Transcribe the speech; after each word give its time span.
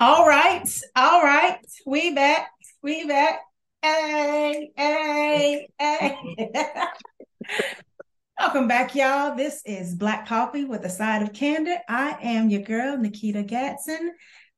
All 0.00 0.28
right, 0.28 0.62
all 0.94 1.24
right. 1.24 1.58
We 1.84 2.14
back. 2.14 2.52
We 2.84 3.04
back. 3.08 3.40
Hey, 3.82 4.70
hey, 4.76 5.68
hey. 5.76 6.16
Welcome 8.38 8.68
back, 8.68 8.94
y'all. 8.94 9.34
This 9.34 9.60
is 9.66 9.96
Black 9.96 10.28
Coffee 10.28 10.64
with 10.64 10.84
a 10.84 10.88
Side 10.88 11.22
of 11.22 11.32
Candor. 11.32 11.78
I 11.88 12.16
am 12.22 12.48
your 12.48 12.62
girl, 12.62 12.96
Nikita 12.96 13.42
Gatson. 13.42 14.10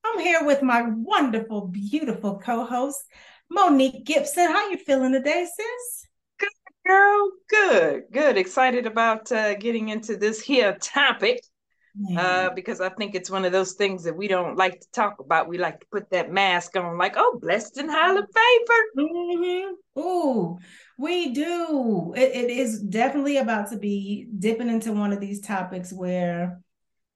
I'm 0.05 0.21
here 0.21 0.45
with 0.45 0.63
my 0.63 0.82
wonderful, 0.82 1.68
beautiful 1.68 2.39
co-host, 2.39 3.03
Monique 3.50 4.04
Gibson. 4.04 4.46
How 4.46 4.68
you 4.68 4.77
feeling 4.77 5.13
today, 5.13 5.46
sis? 5.46 6.07
Good, 6.39 6.50
girl. 6.86 7.31
Good, 7.49 8.03
good. 8.13 8.36
Excited 8.36 8.85
about 8.85 9.32
uh, 9.32 9.54
getting 9.54 9.89
into 9.89 10.18
this 10.18 10.43
here 10.43 10.77
topic 10.82 11.41
uh, 12.17 12.50
because 12.54 12.80
I 12.80 12.89
think 12.89 13.14
it's 13.14 13.30
one 13.30 13.44
of 13.44 13.53
those 13.53 13.72
things 13.72 14.04
that 14.04 14.17
we 14.17 14.29
don't 14.29 14.57
like 14.57 14.81
to 14.81 14.90
talk 14.93 15.21
about. 15.21 15.48
We 15.48 15.58
like 15.58 15.81
to 15.81 15.86
put 15.90 16.11
that 16.11 16.32
mask 16.32 16.76
on, 16.76 16.98
like, 16.98 17.14
oh, 17.17 17.39
blessed 17.40 17.79
and 17.79 17.90
highly 17.90 18.22
favored. 18.22 19.08
Mm-hmm. 19.11 20.00
Ooh, 20.00 20.58
we 20.98 21.32
do. 21.32 22.14
It, 22.17 22.34
it 22.34 22.50
is 22.50 22.81
definitely 22.81 23.39
about 23.39 23.71
to 23.71 23.79
be 23.79 24.29
dipping 24.39 24.71
into 24.71 24.93
one 24.93 25.12
of 25.12 25.21
these 25.21 25.40
topics 25.40 25.93
where, 25.93 26.61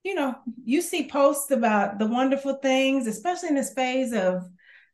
you 0.02 0.14
know, 0.14 0.34
you 0.64 0.82
see 0.82 1.08
posts 1.08 1.50
about 1.50 1.98
the 1.98 2.06
wonderful 2.06 2.54
things, 2.54 3.06
especially 3.06 3.48
in 3.50 3.54
this 3.54 3.72
phase 3.72 4.12
of, 4.12 4.44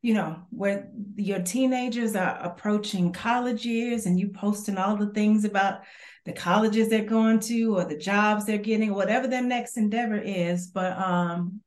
you 0.02 0.15
know, 0.15 0.37
where 0.51 0.88
your 1.16 1.41
teenagers 1.41 2.16
are 2.16 2.38
approaching 2.43 3.12
college 3.12 3.66
years 3.66 4.07
and 4.07 4.19
you 4.19 4.29
posting 4.29 4.79
all 4.79 4.97
the 4.97 5.12
things 5.12 5.45
about 5.45 5.80
the 6.24 6.32
colleges 6.32 6.88
they're 6.88 7.04
going 7.04 7.40
to 7.40 7.76
or 7.76 7.85
the 7.85 7.96
jobs 7.96 8.45
they're 8.45 8.59
getting, 8.59 8.95
whatever 8.95 9.26
their 9.26 9.43
next 9.43 9.76
endeavor 9.76 10.18
is. 10.18 10.68
But 10.68 10.99
um, 10.99 11.60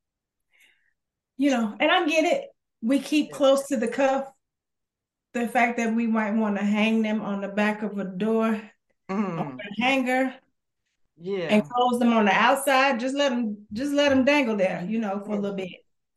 you 1.37 1.49
know, 1.49 1.75
and 1.79 1.91
I 1.91 2.05
get 2.07 2.25
it. 2.25 2.49
We 2.81 2.99
keep 2.99 3.31
close 3.31 3.67
to 3.67 3.77
the 3.77 3.87
cuff 3.87 4.27
the 5.33 5.47
fact 5.47 5.77
that 5.77 5.93
we 5.93 6.07
might 6.07 6.33
want 6.33 6.57
to 6.57 6.63
hang 6.63 7.01
them 7.01 7.21
on 7.21 7.41
the 7.41 7.47
back 7.47 7.81
of 7.81 7.97
a 7.97 8.03
door 8.05 8.61
mm. 9.09 9.39
on 9.39 9.59
a 9.59 9.81
hanger 9.81 10.33
yeah 11.19 11.47
and 11.49 11.67
close 11.69 11.99
them 11.99 12.13
on 12.13 12.25
the 12.25 12.31
outside 12.31 12.99
just 12.99 13.15
let 13.15 13.29
them 13.29 13.57
just 13.73 13.91
let 13.91 14.09
them 14.09 14.25
dangle 14.25 14.55
there 14.55 14.83
you 14.87 14.99
know 14.99 15.21
for 15.25 15.33
a 15.33 15.39
little 15.39 15.55
bit 15.55 15.69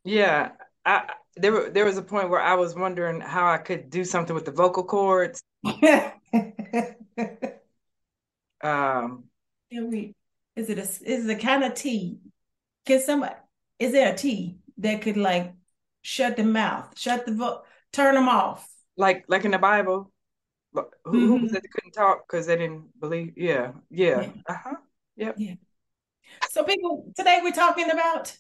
yeah 0.05 0.51
i 0.85 1.11
there 1.37 1.71
there 1.71 1.85
was 1.85 1.99
a 1.99 2.03
point 2.03 2.31
where 2.31 2.41
i 2.41 2.55
was 2.55 2.75
wondering 2.75 3.21
how 3.21 3.47
i 3.47 3.59
could 3.59 3.91
do 3.91 4.05
something 4.05 4.35
with 4.35 4.45
the 4.47 4.51
vocal 4.51 4.85
cords 4.85 5.43
Um, 8.63 9.25
we, 9.71 10.15
is 10.55 10.71
it 10.71 10.79
a 10.79 10.83
is 10.83 11.29
it 11.29 11.39
a 11.39 11.41
kind 11.41 11.65
of 11.65 11.75
tea? 11.75 12.19
Can 12.87 13.01
somebody 13.01 13.35
is 13.79 13.93
there 13.93 14.13
a 14.13 14.17
tea 14.17 14.59
that 14.79 15.03
could 15.03 15.17
like 15.17 15.53
shut 16.03 16.37
the 16.37 16.45
mouth, 16.45 16.99
shut 16.99 17.27
the 17.27 17.33
vo- 17.33 17.63
turn 17.93 18.15
them 18.15 18.29
off? 18.29 18.69
Like 18.97 19.25
like 19.29 19.45
in 19.45 19.51
the 19.51 19.59
Bible, 19.59 20.11
who, 20.73 20.83
mm-hmm. 20.83 21.37
who 21.37 21.49
said 21.49 21.63
they 21.63 21.69
couldn't 21.69 21.93
talk 21.93 22.27
because 22.27 22.47
they 22.47 22.57
didn't 22.57 22.99
believe? 23.01 23.33
Yeah, 23.37 23.73
yeah, 23.91 24.23
yeah. 24.23 24.29
uh 24.49 24.55
huh, 24.55 24.77
yep. 25.17 25.35
yeah. 25.39 25.55
So 26.51 26.65
people, 26.65 27.13
today 27.17 27.41
we're 27.43 27.53
talking 27.53 27.91
about 27.91 28.37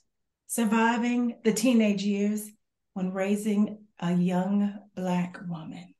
surviving 0.46 1.36
the 1.44 1.52
teenage 1.52 2.02
years 2.02 2.50
when 2.94 3.12
raising 3.12 3.78
a 4.00 4.12
young 4.12 4.78
black 4.94 5.38
woman. 5.48 5.94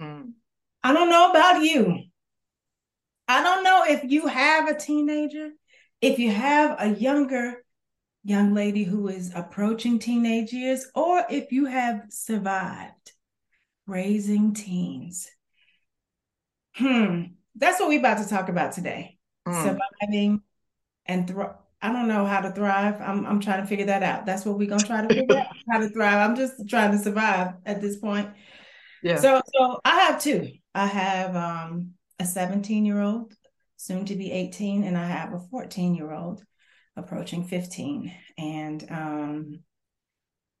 Mm. 0.00 0.32
I 0.82 0.92
don't 0.92 1.10
know 1.10 1.30
about 1.30 1.62
you, 1.62 2.03
I 3.28 3.42
don't 3.42 3.64
know 3.64 3.84
if 3.86 4.10
you 4.10 4.26
have 4.26 4.68
a 4.68 4.78
teenager, 4.78 5.50
if 6.00 6.18
you 6.18 6.30
have 6.30 6.76
a 6.78 6.88
younger 6.88 7.64
young 8.24 8.54
lady 8.54 8.84
who 8.84 9.08
is 9.08 9.32
approaching 9.34 9.98
teenage 9.98 10.52
years, 10.52 10.86
or 10.94 11.24
if 11.30 11.52
you 11.52 11.66
have 11.66 12.06
survived 12.08 13.12
raising 13.86 14.54
teens. 14.54 15.30
Hmm, 16.74 17.24
that's 17.54 17.78
what 17.78 17.88
we're 17.88 18.00
about 18.00 18.22
to 18.22 18.28
talk 18.28 18.48
about 18.48 18.72
today. 18.72 19.18
Mm. 19.46 19.62
Surviving 19.62 20.42
and 21.06 21.28
thrive. 21.28 21.56
I 21.80 21.92
don't 21.92 22.08
know 22.08 22.24
how 22.24 22.40
to 22.40 22.50
thrive. 22.50 23.00
I'm 23.00 23.26
I'm 23.26 23.40
trying 23.40 23.60
to 23.60 23.66
figure 23.66 23.86
that 23.86 24.02
out. 24.02 24.24
That's 24.24 24.46
what 24.46 24.56
we're 24.56 24.70
gonna 24.70 24.82
try 24.82 25.06
to 25.06 25.14
figure 25.14 25.36
out 25.36 25.46
how 25.70 25.78
to 25.80 25.90
thrive. 25.90 26.30
I'm 26.30 26.34
just 26.34 26.66
trying 26.66 26.92
to 26.92 26.98
survive 26.98 27.54
at 27.66 27.82
this 27.82 27.96
point. 27.96 28.30
Yeah. 29.02 29.16
So 29.16 29.42
so 29.54 29.80
I 29.84 30.00
have 30.00 30.22
two. 30.22 30.50
I 30.74 30.86
have 30.86 31.36
um 31.36 31.90
a 32.24 32.26
17 32.26 32.86
year 32.86 33.00
old, 33.00 33.34
soon 33.76 34.06
to 34.06 34.16
be 34.16 34.32
18, 34.32 34.82
and 34.82 34.96
I 34.96 35.06
have 35.06 35.34
a 35.34 35.38
14 35.38 35.94
year 35.94 36.10
old 36.10 36.42
approaching 36.96 37.44
15. 37.44 38.12
And, 38.38 38.86
um, 38.90 39.60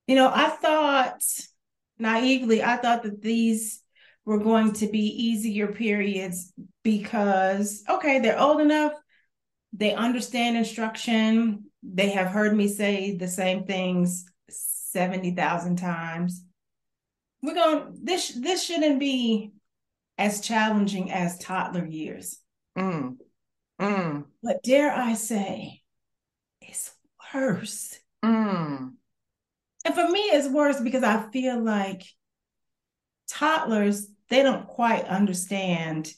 you 0.06 0.14
know, 0.14 0.30
I 0.32 0.50
thought 0.50 1.22
naively, 1.98 2.62
I 2.62 2.76
thought 2.76 3.02
that 3.04 3.22
these 3.22 3.80
were 4.26 4.38
going 4.38 4.74
to 4.74 4.88
be 4.88 5.06
easier 5.28 5.68
periods 5.68 6.52
because, 6.82 7.82
okay, 7.88 8.20
they're 8.20 8.40
old 8.40 8.60
enough, 8.60 8.92
they 9.72 9.94
understand 9.94 10.56
instruction, 10.56 11.64
they 11.82 12.10
have 12.10 12.28
heard 12.28 12.54
me 12.54 12.68
say 12.68 13.16
the 13.16 13.28
same 13.28 13.64
things 13.64 14.26
70,000 14.50 15.76
times. 15.76 16.44
We're 17.42 17.54
going 17.54 17.98
this 18.02 18.28
this 18.40 18.64
shouldn't 18.64 18.98
be 18.98 19.53
as 20.18 20.40
challenging 20.40 21.10
as 21.10 21.38
toddler 21.38 21.84
years. 21.84 22.38
Mm. 22.78 23.16
Mm. 23.80 24.24
But 24.42 24.62
dare 24.62 24.92
I 24.92 25.14
say, 25.14 25.82
it's 26.60 26.92
worse. 27.34 27.98
Mm. 28.24 28.92
And 29.84 29.94
for 29.94 30.08
me, 30.08 30.20
it's 30.20 30.48
worse 30.48 30.80
because 30.80 31.02
I 31.02 31.28
feel 31.30 31.60
like 31.60 32.04
toddlers, 33.28 34.08
they 34.28 34.42
don't 34.42 34.66
quite 34.66 35.04
understand 35.04 36.12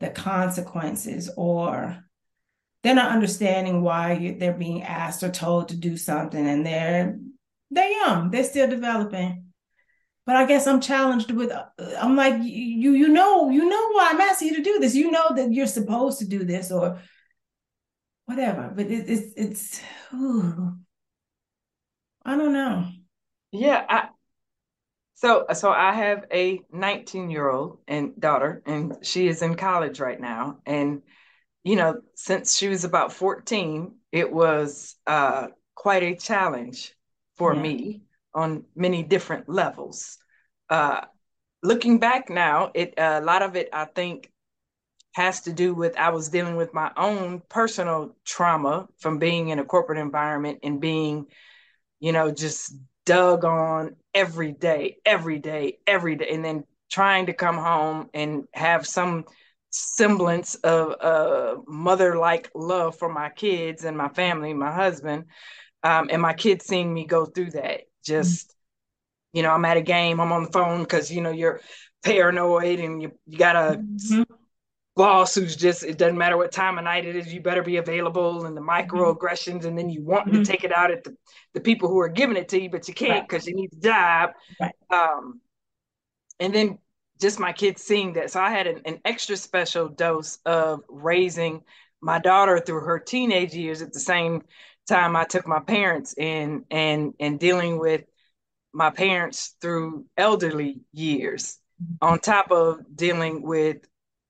the 0.00 0.10
consequences 0.10 1.30
or 1.36 2.04
they're 2.82 2.94
not 2.94 3.12
understanding 3.12 3.82
why 3.82 4.36
they're 4.38 4.52
being 4.52 4.82
asked 4.82 5.22
or 5.22 5.30
told 5.30 5.68
to 5.68 5.76
do 5.76 5.96
something 5.96 6.44
and 6.44 6.66
they're 6.66 7.18
they're 7.70 7.90
young 7.90 8.30
they're 8.30 8.42
still 8.42 8.68
developing 8.68 9.51
but 10.24 10.36
I 10.36 10.46
guess 10.46 10.66
I'm 10.66 10.80
challenged 10.80 11.30
with 11.32 11.52
I'm 11.98 12.16
like 12.16 12.34
you 12.42 12.92
you 12.92 13.08
know 13.08 13.50
you 13.50 13.68
know 13.68 13.88
why 13.92 14.10
I'm 14.10 14.20
asking 14.20 14.48
you 14.48 14.56
to 14.56 14.62
do 14.62 14.78
this. 14.78 14.94
You 14.94 15.10
know 15.10 15.34
that 15.34 15.52
you're 15.52 15.66
supposed 15.66 16.20
to 16.20 16.26
do 16.26 16.44
this 16.44 16.70
or 16.70 17.00
whatever. 18.26 18.72
But 18.74 18.86
it, 18.86 19.08
it's 19.08 19.32
it's 19.36 19.80
ooh, 20.14 20.74
I 22.24 22.36
don't 22.36 22.52
know. 22.52 22.88
Yeah 23.50 23.84
I 23.88 24.08
so 25.14 25.46
so 25.54 25.70
I 25.70 25.92
have 25.92 26.24
a 26.32 26.60
19 26.72 27.30
year 27.30 27.48
old 27.48 27.78
and 27.88 28.18
daughter 28.18 28.62
and 28.64 28.96
she 29.02 29.26
is 29.26 29.42
in 29.42 29.56
college 29.56 29.98
right 29.98 30.20
now. 30.20 30.58
And 30.66 31.02
you 31.64 31.74
know 31.74 32.00
since 32.14 32.56
she 32.56 32.68
was 32.68 32.84
about 32.84 33.12
14 33.12 33.96
it 34.12 34.32
was 34.32 34.94
uh 35.06 35.48
quite 35.74 36.04
a 36.04 36.14
challenge 36.14 36.94
for 37.36 37.54
yeah. 37.54 37.62
me 37.62 38.02
on 38.34 38.64
many 38.74 39.02
different 39.02 39.48
levels. 39.48 40.18
Uh, 40.70 41.02
looking 41.62 41.98
back 41.98 42.30
now, 42.30 42.70
it 42.74 42.98
uh, 42.98 43.20
a 43.22 43.24
lot 43.24 43.42
of 43.42 43.56
it 43.56 43.68
I 43.72 43.84
think 43.84 44.30
has 45.14 45.42
to 45.42 45.52
do 45.52 45.74
with 45.74 45.96
I 45.96 46.10
was 46.10 46.28
dealing 46.28 46.56
with 46.56 46.72
my 46.72 46.90
own 46.96 47.42
personal 47.48 48.16
trauma 48.24 48.88
from 48.98 49.18
being 49.18 49.48
in 49.48 49.58
a 49.58 49.64
corporate 49.64 49.98
environment 49.98 50.60
and 50.62 50.80
being, 50.80 51.26
you 52.00 52.12
know, 52.12 52.30
just 52.30 52.74
dug 53.04 53.44
on 53.44 53.96
every 54.14 54.52
day, 54.52 54.96
every 55.04 55.38
day, 55.38 55.78
every 55.86 56.16
day, 56.16 56.28
and 56.30 56.44
then 56.44 56.64
trying 56.90 57.26
to 57.26 57.32
come 57.32 57.56
home 57.56 58.08
and 58.14 58.44
have 58.54 58.86
some 58.86 59.24
semblance 59.70 60.54
of 60.56 60.94
uh, 61.00 61.56
mother-like 61.66 62.50
love 62.54 62.96
for 62.98 63.08
my 63.08 63.30
kids 63.30 63.84
and 63.84 63.96
my 63.96 64.08
family, 64.08 64.52
my 64.52 64.72
husband, 64.72 65.24
um, 65.82 66.08
and 66.10 66.20
my 66.22 66.34
kids 66.34 66.66
seeing 66.66 66.92
me 66.92 67.06
go 67.06 67.24
through 67.24 67.50
that 67.50 67.82
just 68.04 68.54
you 69.32 69.42
know 69.42 69.50
i'm 69.50 69.64
at 69.64 69.76
a 69.76 69.82
game 69.82 70.20
i'm 70.20 70.32
on 70.32 70.44
the 70.44 70.50
phone 70.50 70.82
because 70.82 71.10
you 71.10 71.20
know 71.20 71.30
you're 71.30 71.60
paranoid 72.02 72.80
and 72.80 73.00
you, 73.02 73.12
you 73.26 73.38
got 73.38 73.56
a 73.56 73.78
mm-hmm. 73.78 74.22
boss 74.96 75.34
who's 75.34 75.56
just 75.56 75.82
it 75.84 75.98
doesn't 75.98 76.18
matter 76.18 76.36
what 76.36 76.52
time 76.52 76.78
of 76.78 76.84
night 76.84 77.04
it 77.04 77.16
is 77.16 77.32
you 77.32 77.40
better 77.40 77.62
be 77.62 77.76
available 77.76 78.44
and 78.44 78.56
the 78.56 78.60
mm-hmm. 78.60 78.90
microaggressions 78.90 79.64
and 79.64 79.78
then 79.78 79.88
you 79.88 80.02
want 80.02 80.26
mm-hmm. 80.26 80.42
to 80.42 80.44
take 80.44 80.64
it 80.64 80.76
out 80.76 80.90
at 80.90 81.04
the, 81.04 81.16
the 81.54 81.60
people 81.60 81.88
who 81.88 82.00
are 82.00 82.08
giving 82.08 82.36
it 82.36 82.48
to 82.48 82.60
you 82.60 82.68
but 82.68 82.86
you 82.88 82.94
can't 82.94 83.28
because 83.28 83.44
right. 83.44 83.48
you 83.48 83.54
need 83.54 83.70
the 83.72 83.80
job 83.80 84.30
right. 84.60 84.74
um, 84.90 85.40
and 86.40 86.54
then 86.54 86.78
just 87.20 87.38
my 87.38 87.52
kids 87.52 87.82
seeing 87.82 88.14
that 88.14 88.30
so 88.30 88.40
i 88.40 88.50
had 88.50 88.66
an, 88.66 88.80
an 88.84 88.98
extra 89.04 89.36
special 89.36 89.88
dose 89.88 90.38
of 90.44 90.80
raising 90.88 91.62
my 92.00 92.18
daughter 92.18 92.58
through 92.58 92.80
her 92.80 92.98
teenage 92.98 93.54
years 93.54 93.80
at 93.80 93.92
the 93.92 94.00
same 94.00 94.42
time 94.92 95.16
I 95.16 95.24
took 95.24 95.46
my 95.46 95.60
parents 95.60 96.14
in 96.16 96.64
and 96.70 97.14
and 97.18 97.38
dealing 97.38 97.78
with 97.78 98.04
my 98.72 98.90
parents 98.90 99.56
through 99.60 100.06
elderly 100.16 100.80
years 100.92 101.58
on 102.00 102.18
top 102.18 102.50
of 102.50 102.80
dealing 102.94 103.42
with 103.42 103.78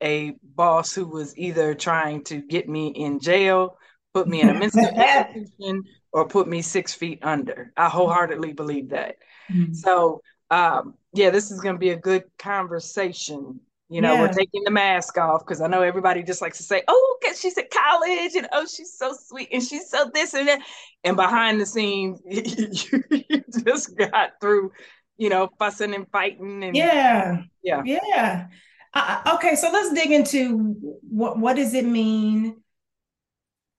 a 0.03 0.35
boss 0.43 0.95
who 0.95 1.07
was 1.07 1.37
either 1.39 1.75
trying 1.75 2.25
to 2.25 2.43
get 2.43 2.69
me 2.69 2.89
in 2.89 3.21
jail, 3.21 3.77
put 4.15 4.27
me 4.27 4.41
in 4.41 4.49
a 4.49 4.55
mental 4.55 4.81
institution, 4.87 5.85
or 6.13 6.27
put 6.27 6.49
me 6.49 6.61
six 6.61 6.93
feet 6.93 7.21
under. 7.23 7.73
I 7.77 7.89
wholeheartedly 7.89 8.53
believe 8.53 8.91
that. 8.91 9.17
Mm-hmm. 9.51 9.75
So, 9.75 10.23
um, 10.51 10.95
yeah, 11.15 11.31
this 11.31 11.51
is 11.51 11.61
going 11.61 11.77
to 11.77 11.81
be 11.81 11.91
a 11.91 11.97
good 11.97 12.25
conversation. 12.39 13.61
You 13.93 14.01
know, 14.01 14.15
yeah. 14.15 14.21
we're 14.23 14.33
taking 14.33 14.65
the 14.65 14.71
mask 14.71 15.19
off 15.19 15.45
because 15.45 15.61
I 15.61 15.67
know 15.67 15.83
everybody 15.83 16.23
just 16.23 16.41
likes 16.41 16.57
to 16.57 16.63
say, 16.63 16.83
"Oh, 16.89 17.19
cause 17.23 17.39
she's 17.39 17.59
at 17.59 17.71
college," 17.71 18.35
and 18.35 18.49
"Oh, 18.51 18.65
she's 18.65 18.97
so 18.97 19.13
sweet," 19.13 19.51
and 19.53 19.63
she's 19.63 19.91
so 19.91 20.11
this 20.15 20.33
and 20.33 20.49
that. 20.49 20.61
And 21.05 21.15
behind 21.15 21.61
the 21.61 21.67
scenes, 21.67 22.23
you, 22.25 23.03
you 23.29 23.45
just 23.65 23.95
got 23.99 24.31
through, 24.41 24.73
you 25.19 25.29
know, 25.29 25.51
fussing 25.59 25.95
and 25.95 26.09
fighting 26.11 26.65
and 26.65 26.75
yeah, 26.75 27.43
yeah, 27.63 27.83
yeah. 27.85 28.47
Uh, 28.95 29.35
okay, 29.35 29.57
so 29.57 29.71
let's 29.71 29.93
dig 29.93 30.11
into 30.11 30.75
what 31.03 31.39
what 31.39 31.57
does 31.57 31.75
it 31.75 31.85
mean 31.85 32.63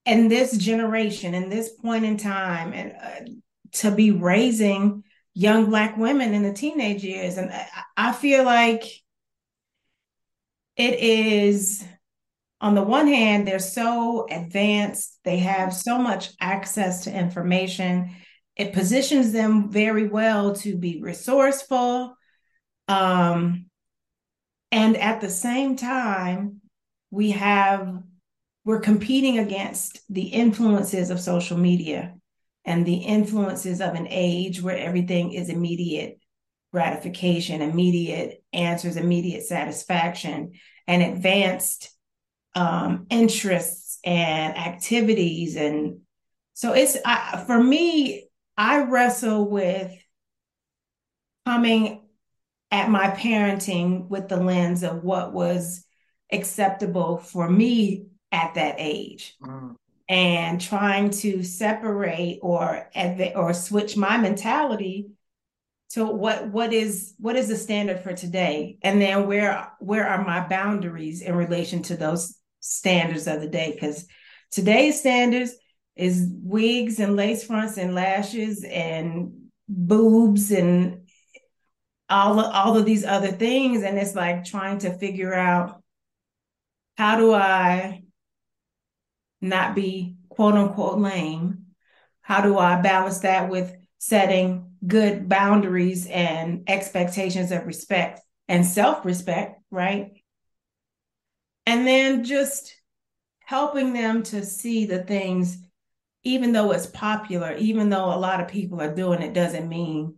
in 0.06 0.28
this 0.28 0.56
generation, 0.56 1.34
in 1.34 1.50
this 1.50 1.70
point 1.70 2.04
in 2.04 2.16
time, 2.16 2.72
and 2.72 2.92
uh, 2.92 3.32
to 3.78 3.90
be 3.90 4.12
raising 4.12 5.02
young 5.34 5.66
black 5.66 5.96
women 5.96 6.34
in 6.34 6.44
the 6.44 6.52
teenage 6.52 7.02
years, 7.02 7.36
and 7.36 7.50
I, 7.50 7.66
I 7.96 8.12
feel 8.12 8.44
like 8.44 8.84
it 10.76 10.98
is 10.98 11.84
on 12.60 12.74
the 12.74 12.82
one 12.82 13.06
hand 13.06 13.46
they're 13.46 13.58
so 13.58 14.26
advanced 14.30 15.18
they 15.24 15.38
have 15.38 15.74
so 15.74 15.98
much 15.98 16.30
access 16.40 17.04
to 17.04 17.16
information. 17.16 18.10
It 18.56 18.72
positions 18.72 19.32
them 19.32 19.70
very 19.70 20.08
well 20.08 20.54
to 20.56 20.76
be 20.76 21.00
resourceful 21.00 22.16
um, 22.88 23.66
and 24.70 24.96
at 24.96 25.20
the 25.20 25.30
same 25.30 25.76
time 25.76 26.60
we 27.10 27.30
have 27.32 28.02
we're 28.64 28.80
competing 28.80 29.38
against 29.38 30.00
the 30.08 30.22
influences 30.22 31.10
of 31.10 31.20
social 31.20 31.56
media 31.56 32.14
and 32.64 32.86
the 32.86 32.96
influences 32.96 33.80
of 33.80 33.94
an 33.94 34.06
age 34.08 34.62
where 34.62 34.76
everything 34.76 35.32
is 35.32 35.48
immediate 35.48 36.18
gratification, 36.74 37.62
immediate 37.62 38.42
answers, 38.52 38.96
immediate 38.96 39.44
satisfaction, 39.44 40.54
and 40.88 41.04
advanced 41.04 41.88
um, 42.56 43.06
interests 43.10 44.00
and 44.04 44.58
activities. 44.58 45.54
And 45.54 46.00
so 46.54 46.72
it's 46.72 46.96
I, 47.04 47.44
for 47.46 47.62
me, 47.62 48.28
I 48.56 48.82
wrestle 48.82 49.48
with 49.48 49.92
coming 51.46 52.02
at 52.72 52.90
my 52.90 53.06
parenting 53.10 54.08
with 54.08 54.26
the 54.26 54.38
lens 54.38 54.82
of 54.82 55.04
what 55.04 55.32
was 55.32 55.84
acceptable 56.32 57.18
for 57.18 57.48
me 57.48 58.06
at 58.32 58.54
that 58.54 58.74
age. 58.78 59.36
Mm. 59.40 59.76
And 60.08 60.60
trying 60.60 61.10
to 61.10 61.44
separate 61.44 62.40
or 62.42 62.90
or 63.36 63.54
switch 63.54 63.96
my 63.96 64.16
mentality 64.16 65.06
to 65.90 66.04
what 66.04 66.48
what 66.48 66.72
is 66.72 67.14
what 67.18 67.36
is 67.36 67.48
the 67.48 67.56
standard 67.56 68.00
for 68.00 68.12
today? 68.12 68.78
And 68.82 69.00
then 69.00 69.26
where 69.26 69.72
where 69.78 70.06
are 70.06 70.24
my 70.24 70.46
boundaries 70.46 71.22
in 71.22 71.34
relation 71.34 71.82
to 71.84 71.96
those 71.96 72.36
standards 72.60 73.26
of 73.26 73.40
the 73.40 73.48
day? 73.48 73.72
Because 73.72 74.06
today's 74.50 74.98
standards 74.98 75.52
is 75.96 76.28
wigs 76.42 76.98
and 76.98 77.16
lace 77.16 77.44
fronts 77.44 77.76
and 77.76 77.94
lashes 77.94 78.64
and 78.64 79.32
boobs 79.68 80.50
and 80.50 81.02
all 82.08 82.40
of, 82.40 82.52
all 82.52 82.76
of 82.76 82.84
these 82.84 83.04
other 83.04 83.30
things. 83.30 83.82
And 83.82 83.98
it's 83.98 84.14
like 84.14 84.44
trying 84.44 84.78
to 84.78 84.98
figure 84.98 85.34
out 85.34 85.80
how 86.96 87.16
do 87.16 87.32
i 87.34 88.02
not 89.40 89.74
be 89.74 90.16
quote 90.28 90.54
unquote 90.54 90.98
lame? 90.98 91.66
How 92.20 92.40
do 92.40 92.58
i 92.58 92.80
balance 92.80 93.20
that 93.20 93.48
with 93.48 93.74
setting 93.98 94.63
good 94.86 95.28
boundaries 95.28 96.06
and 96.06 96.64
expectations 96.66 97.52
of 97.52 97.66
respect 97.66 98.20
and 98.48 98.66
self 98.66 99.04
respect, 99.04 99.60
right? 99.70 100.12
And 101.66 101.86
then 101.86 102.24
just 102.24 102.74
helping 103.40 103.92
them 103.92 104.22
to 104.24 104.44
see 104.44 104.86
the 104.86 105.02
things, 105.02 105.58
even 106.22 106.52
though 106.52 106.72
it's 106.72 106.86
popular, 106.86 107.54
even 107.54 107.88
though 107.88 108.06
a 108.06 108.16
lot 108.16 108.40
of 108.40 108.48
people 108.48 108.80
are 108.80 108.94
doing 108.94 109.22
it, 109.22 109.32
doesn't 109.32 109.68
mean 109.68 110.16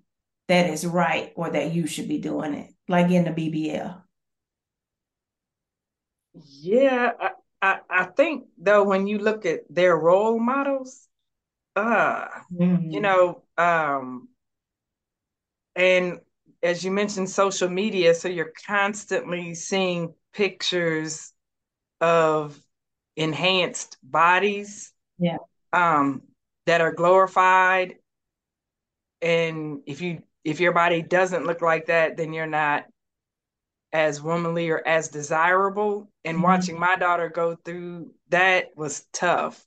that 0.48 0.66
it's 0.66 0.84
right 0.84 1.32
or 1.36 1.50
that 1.50 1.72
you 1.72 1.86
should 1.86 2.08
be 2.08 2.18
doing 2.18 2.54
it, 2.54 2.70
like 2.88 3.10
in 3.10 3.24
the 3.24 3.30
BBL. 3.30 4.02
Yeah, 6.60 7.12
I, 7.18 7.30
I, 7.62 7.78
I 7.88 8.04
think 8.04 8.46
though 8.58 8.84
when 8.84 9.06
you 9.06 9.18
look 9.18 9.46
at 9.46 9.60
their 9.70 9.96
role 9.96 10.38
models, 10.38 11.08
uh, 11.74 12.26
mm-hmm. 12.52 12.90
you 12.90 13.00
know, 13.00 13.42
um, 13.56 14.28
and 15.76 16.18
as 16.62 16.82
you 16.82 16.90
mentioned 16.90 17.28
social 17.30 17.68
media 17.68 18.14
so 18.14 18.28
you're 18.28 18.52
constantly 18.66 19.54
seeing 19.54 20.14
pictures 20.32 21.32
of 22.00 22.58
enhanced 23.16 23.96
bodies 24.02 24.92
yeah. 25.18 25.38
um 25.72 26.22
that 26.66 26.80
are 26.80 26.92
glorified. 26.92 27.94
And 29.22 29.80
if 29.86 30.00
you 30.00 30.22
if 30.44 30.60
your 30.60 30.72
body 30.72 31.02
doesn't 31.02 31.46
look 31.46 31.62
like 31.62 31.86
that 31.86 32.16
then 32.16 32.32
you're 32.32 32.46
not 32.46 32.84
as 33.92 34.20
womanly 34.20 34.68
or 34.68 34.86
as 34.86 35.08
desirable. 35.08 36.10
And 36.24 36.36
mm-hmm. 36.36 36.44
watching 36.44 36.78
my 36.78 36.96
daughter 36.96 37.28
go 37.28 37.56
through 37.56 38.12
that 38.28 38.76
was 38.76 39.06
tough. 39.12 39.64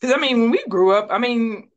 Because 0.00 0.14
i 0.14 0.20
mean 0.20 0.40
when 0.42 0.50
we 0.50 0.64
grew 0.68 0.92
up 0.92 1.08
i 1.10 1.18
mean 1.18 1.70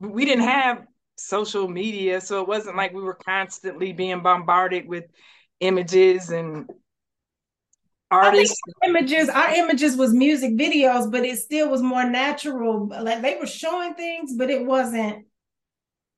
we 0.00 0.24
didn't 0.24 0.44
have 0.44 0.86
social 1.20 1.68
media. 1.68 2.20
So 2.20 2.40
it 2.40 2.48
wasn't 2.48 2.76
like 2.76 2.92
we 2.92 3.02
were 3.02 3.14
constantly 3.14 3.92
being 3.92 4.22
bombarded 4.22 4.88
with 4.88 5.04
images 5.60 6.30
and 6.30 6.68
artists. 8.10 8.60
images, 8.86 9.28
our 9.28 9.54
images 9.54 9.96
was 9.96 10.12
music 10.12 10.52
videos, 10.52 11.10
but 11.10 11.24
it 11.24 11.38
still 11.38 11.70
was 11.70 11.82
more 11.82 12.08
natural. 12.08 12.88
Like 12.88 13.22
they 13.22 13.36
were 13.36 13.46
showing 13.46 13.94
things, 13.94 14.34
but 14.36 14.50
it 14.50 14.64
wasn't. 14.64 15.26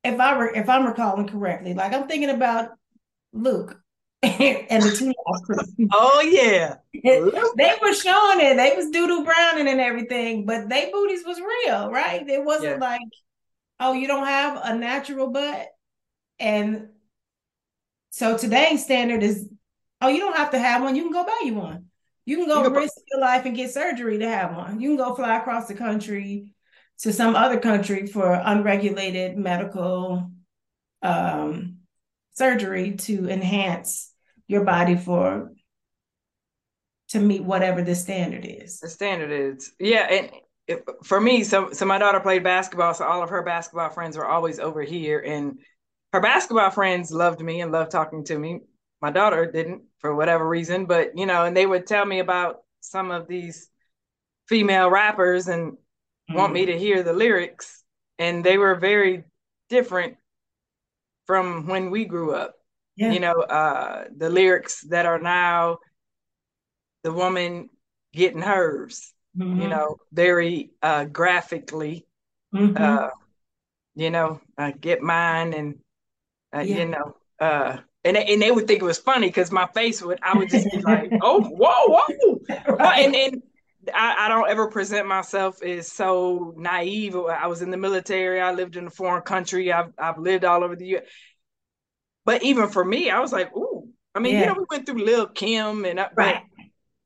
If 0.05 0.19
I 0.19 0.37
were, 0.37 0.53
if 0.53 0.69
I'm 0.69 0.87
recalling 0.87 1.29
correctly, 1.29 1.75
like 1.75 1.93
I'm 1.93 2.09
thinking 2.09 2.31
about 2.31 2.71
Luke 3.33 3.81
and 4.23 4.83
the 4.83 4.97
two. 4.97 5.13
oh 5.93 6.21
yeah, 6.21 6.77
they 6.93 7.73
were 7.81 7.95
showing 7.95 8.41
it. 8.41 8.57
They 8.57 8.75
was 8.77 8.91
doodle 8.91 9.25
browning 9.25 9.69
and 9.69 9.81
everything, 9.81 10.45
but 10.45 10.69
they 10.69 10.91
booties 10.93 11.25
was 11.25 11.41
real, 11.41 11.91
right? 11.91 12.29
It 12.29 12.45
wasn't 12.45 12.81
yeah. 12.81 12.89
like 12.89 13.01
oh, 13.83 13.93
you 13.93 14.07
don't 14.07 14.27
have 14.27 14.61
a 14.63 14.75
natural 14.77 15.29
butt. 15.29 15.67
And 16.39 16.89
so 18.11 18.39
today's 18.39 18.85
standard 18.85 19.23
is, 19.23 19.49
oh, 20.01 20.09
you 20.09 20.21
don't 20.21 20.37
have 20.37 20.53
to 20.53 20.59
have 20.59 20.83
one. 20.83 20.95
You 20.95 21.03
can 21.03 21.13
go 21.13 21.25
buy 21.25 21.41
you 21.45 21.55
one. 21.55 21.87
You 22.25 22.37
can 22.37 22.47
go 22.47 22.63
you 22.63 22.71
risk 22.73 22.95
your 23.11 23.21
life 23.21 23.45
and 23.45 23.57
get 23.57 23.73
surgery 23.73 24.19
to 24.19 24.29
have 24.29 24.57
one. 24.57 24.81
You 24.81 24.91
can 24.91 24.97
go 24.97 25.15
fly 25.15 25.37
across 25.37 25.67
the 25.67 25.75
country 25.75 26.55
to 27.01 27.13
some 27.13 27.35
other 27.35 27.59
country 27.59 28.07
for 28.07 28.33
unregulated 28.33 29.37
medical 29.37 30.31
um, 31.03 31.79
surgery 32.35 32.93
to 32.93 33.29
enhance 33.29 34.13
your 34.47 34.65
body 34.65 34.97
for 34.97 35.51
to 37.09 37.19
meet 37.19 37.43
whatever 37.43 37.83
the 37.83 37.97
standard 37.97 38.47
is. 38.47 38.79
The 38.79 38.89
standard 38.89 39.33
is, 39.33 39.73
yeah, 39.81 40.07
and 40.09 40.31
for 41.03 41.21
me, 41.21 41.45
so 41.45 41.73
so 41.73 41.85
my 41.85 41.99
daughter 41.99 42.21
played 42.21 42.45
basketball, 42.45 42.95
so 42.95 43.05
all 43.05 43.23
of 43.23 43.31
her 43.31 43.43
basketball 43.43 43.91
friends 43.91 44.17
were 44.17 44.27
always 44.27 44.59
over 44.59 44.83
here, 44.83 45.19
and 45.21 45.59
her 46.13 46.21
basketball 46.21 46.71
friends 46.71 47.11
loved 47.11 47.41
me 47.41 47.61
and 47.61 47.73
loved 47.73 47.91
talking 47.91 48.25
to 48.25 48.39
me. 48.39 48.61
My 49.01 49.11
daughter 49.11 49.51
didn't 49.51 49.83
for 49.99 50.15
whatever 50.15 50.49
reason, 50.49 50.87
but 50.87 51.17
you 51.17 51.27
know, 51.27 51.45
and 51.45 51.57
they 51.57 51.67
would 51.67 51.87
tell 51.87 52.05
me 52.05 52.21
about 52.21 52.61
some 52.81 53.11
of 53.11 53.27
these 53.27 53.69
female 54.49 54.91
rappers 54.91 55.49
and 55.49 55.73
mm-hmm. 55.73 56.35
want 56.35 56.53
me 56.53 56.67
to 56.67 56.79
hear 56.79 57.03
the 57.03 57.13
lyrics, 57.13 57.83
and 58.19 58.45
they 58.45 58.59
were 58.59 58.77
very 58.77 59.25
different 59.69 60.17
from 61.27 61.67
when 61.67 61.91
we 61.91 62.05
grew 62.05 62.35
up. 62.35 62.55
Yeah. 62.97 63.13
You 63.13 63.21
know, 63.21 63.33
uh, 63.33 64.05
the 64.17 64.31
lyrics 64.31 64.83
that 64.91 65.07
are 65.07 65.19
now 65.19 65.79
the 67.03 67.13
woman 67.13 67.69
getting 68.13 68.43
hers 68.43 69.13
mm-hmm. 69.37 69.61
you 69.61 69.69
know, 69.69 69.97
very 70.13 70.71
uh, 70.83 71.05
graphically, 71.05 72.07
mm-hmm. 72.55 72.77
uh, 72.77 73.09
you 73.95 74.11
know, 74.11 74.41
uh, 74.59 74.73
get 74.79 75.03
mine 75.03 75.53
and, 75.53 75.79
uh, 76.55 76.61
yeah. 76.61 76.79
you 76.79 76.87
know, 76.87 77.17
uh, 77.41 77.79
and, 78.05 78.17
and 78.17 78.43
they 78.43 78.51
would 78.51 78.67
think 78.67 78.83
it 78.83 78.85
was 78.85 78.99
funny 78.99 79.29
because 79.29 79.53
my 79.53 79.67
face 79.75 80.03
would, 80.03 80.19
I 80.23 80.37
would 80.37 80.51
just 80.51 80.71
be 80.71 80.81
like, 80.83 81.13
oh, 81.23 81.43
whoa, 81.43 81.99
whoa. 82.09 82.75
right. 82.75 83.05
And 83.05 83.15
then 83.15 83.43
I, 83.95 84.27
I, 84.27 84.29
don't 84.29 84.51
ever 84.51 84.69
present 84.69 85.07
myself 85.07 85.63
as 85.63 85.91
so 85.91 86.55
naive. 86.57 87.17
I 87.17 87.47
was 87.47 87.63
in 87.63 87.71
the 87.71 87.77
military. 87.77 88.41
I 88.41 88.53
lived 88.53 88.77
in 88.77 88.87
a 88.87 88.91
foreign 88.91 89.23
country. 89.23 89.73
I've, 89.73 89.93
I've 89.99 90.19
lived 90.19 90.45
all 90.45 90.65
over 90.65 90.77
the 90.77 90.87
U.S. 90.87 91.05
But 92.25 92.43
even 92.43 92.69
for 92.69 92.85
me, 92.85 93.11
I 93.11 93.21
was 93.21 93.33
like, 93.33 93.55
ooh. 93.57 93.89
I 94.15 94.21
mean, 94.21 94.35
yeah. 94.35 94.41
you 94.41 94.47
know, 94.47 94.55
we 94.59 94.67
went 94.71 94.87
through 94.87 95.05
Lil 95.05 95.27
Kim 95.29 95.85
and 95.85 95.99
I, 95.99 96.11
right. 96.15 96.43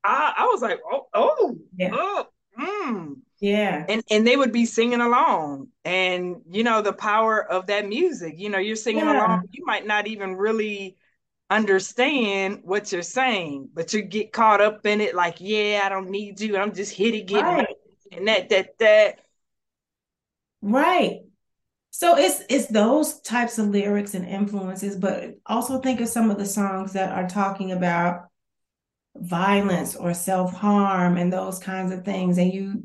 I, 0.04 0.34
I 0.38 0.44
was 0.52 0.62
like, 0.62 0.78
oh, 0.90 1.06
oh, 1.14 1.58
yeah. 1.76 1.90
oh, 1.92 2.26
mm. 2.58 3.16
Yeah. 3.38 3.84
And 3.88 4.02
and 4.10 4.26
they 4.26 4.36
would 4.36 4.52
be 4.52 4.64
singing 4.64 5.00
along. 5.00 5.68
And 5.84 6.42
you 6.48 6.64
know, 6.64 6.80
the 6.80 6.92
power 6.92 7.42
of 7.50 7.66
that 7.66 7.88
music. 7.88 8.34
You 8.38 8.48
know, 8.48 8.58
you're 8.58 8.76
singing 8.76 9.04
yeah. 9.04 9.26
along, 9.26 9.48
you 9.50 9.64
might 9.66 9.86
not 9.86 10.06
even 10.06 10.36
really 10.36 10.96
understand 11.50 12.60
what 12.64 12.90
you're 12.90 13.02
saying, 13.02 13.68
but 13.74 13.92
you 13.92 14.02
get 14.02 14.32
caught 14.32 14.60
up 14.60 14.84
in 14.86 15.00
it 15.00 15.14
like, 15.14 15.36
yeah, 15.40 15.82
I 15.84 15.88
don't 15.88 16.10
need 16.10 16.40
you. 16.40 16.56
I'm 16.56 16.74
just 16.74 16.92
here 16.92 17.12
to 17.12 17.20
get 17.20 17.42
right. 17.42 17.68
and 18.12 18.26
that 18.28 18.48
that 18.48 18.78
that. 18.78 19.18
Right. 20.62 21.20
So 21.90 22.16
it's 22.16 22.42
it's 22.48 22.66
those 22.66 23.20
types 23.20 23.58
of 23.58 23.68
lyrics 23.68 24.14
and 24.14 24.26
influences, 24.26 24.96
but 24.96 25.36
also 25.46 25.80
think 25.80 26.00
of 26.00 26.08
some 26.08 26.30
of 26.30 26.38
the 26.38 26.46
songs 26.46 26.94
that 26.94 27.12
are 27.12 27.28
talking 27.28 27.72
about 27.72 28.28
violence 29.20 29.96
or 29.96 30.14
self-harm 30.14 31.16
and 31.16 31.32
those 31.32 31.58
kinds 31.58 31.92
of 31.92 32.04
things. 32.04 32.38
And 32.38 32.52
you 32.52 32.84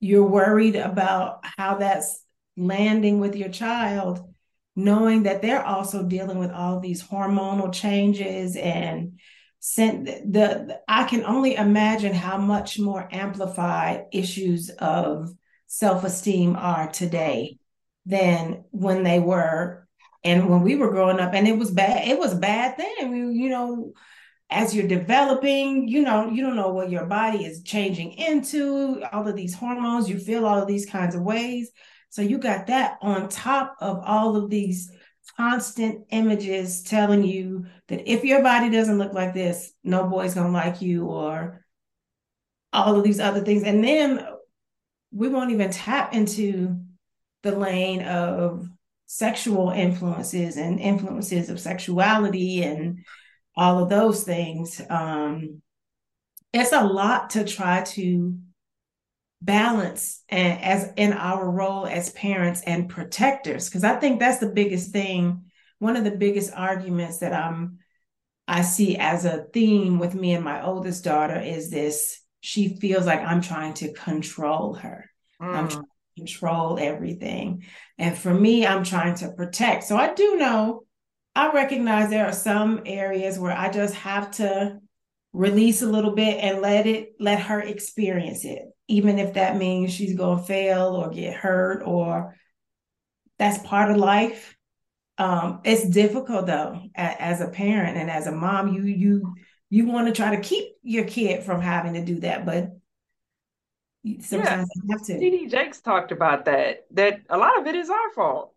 you're 0.00 0.26
worried 0.26 0.76
about 0.76 1.44
how 1.58 1.76
that's 1.76 2.24
landing 2.56 3.20
with 3.20 3.36
your 3.36 3.50
child 3.50 4.30
knowing 4.76 5.24
that 5.24 5.42
they're 5.42 5.64
also 5.64 6.02
dealing 6.02 6.38
with 6.38 6.50
all 6.50 6.80
these 6.80 7.02
hormonal 7.02 7.72
changes 7.72 8.56
and 8.56 9.18
sent 9.58 10.06
the, 10.06 10.22
the 10.66 10.80
I 10.88 11.04
can 11.04 11.24
only 11.24 11.54
imagine 11.54 12.14
how 12.14 12.38
much 12.38 12.78
more 12.78 13.06
amplified 13.10 14.06
issues 14.12 14.70
of 14.70 15.30
self-esteem 15.66 16.56
are 16.56 16.90
today 16.90 17.58
than 18.06 18.64
when 18.70 19.02
they 19.02 19.20
were. 19.20 19.86
And 20.24 20.48
when 20.48 20.62
we 20.62 20.76
were 20.76 20.90
growing 20.90 21.20
up 21.20 21.34
and 21.34 21.46
it 21.48 21.58
was 21.58 21.70
bad 21.70 22.06
it 22.06 22.18
was 22.18 22.34
bad 22.34 22.76
then 22.76 23.10
we, 23.10 23.34
you 23.42 23.48
know 23.48 23.92
as 24.50 24.74
you're 24.74 24.88
developing, 24.88 25.86
you 25.86 26.02
know, 26.02 26.28
you 26.28 26.42
don't 26.42 26.56
know 26.56 26.72
what 26.72 26.90
your 26.90 27.06
body 27.06 27.44
is 27.44 27.62
changing 27.62 28.12
into, 28.12 29.02
all 29.12 29.26
of 29.26 29.36
these 29.36 29.54
hormones, 29.54 30.08
you 30.08 30.18
feel 30.18 30.44
all 30.44 30.60
of 30.60 30.66
these 30.66 30.86
kinds 30.86 31.14
of 31.14 31.22
ways. 31.22 31.70
So 32.08 32.22
you 32.22 32.38
got 32.38 32.66
that 32.66 32.98
on 33.00 33.28
top 33.28 33.76
of 33.80 34.00
all 34.04 34.34
of 34.36 34.50
these 34.50 34.90
constant 35.36 36.06
images 36.10 36.82
telling 36.82 37.22
you 37.22 37.66
that 37.86 38.10
if 38.10 38.24
your 38.24 38.42
body 38.42 38.68
doesn't 38.68 38.98
look 38.98 39.12
like 39.12 39.32
this, 39.32 39.72
no 39.84 40.08
boy's 40.08 40.34
gonna 40.34 40.50
like 40.50 40.82
you, 40.82 41.06
or 41.06 41.64
all 42.72 42.96
of 42.96 43.04
these 43.04 43.20
other 43.20 43.40
things. 43.40 43.62
And 43.62 43.84
then 43.84 44.26
we 45.12 45.28
won't 45.28 45.52
even 45.52 45.70
tap 45.70 46.14
into 46.14 46.80
the 47.42 47.52
lane 47.52 48.02
of 48.02 48.68
sexual 49.06 49.70
influences 49.70 50.56
and 50.56 50.80
influences 50.80 51.50
of 51.50 51.60
sexuality 51.60 52.62
and 52.62 53.04
all 53.56 53.82
of 53.82 53.88
those 53.88 54.24
things. 54.24 54.80
Um, 54.88 55.62
it's 56.52 56.72
a 56.72 56.84
lot 56.84 57.30
to 57.30 57.44
try 57.44 57.82
to 57.82 58.38
balance 59.42 60.22
and 60.28 60.60
as 60.62 60.92
in 60.96 61.12
our 61.14 61.48
role 61.50 61.86
as 61.86 62.10
parents 62.10 62.60
and 62.62 62.90
protectors 62.90 63.68
because 63.68 63.84
i 63.84 63.96
think 63.96 64.20
that's 64.20 64.38
the 64.38 64.50
biggest 64.50 64.90
thing 64.90 65.44
one 65.78 65.96
of 65.96 66.04
the 66.04 66.10
biggest 66.10 66.52
arguments 66.54 67.18
that 67.18 67.32
i'm 67.32 67.78
i 68.46 68.60
see 68.60 68.98
as 68.98 69.24
a 69.24 69.44
theme 69.54 69.98
with 69.98 70.14
me 70.14 70.34
and 70.34 70.44
my 70.44 70.62
oldest 70.62 71.04
daughter 71.04 71.40
is 71.40 71.70
this 71.70 72.20
she 72.40 72.76
feels 72.76 73.06
like 73.06 73.20
i'm 73.20 73.40
trying 73.40 73.72
to 73.72 73.90
control 73.94 74.74
her 74.74 75.08
mm. 75.40 75.54
i'm 75.54 75.68
trying 75.68 75.84
to 75.84 76.20
control 76.20 76.78
everything 76.78 77.64
and 77.96 78.18
for 78.18 78.34
me 78.34 78.66
i'm 78.66 78.84
trying 78.84 79.14
to 79.14 79.30
protect 79.30 79.84
so 79.84 79.96
i 79.96 80.12
do 80.12 80.36
know 80.36 80.82
I 81.34 81.52
recognize 81.52 82.10
there 82.10 82.26
are 82.26 82.32
some 82.32 82.82
areas 82.86 83.38
where 83.38 83.56
I 83.56 83.70
just 83.70 83.94
have 83.94 84.32
to 84.32 84.80
release 85.32 85.82
a 85.82 85.86
little 85.86 86.14
bit 86.14 86.42
and 86.42 86.60
let 86.60 86.86
it 86.86 87.14
let 87.20 87.40
her 87.40 87.60
experience 87.60 88.44
it 88.44 88.62
even 88.90 89.20
if 89.20 89.34
that 89.34 89.56
means 89.56 89.94
she's 89.94 90.16
going 90.16 90.38
to 90.38 90.44
fail 90.44 90.96
or 90.96 91.10
get 91.10 91.32
hurt 91.32 91.82
or 91.86 92.36
that's 93.38 93.64
part 93.66 93.90
of 93.90 93.96
life. 93.96 94.56
Um, 95.16 95.60
it's 95.64 95.88
difficult 95.88 96.46
though 96.46 96.82
as 96.96 97.40
a 97.40 97.48
parent 97.48 97.98
and 97.98 98.10
as 98.10 98.26
a 98.26 98.32
mom 98.32 98.72
you 98.72 98.82
you 98.82 99.34
you 99.68 99.86
want 99.86 100.08
to 100.08 100.14
try 100.14 100.34
to 100.34 100.42
keep 100.42 100.72
your 100.82 101.04
kid 101.04 101.44
from 101.44 101.60
having 101.60 101.92
to 101.94 102.04
do 102.04 102.20
that 102.20 102.46
but 102.46 102.70
sometimes 104.20 104.68
yeah. 104.74 104.82
you 104.82 104.90
have 104.90 105.06
to. 105.06 105.12
TD 105.12 105.50
Jakes 105.50 105.82
talked 105.82 106.10
about 106.10 106.46
that 106.46 106.86
that 106.92 107.20
a 107.28 107.36
lot 107.36 107.58
of 107.58 107.66
it 107.66 107.74
is 107.74 107.90
our 107.90 108.10
fault 108.14 108.54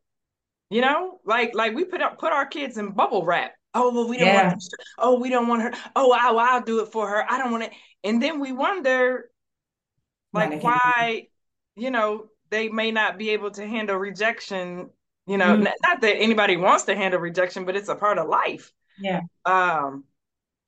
you 0.73 0.81
know, 0.81 1.19
like 1.23 1.53
like 1.53 1.75
we 1.75 1.85
put 1.85 2.01
up 2.01 2.17
put 2.17 2.33
our 2.33 2.47
kids 2.47 2.77
in 2.79 2.91
bubble 2.91 3.23
wrap. 3.23 3.53
Oh 3.75 3.93
well, 3.93 4.07
we 4.07 4.17
don't 4.17 4.27
yeah. 4.27 4.47
want. 4.47 4.63
Her. 4.63 4.83
Oh, 4.97 5.19
we 5.19 5.29
don't 5.29 5.47
want 5.47 5.61
her. 5.61 5.73
Oh, 5.95 6.11
I'll, 6.11 6.39
I'll 6.39 6.61
do 6.61 6.79
it 6.79 6.91
for 6.91 7.07
her. 7.07 7.31
I 7.31 7.37
don't 7.37 7.51
want 7.51 7.65
it. 7.65 7.71
And 8.03 8.21
then 8.21 8.39
we 8.39 8.51
wonder, 8.51 9.29
like, 10.33 10.63
why, 10.63 11.27
you 11.75 11.91
know, 11.91 12.25
they 12.49 12.69
may 12.69 12.91
not 12.91 13.17
be 13.17 13.29
able 13.29 13.51
to 13.51 13.65
handle 13.65 13.97
rejection. 13.97 14.89
You 15.27 15.37
know, 15.37 15.57
mm. 15.57 15.63
not 15.63 16.01
that 16.01 16.15
anybody 16.17 16.57
wants 16.57 16.85
to 16.85 16.95
handle 16.95 17.19
rejection, 17.19 17.65
but 17.65 17.75
it's 17.75 17.89
a 17.89 17.95
part 17.95 18.17
of 18.17 18.27
life. 18.27 18.71
Yeah. 18.99 19.21
Um. 19.45 20.05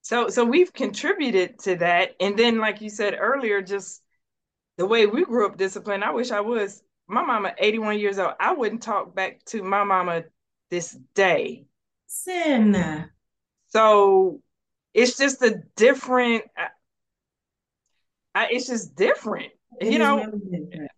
So 0.01 0.29
so 0.29 0.45
we've 0.45 0.71
contributed 0.71 1.57
to 1.63 1.77
that, 1.77 2.15
and 2.19 2.37
then 2.37 2.59
like 2.59 2.79
you 2.79 2.91
said 2.91 3.17
earlier, 3.19 3.63
just 3.63 4.03
the 4.77 4.85
way 4.85 5.07
we 5.07 5.25
grew 5.25 5.47
up 5.47 5.57
disciplined. 5.57 6.03
I 6.03 6.11
wish 6.11 6.31
I 6.31 6.41
was 6.41 6.83
my 7.07 7.23
mama 7.23 7.53
81 7.57 7.99
years 7.99 8.19
old 8.19 8.33
i 8.39 8.53
wouldn't 8.53 8.81
talk 8.81 9.15
back 9.15 9.43
to 9.45 9.63
my 9.63 9.83
mama 9.83 10.23
this 10.69 10.97
day. 11.13 11.65
Sin. 12.07 13.09
So 13.67 14.41
it's 14.93 15.17
just 15.17 15.41
a 15.41 15.61
different 15.75 16.43
I, 18.33 18.47
it's 18.51 18.67
just 18.67 18.95
different 18.95 19.51
it 19.79 19.93
you 19.93 19.99
know? 19.99 20.17
really 20.17 20.65
different. 20.69 20.91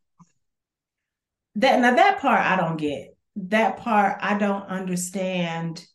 that 1.56 1.80
now 1.80 1.96
that 1.96 2.20
part 2.20 2.40
i 2.40 2.56
don't 2.56 2.78
get. 2.78 3.16
That 3.36 3.78
part 3.78 4.18
i 4.22 4.38
don't 4.38 4.68
understand. 4.68 5.86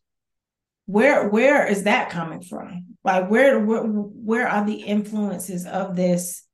Where 0.86 1.28
where 1.28 1.66
is 1.66 1.84
that 1.84 2.10
coming 2.10 2.42
from? 2.42 2.96
Like 3.04 3.30
where 3.30 3.58
where, 3.60 3.82
where 3.82 4.48
are 4.48 4.64
the 4.64 4.82
influences 4.82 5.66
of 5.66 5.96
this 5.96 6.44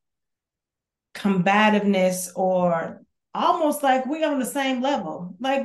combativeness 1.14 2.30
or 2.36 3.02
almost 3.34 3.82
like 3.82 4.06
we 4.06 4.24
on 4.24 4.38
the 4.38 4.46
same 4.46 4.80
level. 4.80 5.34
Like, 5.40 5.64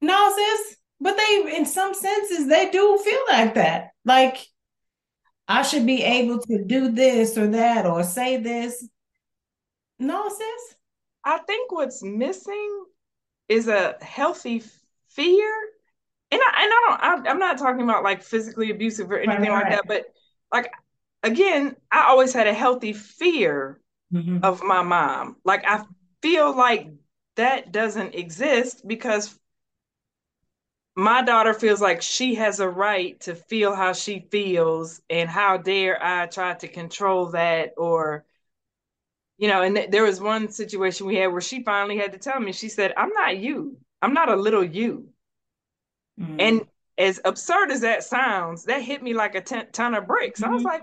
no, 0.00 0.34
sis, 0.34 0.76
but 1.00 1.16
they, 1.16 1.56
in 1.56 1.66
some 1.66 1.94
senses, 1.94 2.48
they 2.48 2.70
do 2.70 2.98
feel 2.98 3.20
like 3.28 3.54
that. 3.54 3.90
Like, 4.04 4.46
I 5.48 5.62
should 5.62 5.86
be 5.86 6.02
able 6.02 6.40
to 6.42 6.64
do 6.64 6.90
this 6.90 7.36
or 7.36 7.48
that 7.48 7.86
or 7.86 8.04
say 8.04 8.36
this. 8.36 8.86
No, 9.98 10.28
sis. 10.28 10.76
I 11.24 11.38
think 11.38 11.72
what's 11.72 12.02
missing 12.02 12.84
is 13.48 13.68
a 13.68 13.96
healthy 14.00 14.62
fear. 15.10 15.54
And 16.30 16.40
I, 16.40 16.62
and 16.62 16.72
I 16.72 16.86
don't, 16.86 17.26
I, 17.26 17.30
am 17.30 17.38
not 17.38 17.58
talking 17.58 17.82
about 17.82 18.04
like 18.04 18.22
physically 18.22 18.70
abusive 18.70 19.10
or 19.10 19.18
anything 19.18 19.50
right, 19.50 19.64
like 19.64 19.72
that, 19.72 19.84
but 19.88 20.04
like, 20.52 20.70
again, 21.22 21.74
I 21.90 22.06
always 22.08 22.32
had 22.32 22.46
a 22.46 22.54
healthy 22.54 22.92
fear 22.92 23.80
mm-hmm. 24.12 24.38
of 24.44 24.62
my 24.62 24.82
mom. 24.82 25.36
Like, 25.44 25.64
I 25.66 25.84
feel 26.22 26.56
like 26.56 26.88
that 27.36 27.72
doesn't 27.72 28.14
exist 28.14 28.86
because 28.86 29.38
my 30.96 31.22
daughter 31.22 31.54
feels 31.54 31.80
like 31.80 32.02
she 32.02 32.34
has 32.34 32.60
a 32.60 32.68
right 32.68 33.18
to 33.20 33.34
feel 33.34 33.74
how 33.74 33.92
she 33.92 34.26
feels 34.30 35.00
and 35.08 35.28
how 35.28 35.56
dare 35.56 36.02
i 36.04 36.26
try 36.26 36.54
to 36.54 36.68
control 36.68 37.26
that 37.26 37.72
or 37.76 38.24
you 39.38 39.48
know 39.48 39.62
and 39.62 39.76
th- 39.76 39.90
there 39.90 40.02
was 40.02 40.20
one 40.20 40.50
situation 40.50 41.06
we 41.06 41.16
had 41.16 41.28
where 41.28 41.40
she 41.40 41.62
finally 41.62 41.96
had 41.96 42.12
to 42.12 42.18
tell 42.18 42.38
me 42.38 42.52
she 42.52 42.68
said 42.68 42.92
i'm 42.96 43.10
not 43.10 43.38
you 43.38 43.76
i'm 44.02 44.12
not 44.12 44.30
a 44.30 44.36
little 44.36 44.64
you 44.64 45.08
mm-hmm. 46.20 46.36
and 46.38 46.66
as 46.98 47.20
absurd 47.24 47.70
as 47.70 47.80
that 47.80 48.04
sounds 48.04 48.64
that 48.64 48.82
hit 48.82 49.02
me 49.02 49.14
like 49.14 49.34
a 49.34 49.40
ton 49.40 49.94
of 49.94 50.06
bricks 50.06 50.40
mm-hmm. 50.40 50.50
i 50.50 50.54
was 50.54 50.62
mm-hmm. 50.62 50.72
like 50.72 50.82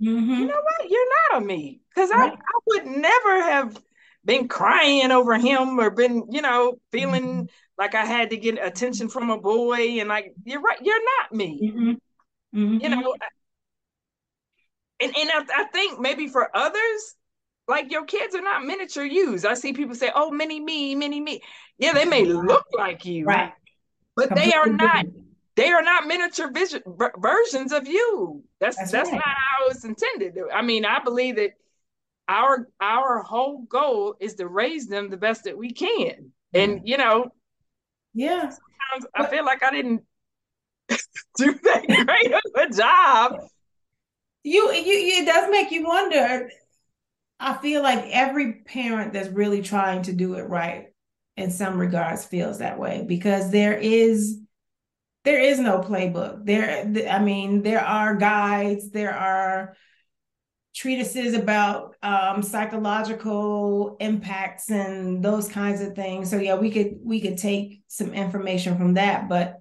mm-hmm. 0.00 0.34
you 0.34 0.46
know 0.46 0.60
what 0.62 0.90
you're 0.90 1.32
not 1.32 1.42
a 1.42 1.44
me 1.44 1.80
because 1.88 2.10
right. 2.10 2.32
I, 2.32 2.34
I 2.34 2.58
would 2.66 2.86
never 2.86 3.42
have 3.42 3.82
been 4.24 4.48
crying 4.48 5.10
over 5.10 5.38
him 5.38 5.78
or 5.80 5.90
been, 5.90 6.24
you 6.30 6.42
know, 6.42 6.78
feeling 6.92 7.24
mm-hmm. 7.24 7.44
like 7.78 7.94
I 7.94 8.04
had 8.04 8.30
to 8.30 8.36
get 8.36 8.64
attention 8.64 9.08
from 9.08 9.30
a 9.30 9.38
boy. 9.38 10.00
And 10.00 10.08
like, 10.08 10.34
you're 10.44 10.60
right, 10.60 10.78
you're 10.82 11.02
not 11.20 11.32
me. 11.32 11.72
Mm-hmm. 11.72 12.58
Mm-hmm. 12.58 12.82
You 12.82 12.88
know, 12.88 13.14
and, 15.00 15.16
and 15.16 15.30
I, 15.30 15.62
I, 15.62 15.64
think 15.64 16.00
maybe 16.00 16.28
for 16.28 16.54
others, 16.56 17.14
like 17.68 17.92
your 17.92 18.04
kids 18.04 18.34
are 18.34 18.40
not 18.40 18.64
miniature 18.64 19.04
yous. 19.04 19.44
I 19.44 19.54
see 19.54 19.72
people 19.72 19.94
say, 19.94 20.10
oh, 20.14 20.30
mini 20.30 20.58
me, 20.58 20.94
mini 20.94 21.20
me. 21.20 21.42
Yeah, 21.78 21.92
they 21.92 22.04
may 22.04 22.24
look 22.24 22.64
like 22.76 23.04
you. 23.04 23.26
Right. 23.26 23.52
But 24.16 24.28
Completely 24.28 24.50
they 24.50 24.56
are 24.56 24.66
not 24.66 25.06
they 25.54 25.68
are 25.70 25.82
not 25.82 26.06
miniature 26.06 26.50
vision, 26.50 26.82
versions 27.18 27.72
of 27.72 27.86
you. 27.86 28.42
That's 28.60 28.76
that's, 28.76 28.92
that's 28.92 29.10
right. 29.10 29.16
not 29.16 29.24
how 29.24 29.66
it's 29.68 29.84
intended. 29.84 30.38
I 30.52 30.62
mean, 30.62 30.84
I 30.84 31.00
believe 31.02 31.36
that 31.36 31.50
our 32.28 32.68
our 32.80 33.22
whole 33.22 33.62
goal 33.62 34.16
is 34.20 34.34
to 34.34 34.46
raise 34.46 34.86
them 34.86 35.08
the 35.08 35.16
best 35.16 35.44
that 35.44 35.56
we 35.56 35.72
can. 35.72 36.32
And 36.54 36.82
you 36.84 36.96
know, 36.96 37.30
yeah. 38.14 38.42
Sometimes 38.42 39.06
I 39.14 39.26
feel 39.26 39.44
like 39.44 39.62
I 39.62 39.70
didn't 39.70 40.02
do 41.36 41.58
that 41.62 41.86
great 41.86 42.32
of 42.32 42.70
a 42.70 42.74
job. 42.74 43.40
You 44.44 44.72
you 44.72 45.22
it 45.22 45.26
does 45.26 45.50
make 45.50 45.70
you 45.70 45.86
wonder 45.86 46.48
I 47.40 47.56
feel 47.58 47.82
like 47.82 48.04
every 48.10 48.54
parent 48.66 49.12
that's 49.12 49.28
really 49.28 49.62
trying 49.62 50.02
to 50.02 50.12
do 50.12 50.34
it 50.34 50.42
right 50.42 50.86
in 51.36 51.50
some 51.50 51.78
regards 51.78 52.24
feels 52.24 52.58
that 52.58 52.78
way 52.78 53.04
because 53.06 53.50
there 53.50 53.76
is 53.78 54.40
there 55.24 55.40
is 55.40 55.58
no 55.58 55.80
playbook. 55.80 56.44
There 56.44 57.08
I 57.10 57.18
mean 57.20 57.62
there 57.62 57.84
are 57.84 58.16
guides, 58.16 58.90
there 58.90 59.14
are 59.14 59.76
treatises 60.78 61.34
about 61.34 61.96
um, 62.04 62.40
psychological 62.40 63.96
impacts 63.98 64.70
and 64.70 65.24
those 65.24 65.48
kinds 65.48 65.80
of 65.80 65.96
things. 65.96 66.30
So 66.30 66.36
yeah, 66.36 66.54
we 66.54 66.70
could 66.70 67.00
we 67.02 67.20
could 67.20 67.36
take 67.36 67.82
some 67.88 68.14
information 68.14 68.78
from 68.78 68.94
that, 68.94 69.28
but 69.28 69.60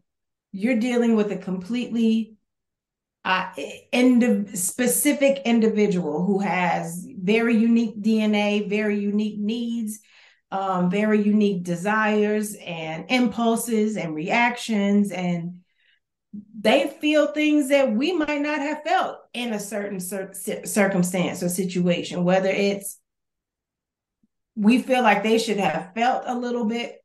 you're 0.52 0.78
dealing 0.78 1.16
with 1.16 1.32
a 1.32 1.38
completely 1.38 2.36
uh, 3.26 3.52
specific 4.54 5.42
individual 5.44 6.24
who 6.24 6.40
has 6.40 7.08
very 7.20 7.58
unique 7.58 8.00
DNA, 8.00 8.70
very 8.70 9.00
unique 9.00 9.40
needs, 9.40 10.00
um, 10.52 10.92
very 10.92 11.22
unique 11.24 11.64
desires 11.64 12.54
and 12.64 13.06
impulses 13.10 13.98
and 13.98 14.14
reactions 14.14 15.12
and 15.12 15.62
they 16.34 16.88
feel 17.00 17.28
things 17.28 17.70
that 17.70 17.92
we 17.92 18.14
might 18.14 18.42
not 18.42 18.60
have 18.60 18.84
felt 18.84 19.18
in 19.34 19.54
a 19.54 19.60
certain 19.60 20.00
cir- 20.00 20.34
circumstance 20.66 21.42
or 21.42 21.50
situation, 21.50 22.24
whether 22.24 22.50
it's 22.50 23.00
we 24.56 24.82
feel 24.82 25.04
like 25.04 25.24
they 25.24 25.38
should 25.38 25.58
have 25.58 25.94
felt 25.94 26.24
a 26.26 26.38
little 26.38 26.66
bit 26.66 27.04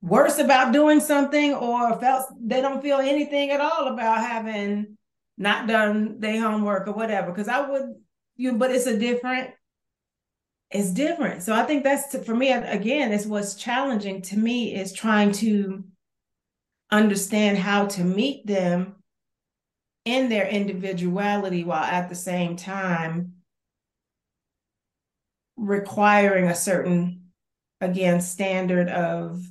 worse 0.00 0.38
about 0.38 0.72
doing 0.72 1.00
something 1.00 1.54
or 1.54 1.98
felt 2.00 2.26
they 2.40 2.60
don't 2.60 2.82
feel 2.82 2.98
anything 2.98 3.50
at 3.50 3.60
all 3.60 3.88
about 3.88 4.18
having 4.18 4.96
not 5.36 5.66
done 5.66 6.20
their 6.20 6.40
homework 6.40 6.88
or 6.88 6.92
whatever. 6.92 7.30
Because 7.30 7.48
I 7.48 7.68
would, 7.68 7.94
you, 8.36 8.54
but 8.54 8.70
it's 8.70 8.86
a 8.86 8.98
different, 8.98 9.50
it's 10.70 10.90
different. 10.90 11.42
So 11.42 11.54
I 11.54 11.64
think 11.64 11.84
that's 11.84 12.16
for 12.24 12.34
me 12.34 12.50
again, 12.50 13.12
is 13.12 13.26
what's 13.26 13.54
challenging 13.54 14.22
to 14.22 14.38
me 14.38 14.74
is 14.74 14.92
trying 14.92 15.32
to 15.32 15.84
understand 16.94 17.58
how 17.58 17.86
to 17.86 18.04
meet 18.04 18.46
them 18.46 18.94
in 20.04 20.28
their 20.28 20.46
individuality 20.46 21.64
while 21.64 21.82
at 21.82 22.08
the 22.08 22.14
same 22.14 22.56
time 22.56 23.32
requiring 25.56 26.48
a 26.48 26.54
certain 26.54 27.22
again 27.80 28.20
standard 28.20 28.88
of 28.88 29.42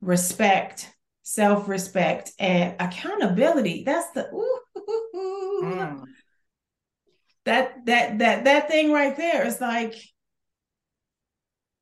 respect 0.00 0.92
self-respect 1.22 2.32
and 2.38 2.74
accountability 2.80 3.84
that's 3.84 4.10
the 4.12 4.28
ooh, 4.32 4.58
mm. 5.64 6.04
that 7.44 7.84
that 7.86 8.18
that 8.18 8.44
that 8.44 8.68
thing 8.68 8.92
right 8.92 9.16
there 9.16 9.46
is 9.46 9.60
like 9.60 9.94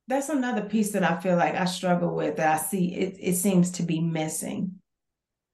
that's 0.08 0.30
another 0.30 0.62
piece 0.62 0.92
that 0.92 1.04
I 1.04 1.20
feel 1.20 1.36
like 1.36 1.54
I 1.54 1.66
struggle 1.66 2.14
with 2.14 2.36
that 2.36 2.60
I 2.60 2.62
see 2.62 2.94
it, 2.94 3.18
it 3.20 3.34
seems 3.34 3.72
to 3.72 3.82
be 3.82 4.00
missing 4.00 4.80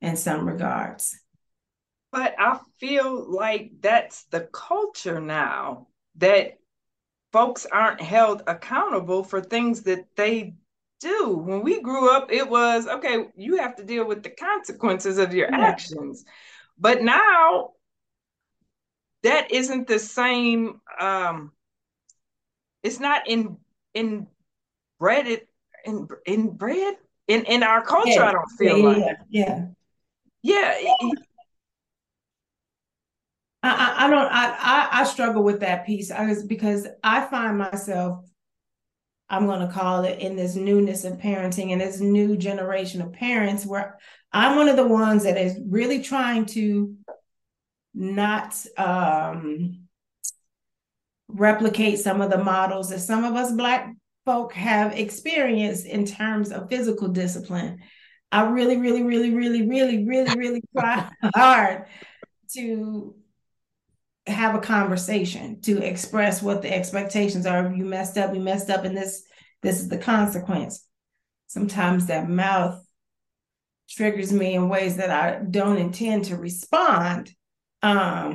in 0.01 0.17
some 0.17 0.47
regards. 0.47 1.19
But 2.13 2.37
I 2.39 2.61
feel 2.79 3.31
like 3.31 3.73
that's 3.81 4.25
the 4.27 4.49
culture 4.53 5.21
now 5.21 5.89
that 6.17 6.59
folks 7.33 7.67
aren't 7.67 8.01
held 8.01 8.45
accountable 8.47 9.25
for 9.25 9.41
things 9.41 9.83
that 9.83 10.07
they 10.17 10.55
do. 11.01 11.37
When 11.37 11.63
we 11.63 11.83
grew 11.83 12.15
up, 12.15 12.31
it 12.31 12.49
was 12.49 12.87
okay, 12.87 13.27
you 13.35 13.57
have 13.57 13.75
to 13.77 13.85
deal 13.85 14.07
with 14.07 14.23
the 14.23 14.31
consequences 14.31 15.19
of 15.19 15.35
your 15.35 15.51
yeah. 15.51 15.59
actions. 15.59 16.25
But 16.79 17.03
now 17.03 17.71
that 19.25 19.51
isn't 19.51 19.89
the 19.89 19.99
same 19.99 20.81
um 21.01 21.51
it's 22.83 23.01
not 23.01 23.27
in 23.27 23.57
in 23.95 24.29
bread 25.05 25.27
it 25.27 25.47
in 25.85 26.09
in 26.25 26.57
bread 26.57 26.95
in 27.29 27.45
in 27.45 27.63
our 27.63 27.85
culture. 27.85 28.09
Yeah. 28.11 28.29
I 28.29 28.33
don't 28.33 28.49
feel 28.59 28.79
yeah, 28.79 28.89
like 28.89 29.17
yeah 29.29 29.67
yeah. 30.43 30.75
yeah. 30.81 31.11
I, 33.63 34.07
I 34.07 34.11
don't 34.11 34.29
I, 34.33 34.89
I 35.01 35.05
struggle 35.05 35.43
with 35.43 35.61
that 35.61 35.85
piece 35.85 36.11
I 36.11 36.25
was 36.25 36.43
because 36.43 36.87
I 37.03 37.21
find 37.27 37.59
myself 37.59 38.25
I'm 39.29 39.45
going 39.45 39.67
to 39.67 39.73
call 39.73 40.05
it 40.05 40.21
in 40.21 40.37
this 40.37 40.55
newness 40.55 41.05
of 41.05 41.19
parenting 41.19 41.73
and 41.73 41.81
this 41.83 42.01
new 42.01 42.35
generation 42.37 43.03
of 43.03 43.13
parents 43.13 43.67
where 43.67 43.99
I'm 44.33 44.57
one 44.57 44.71
of 44.71 44.77
the 44.77 44.87
ones 44.87 45.25
that 45.25 45.37
is 45.37 45.59
really 45.67 46.03
trying 46.03 46.47
to 46.47 46.95
not 47.95 48.55
um, 48.79 49.85
replicate 51.29 51.99
some 51.99 52.21
of 52.21 52.31
the 52.31 52.43
models 52.43 52.89
that 52.91 53.01
some 53.01 53.25
of 53.25 53.35
us 53.35 53.53
black 53.53 53.91
folk 54.25 54.53
have 54.55 54.93
experienced 54.93 55.87
in 55.87 56.05
terms 56.07 56.51
of 56.51 56.69
physical 56.71 57.09
discipline. 57.09 57.81
I 58.33 58.43
really, 58.47 58.77
really, 58.77 59.03
really, 59.03 59.35
really, 59.35 59.67
really, 59.67 60.05
really, 60.05 60.37
really 60.37 60.63
try 60.77 61.09
hard 61.35 61.87
to 62.55 63.15
have 64.27 64.55
a 64.55 64.61
conversation 64.61 65.61
to 65.61 65.83
express 65.83 66.43
what 66.43 66.63
the 66.63 66.75
expectations 66.75 67.47
are. 67.47 67.67
If 67.67 67.77
you 67.77 67.85
messed 67.85 68.17
up, 68.17 68.35
you 68.35 68.41
messed 68.41 68.71
up, 68.71 68.85
and 68.85 68.97
this 68.97 69.25
this 69.63 69.81
is 69.81 69.89
the 69.89 69.99
consequence. 69.99 70.85
Sometimes 71.47 72.07
that 72.07 72.29
mouth 72.29 72.85
triggers 73.89 74.33
me 74.33 74.55
in 74.55 74.69
ways 74.69 74.97
that 74.97 75.11
I 75.11 75.43
don't 75.45 75.79
intend 75.79 76.27
to 76.27 76.37
respond. 76.37 77.33
Um, 77.83 78.35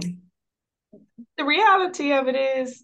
the 1.37 1.45
reality 1.45 2.13
of 2.13 2.27
it 2.27 2.35
is 2.35 2.83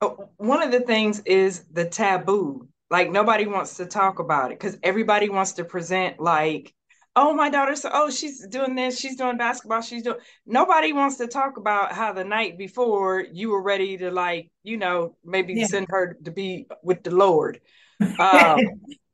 one 0.00 0.62
of 0.62 0.72
the 0.72 0.80
things 0.80 1.20
is 1.20 1.64
the 1.72 1.84
taboo. 1.84 2.68
Like 2.90 3.10
nobody 3.10 3.46
wants 3.46 3.76
to 3.78 3.86
talk 3.86 4.18
about 4.18 4.52
it 4.52 4.58
because 4.58 4.78
everybody 4.82 5.28
wants 5.28 5.52
to 5.52 5.64
present 5.64 6.20
like, 6.20 6.72
oh, 7.16 7.34
my 7.34 7.48
daughter's 7.48 7.84
oh, 7.90 8.10
she's 8.10 8.46
doing 8.46 8.74
this, 8.74 8.98
she's 8.98 9.16
doing 9.16 9.36
basketball, 9.36 9.80
she's 9.80 10.02
doing 10.02 10.18
nobody 10.46 10.92
wants 10.92 11.16
to 11.16 11.26
talk 11.26 11.56
about 11.56 11.92
how 11.92 12.12
the 12.12 12.24
night 12.24 12.58
before 12.58 13.24
you 13.32 13.50
were 13.50 13.62
ready 13.62 13.96
to 13.96 14.10
like, 14.10 14.50
you 14.62 14.76
know, 14.76 15.16
maybe 15.24 15.54
yeah. 15.54 15.66
send 15.66 15.86
her 15.90 16.16
to 16.24 16.30
be 16.30 16.66
with 16.82 17.02
the 17.02 17.14
Lord. 17.14 17.60
Um, 18.00 18.58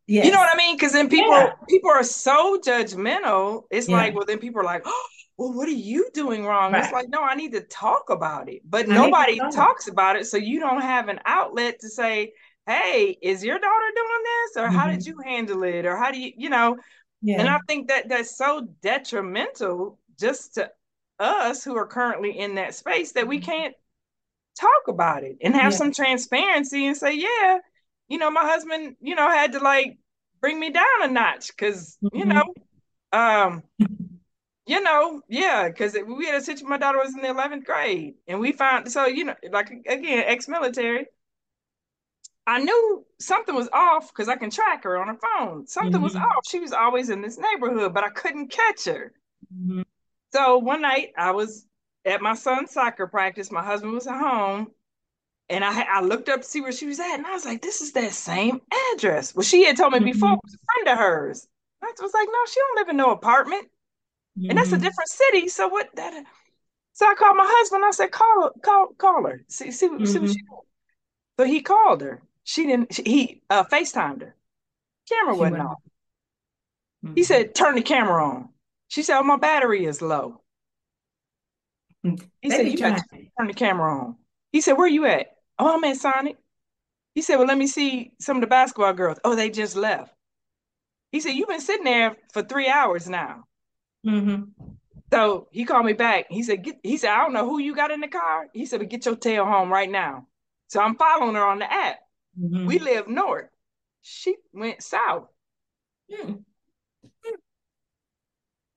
yes. 0.06 0.24
You 0.24 0.32
know 0.32 0.38
what 0.38 0.52
I 0.52 0.56
mean? 0.56 0.74
Because 0.74 0.92
then 0.92 1.08
people 1.08 1.32
yeah. 1.32 1.52
people 1.68 1.90
are 1.90 2.02
so 2.02 2.58
judgmental. 2.58 3.64
It's 3.70 3.88
yeah. 3.88 3.96
like, 3.96 4.14
well, 4.14 4.24
then 4.26 4.38
people 4.38 4.62
are 4.62 4.64
like, 4.64 4.82
oh, 4.86 5.08
well, 5.40 5.54
what 5.54 5.68
are 5.68 5.72
you 5.72 6.06
doing 6.12 6.44
wrong? 6.44 6.74
Right. 6.74 6.84
It's 6.84 6.92
like, 6.92 7.08
no, 7.08 7.22
I 7.22 7.34
need 7.34 7.52
to 7.52 7.62
talk 7.62 8.10
about 8.10 8.50
it. 8.50 8.60
But 8.62 8.90
I 8.90 8.92
nobody 8.92 9.38
talks 9.50 9.88
about 9.88 10.16
it. 10.16 10.26
So 10.26 10.36
you 10.36 10.60
don't 10.60 10.82
have 10.82 11.08
an 11.08 11.18
outlet 11.24 11.80
to 11.80 11.88
say, 11.88 12.34
hey, 12.66 13.16
is 13.22 13.42
your 13.42 13.58
daughter 13.58 13.86
doing 13.96 14.22
this? 14.22 14.62
Or 14.62 14.66
mm-hmm. 14.66 14.76
how 14.76 14.86
did 14.88 15.00
mm-hmm. 15.00 15.18
you 15.18 15.24
handle 15.24 15.62
it? 15.62 15.86
Or 15.86 15.96
how 15.96 16.10
do 16.12 16.20
you, 16.20 16.32
you 16.36 16.50
know? 16.50 16.76
Yeah. 17.22 17.40
And 17.40 17.48
I 17.48 17.58
think 17.66 17.88
that 17.88 18.10
that's 18.10 18.36
so 18.36 18.68
detrimental 18.82 19.98
just 20.18 20.56
to 20.56 20.70
us 21.18 21.64
who 21.64 21.74
are 21.74 21.86
currently 21.86 22.38
in 22.38 22.56
that 22.56 22.74
space 22.74 23.12
that 23.12 23.26
we 23.26 23.38
mm-hmm. 23.38 23.50
can't 23.50 23.74
talk 24.60 24.88
about 24.88 25.24
it 25.24 25.38
and 25.40 25.54
have 25.54 25.72
yeah. 25.72 25.78
some 25.78 25.90
transparency 25.90 26.86
and 26.86 26.98
say, 26.98 27.14
yeah, 27.14 27.60
you 28.08 28.18
know, 28.18 28.30
my 28.30 28.44
husband, 28.44 28.96
you 29.00 29.14
know, 29.14 29.30
had 29.30 29.52
to 29.52 29.58
like 29.58 29.96
bring 30.42 30.60
me 30.60 30.68
down 30.68 30.84
a 31.00 31.08
notch 31.08 31.48
because, 31.48 31.96
mm-hmm. 32.04 32.18
you 32.18 32.24
know, 32.26 32.44
um, 33.14 33.62
you 34.70 34.80
know, 34.80 35.20
yeah, 35.28 35.68
because 35.68 35.96
we 36.06 36.26
had 36.26 36.36
a 36.36 36.40
situation. 36.40 36.68
My 36.68 36.78
daughter 36.78 36.98
was 36.98 37.12
in 37.12 37.22
the 37.22 37.28
eleventh 37.30 37.64
grade, 37.64 38.14
and 38.28 38.38
we 38.38 38.52
found 38.52 38.90
so 38.92 39.04
you 39.06 39.24
know, 39.24 39.34
like 39.50 39.68
again, 39.68 40.22
ex-military. 40.24 41.06
I 42.46 42.60
knew 42.60 43.04
something 43.18 43.54
was 43.54 43.68
off 43.72 44.12
because 44.12 44.28
I 44.28 44.36
can 44.36 44.50
track 44.50 44.84
her 44.84 44.96
on 44.96 45.08
her 45.08 45.16
phone. 45.16 45.66
Something 45.66 45.94
mm-hmm. 45.94 46.04
was 46.04 46.14
off. 46.14 46.46
She 46.48 46.60
was 46.60 46.72
always 46.72 47.10
in 47.10 47.20
this 47.20 47.36
neighborhood, 47.36 47.92
but 47.92 48.04
I 48.04 48.10
couldn't 48.10 48.52
catch 48.52 48.84
her. 48.84 49.12
Mm-hmm. 49.52 49.82
So 50.32 50.58
one 50.58 50.82
night 50.82 51.08
I 51.18 51.32
was 51.32 51.66
at 52.04 52.22
my 52.22 52.34
son's 52.34 52.70
soccer 52.70 53.08
practice. 53.08 53.50
My 53.50 53.64
husband 53.64 53.92
was 53.92 54.06
at 54.06 54.20
home, 54.20 54.68
and 55.48 55.64
I 55.64 55.80
I 55.80 56.00
looked 56.02 56.28
up 56.28 56.42
to 56.42 56.46
see 56.46 56.60
where 56.60 56.70
she 56.70 56.86
was 56.86 57.00
at, 57.00 57.16
and 57.16 57.26
I 57.26 57.32
was 57.32 57.44
like, 57.44 57.60
"This 57.60 57.80
is 57.80 57.90
that 57.94 58.12
same 58.12 58.60
address." 58.94 59.34
Well, 59.34 59.42
she 59.42 59.64
had 59.64 59.76
told 59.76 59.94
me 59.94 59.98
mm-hmm. 59.98 60.12
before 60.12 60.34
it 60.34 60.40
was 60.44 60.54
a 60.54 60.64
friend 60.72 60.88
of 60.92 60.98
hers. 60.98 61.48
I 61.82 61.92
was 62.00 62.14
like, 62.14 62.28
"No, 62.30 62.38
she 62.46 62.60
don't 62.60 62.76
live 62.76 62.88
in 62.88 62.96
no 62.98 63.10
apartment." 63.10 63.66
Mm-hmm. 64.38 64.50
And 64.50 64.58
that's 64.58 64.72
a 64.72 64.74
mm-hmm. 64.74 64.84
different 64.84 65.10
city. 65.10 65.48
So 65.48 65.68
what 65.68 65.88
that 65.96 66.24
so 66.92 67.06
I 67.06 67.14
called 67.14 67.36
my 67.36 67.46
husband. 67.46 67.84
I 67.84 67.90
said, 67.92 68.10
call 68.10 68.50
call 68.62 68.88
call 68.98 69.26
her. 69.26 69.42
See, 69.48 69.70
see, 69.70 69.88
mm-hmm. 69.88 70.04
see 70.04 70.18
what 70.18 70.22
mm-hmm. 70.22 70.32
she 70.32 70.42
doing. 70.42 70.60
So 71.38 71.44
he 71.46 71.62
called 71.62 72.02
her. 72.02 72.22
She 72.44 72.66
didn't 72.66 72.94
she, 72.94 73.02
he 73.02 73.42
uh 73.50 73.64
FaceTimed 73.64 74.20
her. 74.20 74.36
Camera 75.08 75.34
she 75.34 75.40
wasn't 75.40 75.60
on. 75.60 75.76
Mm-hmm. 77.04 77.14
He 77.14 77.24
said, 77.24 77.54
turn 77.54 77.74
the 77.74 77.82
camera 77.82 78.24
on. 78.24 78.50
She 78.88 79.02
said, 79.02 79.18
Oh, 79.18 79.22
my 79.22 79.36
battery 79.36 79.84
is 79.84 80.02
low. 80.02 80.42
Mm-hmm. 82.04 82.26
He 82.42 82.48
they 82.48 82.56
said, 82.56 82.68
You 82.68 82.78
got 82.78 82.98
to 82.98 83.04
turn 83.38 83.46
the 83.46 83.54
camera 83.54 83.98
on. 83.98 84.16
He 84.52 84.60
said, 84.60 84.72
Where 84.72 84.86
are 84.86 84.88
you 84.88 85.06
at? 85.06 85.28
Oh, 85.58 85.74
I'm 85.74 85.84
at 85.84 85.96
Sonic. 85.96 86.36
He 87.14 87.22
said, 87.22 87.36
Well, 87.36 87.46
let 87.46 87.58
me 87.58 87.66
see 87.66 88.12
some 88.20 88.36
of 88.36 88.40
the 88.40 88.46
basketball 88.46 88.92
girls. 88.92 89.18
Oh, 89.24 89.36
they 89.36 89.50
just 89.50 89.76
left. 89.76 90.14
He 91.12 91.20
said, 91.20 91.30
You've 91.30 91.48
been 91.48 91.60
sitting 91.60 91.84
there 91.84 92.16
for 92.32 92.42
three 92.42 92.68
hours 92.68 93.08
now. 93.08 93.44
Mm-hmm. 94.06 94.42
So 95.12 95.48
he 95.50 95.64
called 95.64 95.86
me 95.86 95.92
back. 95.92 96.26
He 96.30 96.42
said, 96.42 96.62
get, 96.62 96.76
he 96.82 96.96
said, 96.96 97.10
I 97.10 97.18
don't 97.18 97.32
know 97.32 97.48
who 97.48 97.58
you 97.58 97.74
got 97.74 97.90
in 97.90 98.00
the 98.00 98.08
car. 98.08 98.46
He 98.52 98.66
said, 98.66 98.78
but 98.78 98.88
get 98.88 99.06
your 99.06 99.16
tail 99.16 99.44
home 99.44 99.72
right 99.72 99.90
now. 99.90 100.26
So 100.68 100.80
I'm 100.80 100.96
following 100.96 101.34
her 101.34 101.44
on 101.44 101.58
the 101.58 101.72
app. 101.72 101.98
Mm-hmm. 102.40 102.66
We 102.66 102.78
live 102.78 103.08
north. 103.08 103.48
She 104.02 104.36
went 104.52 104.82
south. 104.82 105.26
Hmm. 106.10 106.34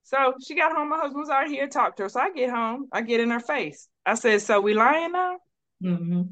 So 0.02 0.34
she 0.46 0.54
got 0.54 0.72
home. 0.72 0.90
My 0.90 0.98
husband 0.98 1.20
was 1.20 1.30
out 1.30 1.48
here, 1.48 1.66
talked 1.66 1.96
to 1.96 2.04
her. 2.04 2.08
So 2.08 2.20
I 2.20 2.30
get 2.30 2.50
home. 2.50 2.88
I 2.92 3.02
get 3.02 3.20
in 3.20 3.30
her 3.30 3.40
face. 3.40 3.88
I 4.04 4.14
said, 4.14 4.42
So 4.42 4.60
we 4.60 4.74
lying 4.74 5.12
now? 5.12 5.38
Mm-hmm. 5.82 6.22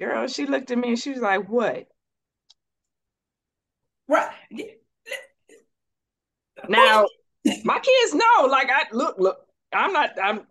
Girl, 0.00 0.26
she 0.26 0.46
looked 0.46 0.70
at 0.70 0.78
me 0.78 0.88
and 0.88 0.98
she 0.98 1.10
was 1.10 1.20
like, 1.20 1.48
What? 1.48 1.86
Right. 4.08 4.30
Now, 6.68 7.06
my 7.64 7.78
kids 7.78 8.14
know, 8.14 8.46
like 8.46 8.70
I 8.70 8.84
look, 8.92 9.16
look, 9.18 9.46
I'm 9.72 9.92
not, 9.92 10.10
I'm 10.22 10.46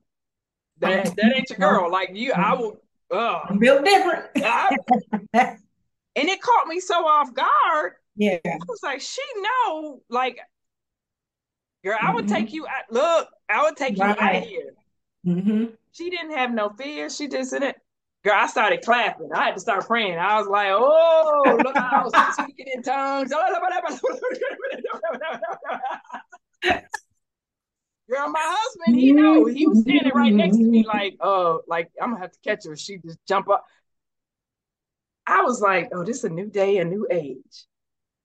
that, 0.79 1.15
that 1.15 1.34
ain't 1.36 1.49
your 1.49 1.60
girl. 1.60 1.91
Like 1.91 2.12
you, 2.13 2.34
I 2.34 2.53
will 2.53 2.79
uh 3.12 3.41
I'm 3.49 3.60
built 3.60 3.86
different. 3.86 4.25
I, 4.38 4.77
and 6.15 6.29
it 6.29 6.41
caught 6.41 6.67
me 6.67 6.79
so 6.79 7.06
off 7.06 7.34
guard. 7.34 7.93
Yeah. 8.15 8.38
I 8.45 8.58
was 8.67 8.82
like, 8.84 9.01
she 9.01 9.21
know, 9.38 10.01
like, 10.10 10.39
girl, 11.84 11.97
I 11.99 12.13
would 12.13 12.25
mm-hmm. 12.25 12.36
take 12.36 12.53
you 12.53 12.67
out. 12.67 12.91
Look, 12.91 13.29
I 13.49 13.63
would 13.63 13.75
take 13.75 13.97
right. 13.97 14.17
you 14.17 14.23
out 14.23 14.36
of 14.36 14.43
here. 14.43 14.73
Mm-hmm. 15.25 15.65
She 15.91 16.10
didn't 16.10 16.36
have 16.36 16.51
no 16.51 16.69
fear. 16.69 17.10
She 17.10 17.27
just 17.27 17.51
didn't. 17.51 17.77
Girl, 18.23 18.34
I 18.36 18.47
started 18.47 18.84
clapping. 18.84 19.29
I 19.34 19.45
had 19.45 19.56
to 19.56 19.60
start 19.60 19.86
praying. 19.86 20.17
I 20.17 20.39
was 20.39 20.47
like, 20.47 20.69
oh, 20.71 21.60
look, 21.63 21.75
I 21.75 22.03
was 22.03 22.13
speaking 22.34 22.67
in 22.73 22.82
tongues. 22.82 23.32
Girl, 26.63 28.30
my 28.30 28.41
husband, 28.43 28.99
he 28.99 29.12
know 29.12 29.45
he 29.45 29.65
was 29.67 29.82
standing 29.82 30.12
right 30.13 30.34
next 30.34 30.58
to 30.58 30.63
me, 30.63 30.86
like, 30.86 31.15
oh, 31.21 31.58
uh, 31.58 31.58
like 31.67 31.89
I'm 32.02 32.12
gonna 32.12 32.21
have 32.21 32.32
to 32.34 32.39
catch 32.43 32.65
her. 32.65 32.76
She 32.76 32.97
just 32.97 33.19
jump 33.28 33.49
up. 33.49 33.65
I 35.26 35.41
was 35.41 35.62
like, 35.62 35.89
oh, 35.93 36.04
this 36.04 36.17
is 36.17 36.23
a 36.26 36.30
new 36.30 36.47
day, 36.47 36.78
a 36.78 36.86
new 36.86 37.08
age. 37.10 37.65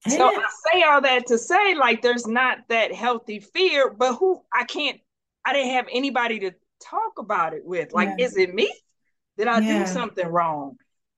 So 0.07 0.27
I 0.27 0.45
say 0.73 0.83
all 0.83 1.01
that 1.01 1.27
to 1.27 1.39
say, 1.39 1.75
like, 1.75 2.03
there's 2.03 2.27
not 2.27 2.59
that 2.69 2.93
healthy 2.93 3.41
fear, 3.41 3.91
but 3.91 4.17
who 4.17 4.43
I 4.53 4.65
can't, 4.65 5.01
I 5.45 5.53
didn't 5.53 5.73
have 5.73 5.87
anybody 5.93 6.39
to 6.41 6.53
talk 6.83 7.19
about 7.19 7.55
it 7.55 7.65
with. 7.65 7.93
Like, 7.93 8.11
yeah. 8.17 8.27
is 8.27 8.37
it 8.37 8.55
me? 8.55 8.73
Did 9.37 9.49
I 9.49 9.61
yeah. 9.61 9.81
do 9.81 9.87
something 9.87 10.27
wrong? 10.27 10.77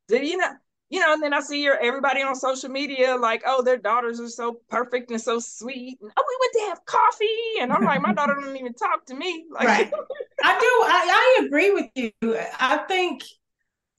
Did 0.09 0.26
you 0.26 0.38
know? 0.38 0.52
You 0.90 0.98
know, 0.98 1.14
and 1.14 1.22
then 1.22 1.33
I 1.33 1.40
see 1.40 1.62
your 1.62 1.79
everybody 1.79 2.20
on 2.20 2.35
social 2.35 2.68
media 2.68 3.16
like, 3.16 3.42
oh, 3.46 3.62
their 3.62 3.79
daughters 3.79 4.18
are 4.18 4.29
so 4.29 4.61
perfect 4.68 5.12
and 5.12 5.20
so 5.20 5.38
sweet. 5.38 5.98
And, 6.03 6.11
oh, 6.16 6.24
we 6.29 6.37
went 6.40 6.53
to 6.53 6.70
have 6.70 6.85
coffee, 6.85 7.61
and 7.61 7.72
I'm 7.72 7.85
like, 7.85 8.03
my 8.03 8.12
daughter 8.12 8.35
don't 8.35 8.57
even 8.57 8.74
talk 8.74 9.07
to 9.07 9.14
me. 9.14 9.46
Like, 9.50 9.68
right. 9.68 9.92
I 10.42 10.59
do. 10.59 10.66
I, 10.66 11.38
I 11.38 11.46
agree 11.46 11.70
with 11.70 11.87
you. 11.94 12.12
I 12.59 12.79
think 12.88 13.22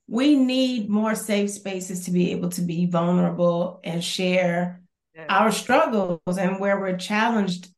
we 0.08 0.36
need 0.36 0.90
more 0.90 1.16
safe 1.16 1.52
spaces 1.52 2.06
to 2.06 2.12
be 2.12 2.32
able 2.32 2.50
to 2.50 2.62
be 2.62 2.86
vulnerable 2.86 3.80
and 3.86 4.04
share 4.04 4.82
yeah. 5.16 5.26
our 5.30 5.52
struggles 5.52 6.20
and 6.38 6.60
where 6.60 6.78
we're 6.78 6.98
challenged 6.98 7.70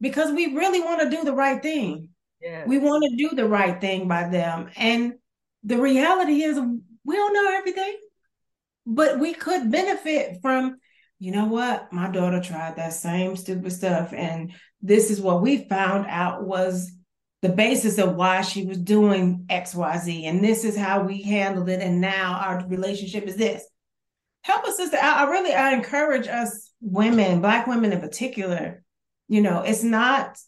because 0.00 0.30
we 0.30 0.54
really 0.54 0.80
want 0.80 1.00
to 1.00 1.10
do 1.10 1.24
the 1.24 1.32
right 1.32 1.60
thing. 1.60 2.10
Yeah. 2.40 2.64
We 2.66 2.78
want 2.78 3.04
to 3.04 3.16
do 3.16 3.34
the 3.34 3.46
right 3.46 3.80
thing 3.80 4.06
by 4.06 4.28
them. 4.28 4.70
And 4.76 5.14
the 5.64 5.78
reality 5.78 6.42
is 6.44 6.60
we 7.04 7.16
don't 7.16 7.34
know 7.34 7.56
everything 7.58 7.96
but 8.86 9.18
we 9.18 9.34
could 9.34 9.70
benefit 9.70 10.38
from 10.42 10.76
you 11.22 11.32
know 11.32 11.44
what? 11.44 11.92
My 11.92 12.10
daughter 12.10 12.40
tried 12.40 12.76
that 12.76 12.94
same 12.94 13.36
stupid 13.36 13.72
stuff 13.72 14.14
and 14.14 14.52
this 14.80 15.10
is 15.10 15.20
what 15.20 15.42
we 15.42 15.68
found 15.68 16.06
out 16.08 16.44
was 16.44 16.90
the 17.42 17.50
basis 17.50 17.98
of 17.98 18.16
why 18.16 18.40
she 18.40 18.64
was 18.64 18.78
doing 18.78 19.46
xyz 19.50 20.24
and 20.24 20.42
this 20.42 20.64
is 20.64 20.76
how 20.76 21.02
we 21.02 21.22
handled 21.22 21.68
it 21.68 21.80
and 21.82 22.00
now 22.00 22.40
our 22.42 22.66
relationship 22.68 23.24
is 23.24 23.36
this. 23.36 23.62
Help 24.42 24.64
us 24.64 24.78
sister. 24.78 24.96
I, 24.96 25.24
I 25.24 25.30
really 25.30 25.52
i 25.52 25.72
encourage 25.72 26.26
us 26.26 26.70
women 26.80 27.42
black 27.42 27.66
women 27.66 27.92
in 27.92 28.00
particular 28.00 28.82
you 29.28 29.42
know 29.42 29.60
it's 29.60 29.82
not 29.82 30.38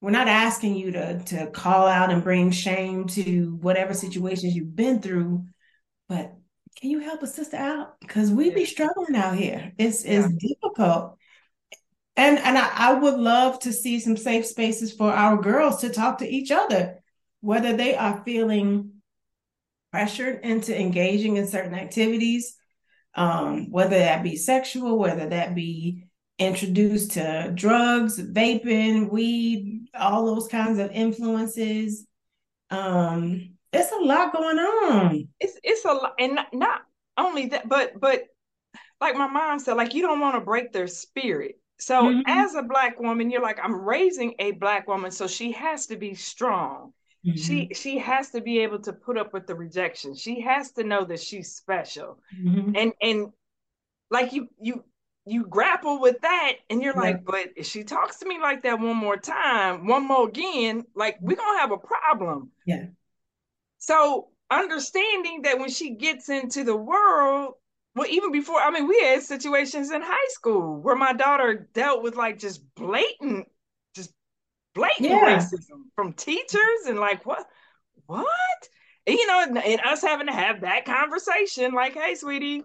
we're 0.00 0.10
not 0.10 0.28
asking 0.28 0.76
you 0.76 0.92
to 0.92 1.18
to 1.24 1.46
call 1.48 1.86
out 1.86 2.10
and 2.10 2.24
bring 2.24 2.50
shame 2.50 3.06
to 3.08 3.58
whatever 3.60 3.92
situations 3.92 4.54
you've 4.56 4.74
been 4.74 5.02
through 5.02 5.44
but 6.08 6.34
can 6.80 6.90
you 6.90 7.00
help 7.00 7.22
a 7.22 7.26
sister 7.26 7.56
out? 7.56 8.00
Because 8.00 8.30
we 8.30 8.50
be 8.50 8.64
struggling 8.64 9.14
out 9.14 9.36
here. 9.36 9.72
It's 9.76 10.04
yeah. 10.04 10.24
it's 10.24 10.32
difficult. 10.34 11.18
And 12.16 12.38
and 12.38 12.56
I, 12.56 12.70
I 12.74 12.94
would 12.94 13.18
love 13.18 13.60
to 13.60 13.72
see 13.72 14.00
some 14.00 14.16
safe 14.16 14.46
spaces 14.46 14.92
for 14.92 15.12
our 15.12 15.36
girls 15.36 15.80
to 15.82 15.90
talk 15.90 16.18
to 16.18 16.28
each 16.28 16.50
other, 16.50 17.02
whether 17.40 17.76
they 17.76 17.94
are 17.94 18.22
feeling 18.24 18.92
pressured 19.92 20.40
into 20.44 20.78
engaging 20.78 21.36
in 21.36 21.48
certain 21.48 21.74
activities, 21.74 22.56
um, 23.14 23.70
whether 23.70 23.98
that 23.98 24.22
be 24.22 24.36
sexual, 24.36 24.98
whether 24.98 25.28
that 25.28 25.54
be 25.54 26.04
introduced 26.38 27.12
to 27.12 27.52
drugs, 27.54 28.18
vaping, 28.18 29.10
weed, 29.10 29.88
all 29.94 30.24
those 30.24 30.48
kinds 30.48 30.78
of 30.78 30.90
influences. 30.92 32.06
Um, 32.70 33.56
it's 33.72 33.92
a 33.92 34.04
lot 34.04 34.32
going 34.32 34.58
on. 34.58 35.28
It's 35.38 35.58
it's 35.62 35.84
a 35.84 35.92
lot, 35.92 36.14
and 36.18 36.34
not, 36.34 36.48
not 36.52 36.82
only 37.16 37.46
that, 37.46 37.68
but 37.68 37.98
but 38.00 38.24
like 39.00 39.16
my 39.16 39.28
mom 39.28 39.58
said, 39.58 39.74
like 39.74 39.94
you 39.94 40.02
don't 40.02 40.20
want 40.20 40.36
to 40.36 40.40
break 40.40 40.72
their 40.72 40.86
spirit. 40.86 41.58
So 41.78 42.02
mm-hmm. 42.02 42.20
as 42.26 42.54
a 42.54 42.62
black 42.62 43.00
woman, 43.00 43.30
you're 43.30 43.40
like, 43.40 43.58
I'm 43.62 43.74
raising 43.74 44.34
a 44.38 44.52
black 44.52 44.86
woman, 44.86 45.10
so 45.10 45.26
she 45.26 45.52
has 45.52 45.86
to 45.86 45.96
be 45.96 46.14
strong. 46.14 46.92
Mm-hmm. 47.26 47.36
She 47.36 47.70
she 47.74 47.98
has 47.98 48.30
to 48.30 48.40
be 48.40 48.60
able 48.60 48.80
to 48.80 48.92
put 48.92 49.18
up 49.18 49.32
with 49.32 49.46
the 49.46 49.54
rejection. 49.54 50.14
She 50.14 50.40
has 50.40 50.72
to 50.72 50.84
know 50.84 51.04
that 51.04 51.20
she's 51.20 51.54
special. 51.54 52.18
Mm-hmm. 52.38 52.72
And 52.76 52.92
and 53.00 53.28
like 54.10 54.32
you 54.32 54.48
you 54.60 54.84
you 55.26 55.46
grapple 55.46 56.00
with 56.00 56.20
that 56.22 56.52
and 56.70 56.82
you're 56.82 56.94
like, 56.94 57.24
but 57.24 57.50
if 57.56 57.66
she 57.66 57.84
talks 57.84 58.18
to 58.18 58.26
me 58.26 58.38
like 58.40 58.62
that 58.62 58.80
one 58.80 58.96
more 58.96 59.18
time, 59.18 59.86
one 59.86 60.06
more 60.06 60.28
again, 60.28 60.84
like 60.94 61.18
we're 61.20 61.36
gonna 61.36 61.60
have 61.60 61.72
a 61.72 61.78
problem. 61.78 62.50
Yeah. 62.66 62.86
So 63.80 64.28
understanding 64.50 65.42
that 65.42 65.58
when 65.58 65.70
she 65.70 65.96
gets 65.96 66.28
into 66.28 66.64
the 66.64 66.76
world, 66.76 67.54
well, 67.96 68.06
even 68.08 68.30
before, 68.30 68.60
I 68.60 68.70
mean, 68.70 68.86
we 68.86 69.00
had 69.00 69.22
situations 69.22 69.90
in 69.90 70.02
high 70.02 70.28
school 70.28 70.80
where 70.80 70.94
my 70.94 71.12
daughter 71.12 71.68
dealt 71.74 72.02
with 72.02 72.14
like 72.14 72.38
just 72.38 72.62
blatant, 72.74 73.48
just 73.96 74.12
blatant 74.74 75.08
yeah. 75.10 75.38
racism 75.38 75.84
from 75.96 76.12
teachers 76.12 76.86
and 76.86 77.00
like 77.00 77.26
what, 77.26 77.44
what? 78.06 78.28
And, 79.06 79.16
you 79.16 79.26
know, 79.26 79.42
and, 79.42 79.58
and 79.58 79.80
us 79.80 80.02
having 80.02 80.26
to 80.26 80.32
have 80.32 80.60
that 80.60 80.84
conversation, 80.84 81.72
like, 81.72 81.94
hey, 81.94 82.14
sweetie, 82.14 82.62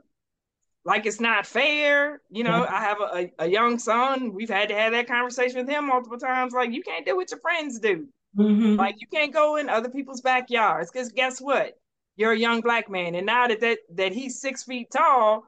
like 0.84 1.06
it's 1.06 1.22
not 1.22 1.48
fair. 1.48 2.22
You 2.30 2.44
know. 2.44 2.68
I 2.70 2.82
have 2.82 3.00
a, 3.00 3.32
a, 3.40 3.48
young 3.48 3.80
son. 3.80 4.34
We've 4.34 4.50
had 4.50 4.70
to 4.70 4.76
have 4.76 4.92
that 4.92 5.08
conversation 5.08 5.60
with 5.60 5.70
him 5.70 5.88
multiple 5.88 6.20
times. 6.20 6.54
Like, 6.54 6.72
you 6.72 6.84
can't 6.84 7.06
do 7.06 7.16
what 7.16 7.32
your 7.32 7.40
friends 7.40 7.80
do. 7.80 8.08
Mm-hmm. 8.38 8.76
Like 8.76 8.96
you 9.00 9.08
can't 9.08 9.34
go 9.34 9.56
in 9.56 9.70
other 9.70 9.90
people's 9.90 10.22
backyards 10.22 10.92
because 10.92 11.12
guess 11.12 11.40
what? 11.40 11.74
You're 12.18 12.34
a 12.34 12.38
young 12.38 12.62
black 12.62 12.90
man, 12.90 13.16
and 13.16 13.26
now 13.26 13.48
that 13.48 13.62
that, 13.62 13.80
that 13.94 14.14
he's 14.14 14.40
six 14.40 14.64
feet 14.64 14.90
tall, 14.92 15.46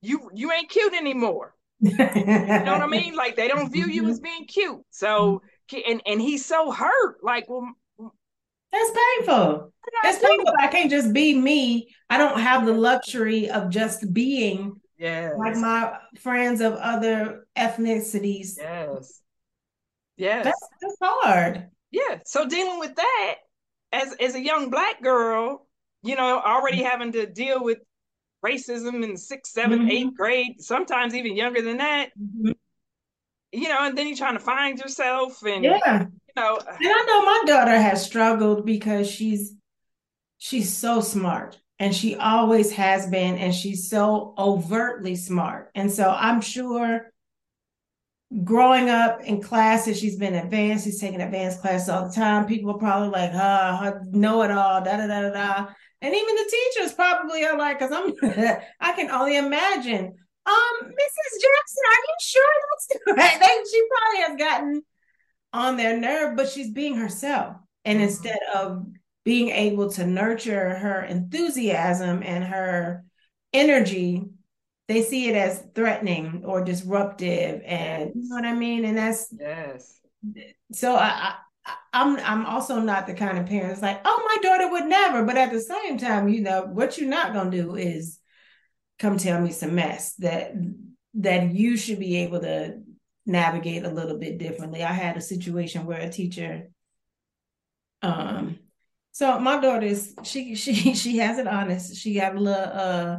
you 0.00 0.30
you 0.32 0.52
ain't 0.52 0.68
cute 0.68 0.94
anymore. 0.94 1.54
you 1.80 1.96
know 1.96 2.72
what 2.72 2.82
I 2.82 2.86
mean? 2.86 3.14
Like 3.14 3.36
they 3.36 3.48
don't 3.48 3.72
view 3.72 3.86
you 3.86 4.08
as 4.08 4.20
being 4.20 4.46
cute. 4.46 4.80
So 4.90 5.42
and 5.86 6.00
and 6.06 6.20
he's 6.20 6.44
so 6.44 6.70
hurt. 6.70 7.22
Like 7.22 7.48
well. 7.48 7.74
That's 8.72 8.90
painful. 8.90 9.72
That's 10.02 10.18
painful. 10.18 10.52
I 10.58 10.66
can't 10.66 10.90
just 10.90 11.12
be 11.12 11.38
me. 11.38 11.94
I 12.10 12.18
don't 12.18 12.40
have 12.40 12.66
the 12.66 12.72
luxury 12.72 13.48
of 13.48 13.70
just 13.70 14.12
being 14.12 14.80
yes. 14.98 15.32
like 15.38 15.54
my 15.54 15.96
friends 16.18 16.60
of 16.60 16.72
other 16.74 17.46
ethnicities. 17.56 18.56
Yes. 18.56 19.20
Yes. 20.16 20.44
That's, 20.44 20.68
that's 20.80 20.96
hard 21.00 21.68
yeah 21.94 22.18
so 22.26 22.46
dealing 22.46 22.78
with 22.78 22.94
that 22.96 23.34
as 23.92 24.12
as 24.14 24.34
a 24.34 24.44
young 24.44 24.68
black 24.68 25.00
girl 25.02 25.66
you 26.02 26.16
know 26.16 26.40
already 26.44 26.78
mm-hmm. 26.78 26.86
having 26.86 27.12
to 27.12 27.26
deal 27.26 27.62
with 27.62 27.78
racism 28.44 29.02
in 29.04 29.16
sixth 29.16 29.52
seventh 29.52 29.82
mm-hmm. 29.82 29.90
eighth 29.90 30.16
grade 30.16 30.60
sometimes 30.60 31.14
even 31.14 31.36
younger 31.36 31.62
than 31.62 31.78
that 31.78 32.10
mm-hmm. 32.20 32.52
you 33.52 33.68
know 33.68 33.78
and 33.80 33.96
then 33.96 34.08
you're 34.08 34.16
trying 34.16 34.36
to 34.36 34.44
find 34.44 34.78
yourself 34.78 35.42
and 35.44 35.64
yeah 35.64 36.06
you 36.36 36.40
know 36.42 36.58
and 36.66 36.88
i 36.88 37.04
know 37.06 37.24
my 37.24 37.42
daughter 37.46 37.78
has 37.78 38.04
struggled 38.04 38.66
because 38.66 39.08
she's 39.08 39.54
she's 40.38 40.76
so 40.76 41.00
smart 41.00 41.58
and 41.78 41.94
she 41.94 42.16
always 42.16 42.72
has 42.72 43.06
been 43.06 43.36
and 43.36 43.54
she's 43.54 43.88
so 43.88 44.34
overtly 44.36 45.14
smart 45.14 45.70
and 45.74 45.90
so 45.90 46.10
i'm 46.10 46.40
sure 46.40 47.12
growing 48.42 48.90
up 48.90 49.20
in 49.22 49.40
classes, 49.40 49.98
she's 49.98 50.16
been 50.16 50.34
advanced. 50.34 50.84
She's 50.84 51.00
taking 51.00 51.20
advanced 51.20 51.60
classes 51.60 51.88
all 51.88 52.08
the 52.08 52.14
time. 52.14 52.46
People 52.46 52.72
are 52.72 52.78
probably 52.78 53.10
like, 53.10 53.32
huh, 53.32 53.92
know 54.10 54.42
it 54.42 54.50
all, 54.50 54.82
da 54.82 54.96
da 54.96 55.06
da 55.06 55.22
da 55.22 55.30
da. 55.30 55.66
And 56.00 56.14
even 56.14 56.34
the 56.34 56.50
teachers 56.50 56.92
probably 56.92 57.44
are 57.44 57.56
like, 57.56 57.78
because 57.78 57.92
I'm, 57.92 58.12
I 58.80 58.92
can 58.92 59.10
only 59.10 59.36
imagine. 59.36 60.14
Um, 60.46 60.74
Mrs. 60.82 61.40
Jackson, 61.40 61.84
are 61.90 62.04
you 62.04 62.16
sure 62.20 62.52
that's 62.70 63.04
correct? 63.04 63.68
she 63.70 63.82
probably 63.88 64.20
has 64.20 64.36
gotten 64.38 64.82
on 65.52 65.76
their 65.76 65.98
nerve, 65.98 66.36
but 66.36 66.48
she's 66.48 66.70
being 66.70 66.96
herself. 66.96 67.56
And 67.84 67.98
mm-hmm. 67.98 68.08
instead 68.08 68.38
of 68.54 68.84
being 69.24 69.50
able 69.50 69.90
to 69.92 70.06
nurture 70.06 70.74
her 70.74 71.02
enthusiasm 71.02 72.22
and 72.22 72.44
her 72.44 73.04
energy, 73.54 74.24
they 74.88 75.02
see 75.02 75.28
it 75.28 75.36
as 75.36 75.64
threatening 75.74 76.42
or 76.44 76.64
disruptive. 76.64 77.62
And 77.64 78.12
you 78.14 78.28
know 78.28 78.36
what 78.36 78.44
I 78.44 78.54
mean? 78.54 78.84
And 78.84 78.96
that's 78.96 79.32
yes. 79.38 80.00
So 80.72 80.96
I, 80.96 81.34
I 81.66 81.74
I'm 81.92 82.18
I'm 82.20 82.46
also 82.46 82.80
not 82.80 83.06
the 83.06 83.14
kind 83.14 83.38
of 83.38 83.46
parents 83.46 83.80
like, 83.80 84.00
oh, 84.04 84.22
my 84.26 84.48
daughter 84.48 84.70
would 84.70 84.86
never. 84.86 85.24
But 85.24 85.38
at 85.38 85.52
the 85.52 85.60
same 85.60 85.98
time, 85.98 86.28
you 86.28 86.42
know, 86.42 86.64
what 86.64 86.98
you're 86.98 87.08
not 87.08 87.32
gonna 87.32 87.50
do 87.50 87.76
is 87.76 88.18
come 88.98 89.16
tell 89.16 89.40
me 89.40 89.50
some 89.50 89.74
mess 89.74 90.14
that 90.16 90.52
that 91.14 91.54
you 91.54 91.76
should 91.76 91.98
be 91.98 92.18
able 92.18 92.40
to 92.40 92.80
navigate 93.26 93.84
a 93.84 93.90
little 93.90 94.18
bit 94.18 94.38
differently. 94.38 94.82
I 94.82 94.92
had 94.92 95.16
a 95.16 95.22
situation 95.22 95.86
where 95.86 96.00
a 96.00 96.10
teacher 96.10 96.68
um 98.02 98.58
so 99.12 99.38
my 99.38 99.60
daughter 99.60 99.86
is 99.86 100.14
she 100.24 100.54
she 100.56 100.94
she 100.94 101.18
has 101.18 101.38
it 101.38 101.46
honest. 101.46 101.96
She 101.96 102.14
got 102.14 102.34
a 102.34 102.40
little 102.40 102.70
uh 102.72 103.18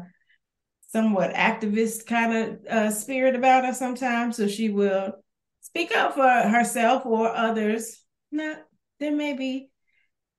somewhat 0.87 1.33
activist 1.33 2.05
kind 2.05 2.33
of 2.35 2.65
uh 2.69 2.91
spirit 2.91 3.35
about 3.35 3.65
her 3.65 3.73
sometimes. 3.73 4.37
So 4.37 4.47
she 4.47 4.69
will 4.69 5.13
speak 5.61 5.95
up 5.95 6.15
for 6.15 6.27
herself 6.27 7.05
or 7.05 7.35
others. 7.35 8.01
Not 8.31 8.57
there 8.99 9.15
may 9.15 9.33
be 9.33 9.69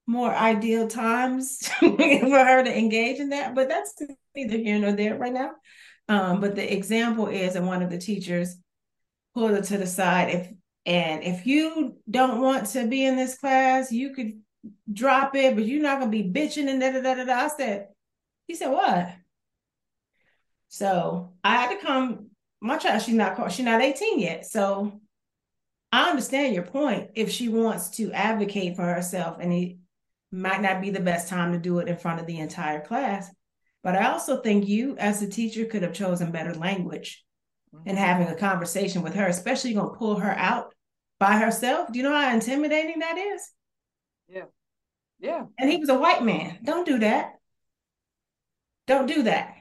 more 0.06 0.32
ideal 0.32 0.88
times 0.88 1.66
for 1.80 1.88
her 1.88 2.62
to 2.62 2.78
engage 2.78 3.18
in 3.18 3.30
that, 3.30 3.54
but 3.54 3.68
that's 3.68 3.94
neither 4.34 4.56
here 4.56 4.78
nor 4.78 4.92
there 4.92 5.16
right 5.16 5.32
now. 5.32 5.50
Um, 6.08 6.40
but 6.40 6.54
the 6.54 6.72
example 6.72 7.26
is, 7.26 7.56
and 7.56 7.66
one 7.66 7.82
of 7.82 7.90
the 7.90 7.98
teachers 7.98 8.56
pulled 9.34 9.50
her 9.50 9.62
to 9.62 9.78
the 9.78 9.86
side. 9.86 10.30
If 10.30 10.52
and 10.86 11.24
if 11.24 11.46
you 11.46 11.96
don't 12.08 12.40
want 12.40 12.66
to 12.68 12.86
be 12.86 13.04
in 13.04 13.16
this 13.16 13.36
class, 13.36 13.90
you 13.90 14.14
could 14.14 14.40
drop 14.92 15.34
it, 15.34 15.56
but 15.56 15.66
you're 15.66 15.82
not 15.82 15.98
gonna 15.98 16.10
be 16.10 16.22
bitching 16.22 16.68
and 16.68 16.80
da 16.80 16.92
da 16.92 17.00
da. 17.00 17.24
da. 17.24 17.34
I 17.34 17.48
said, 17.48 17.88
he 18.46 18.54
said, 18.54 18.70
what? 18.70 19.08
So 20.76 21.32
I 21.42 21.56
had 21.56 21.70
to 21.70 21.86
come. 21.86 22.26
My 22.60 22.76
child, 22.76 23.00
she's 23.00 23.14
not 23.14 23.50
she's 23.50 23.64
not 23.64 23.80
18 23.80 24.18
yet. 24.18 24.44
So 24.44 25.00
I 25.90 26.10
understand 26.10 26.54
your 26.54 26.64
point. 26.64 27.12
If 27.14 27.30
she 27.30 27.48
wants 27.48 27.88
to 27.96 28.12
advocate 28.12 28.76
for 28.76 28.84
herself, 28.84 29.38
and 29.40 29.54
it 29.54 29.76
might 30.30 30.60
not 30.60 30.82
be 30.82 30.90
the 30.90 31.00
best 31.00 31.28
time 31.28 31.52
to 31.52 31.58
do 31.58 31.78
it 31.78 31.88
in 31.88 31.96
front 31.96 32.20
of 32.20 32.26
the 32.26 32.38
entire 32.40 32.82
class. 32.82 33.30
But 33.82 33.96
I 33.96 34.08
also 34.12 34.42
think 34.42 34.68
you, 34.68 34.98
as 34.98 35.22
a 35.22 35.30
teacher, 35.30 35.64
could 35.64 35.82
have 35.82 35.94
chosen 35.94 36.30
better 36.30 36.52
language 36.52 37.24
mm-hmm. 37.74 37.88
and 37.88 37.96
having 37.96 38.28
a 38.28 38.34
conversation 38.34 39.00
with 39.00 39.14
her, 39.14 39.26
especially 39.26 39.72
going 39.72 39.90
to 39.90 39.98
pull 39.98 40.16
her 40.16 40.32
out 40.32 40.74
by 41.18 41.38
herself. 41.38 41.90
Do 41.90 41.98
you 41.98 42.02
know 42.02 42.14
how 42.14 42.34
intimidating 42.34 42.98
that 42.98 43.16
is? 43.16 43.50
Yeah. 44.28 44.44
Yeah. 45.20 45.44
And 45.58 45.70
he 45.70 45.78
was 45.78 45.88
a 45.88 45.98
white 45.98 46.22
man. 46.22 46.58
Don't 46.62 46.84
do 46.84 46.98
that. 46.98 47.30
Don't 48.86 49.06
do 49.06 49.22
that. 49.22 49.55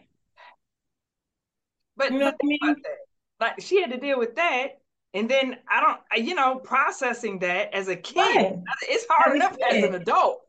But, 1.97 2.11
you 2.11 2.19
know 2.19 2.25
but 2.25 2.35
I 2.41 2.47
mean? 2.47 2.75
like 3.39 3.61
she 3.61 3.81
had 3.81 3.91
to 3.91 3.97
deal 3.97 4.19
with 4.19 4.35
that. 4.35 4.79
And 5.13 5.29
then 5.29 5.57
I 5.69 5.79
don't, 5.81 6.25
you 6.27 6.35
know, 6.35 6.57
processing 6.57 7.39
that 7.39 7.73
as 7.73 7.87
a 7.87 7.95
kid, 7.95 8.17
right. 8.17 8.57
it's 8.83 9.05
hard 9.09 9.31
as 9.31 9.35
enough 9.35 9.57
as 9.71 9.83
an 9.83 9.95
adult. 9.95 10.41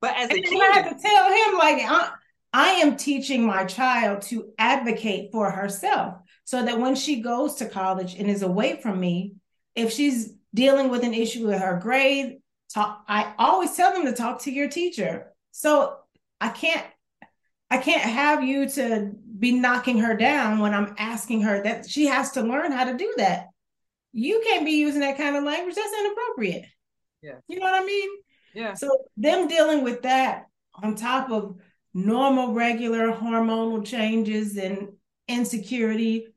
But 0.00 0.16
as 0.16 0.30
and 0.30 0.38
a 0.38 0.42
kid, 0.42 0.62
I 0.62 0.78
had 0.78 0.96
to 0.96 1.02
tell 1.02 1.32
him 1.32 1.58
like, 1.58 1.90
uh, 1.90 2.08
I 2.52 2.68
am 2.68 2.96
teaching 2.96 3.44
my 3.44 3.64
child 3.64 4.22
to 4.22 4.52
advocate 4.58 5.32
for 5.32 5.50
herself 5.50 6.14
so 6.44 6.64
that 6.64 6.80
when 6.80 6.94
she 6.94 7.20
goes 7.20 7.56
to 7.56 7.68
college 7.68 8.14
and 8.14 8.30
is 8.30 8.42
away 8.42 8.80
from 8.80 8.98
me, 8.98 9.34
if 9.74 9.92
she's 9.92 10.32
dealing 10.54 10.88
with 10.88 11.04
an 11.04 11.12
issue 11.12 11.46
with 11.46 11.60
her 11.60 11.78
grade, 11.78 12.38
talk 12.72 13.04
I 13.06 13.34
always 13.38 13.74
tell 13.74 13.92
them 13.92 14.06
to 14.06 14.12
talk 14.12 14.42
to 14.42 14.50
your 14.50 14.68
teacher. 14.68 15.32
So 15.52 15.98
I 16.40 16.48
can't 16.48 16.86
I 17.70 17.78
can't 17.78 18.00
have 18.00 18.42
you 18.42 18.68
to 18.70 19.12
be 19.38 19.52
knocking 19.52 19.98
her 19.98 20.16
down 20.16 20.58
when 20.58 20.74
I'm 20.74 20.94
asking 20.98 21.42
her 21.42 21.62
that 21.62 21.88
she 21.88 22.06
has 22.06 22.32
to 22.32 22.42
learn 22.42 22.72
how 22.72 22.84
to 22.84 22.96
do 22.96 23.14
that. 23.18 23.46
You 24.12 24.42
can't 24.44 24.64
be 24.64 24.72
using 24.72 25.00
that 25.00 25.16
kind 25.16 25.36
of 25.36 25.44
language. 25.44 25.74
That's 25.74 25.92
inappropriate. 26.00 26.64
Yeah. 27.22 27.36
You 27.46 27.58
know 27.58 27.66
what 27.66 27.82
I 27.82 27.84
mean? 27.84 28.08
Yeah. 28.54 28.74
So 28.74 28.90
them 29.16 29.48
dealing 29.48 29.84
with 29.84 30.02
that 30.02 30.46
on 30.74 30.94
top 30.94 31.30
of 31.30 31.60
normal, 31.94 32.52
regular 32.52 33.12
hormonal 33.12 33.84
changes 33.84 34.56
and 34.56 34.88
insecurity, 35.28 36.28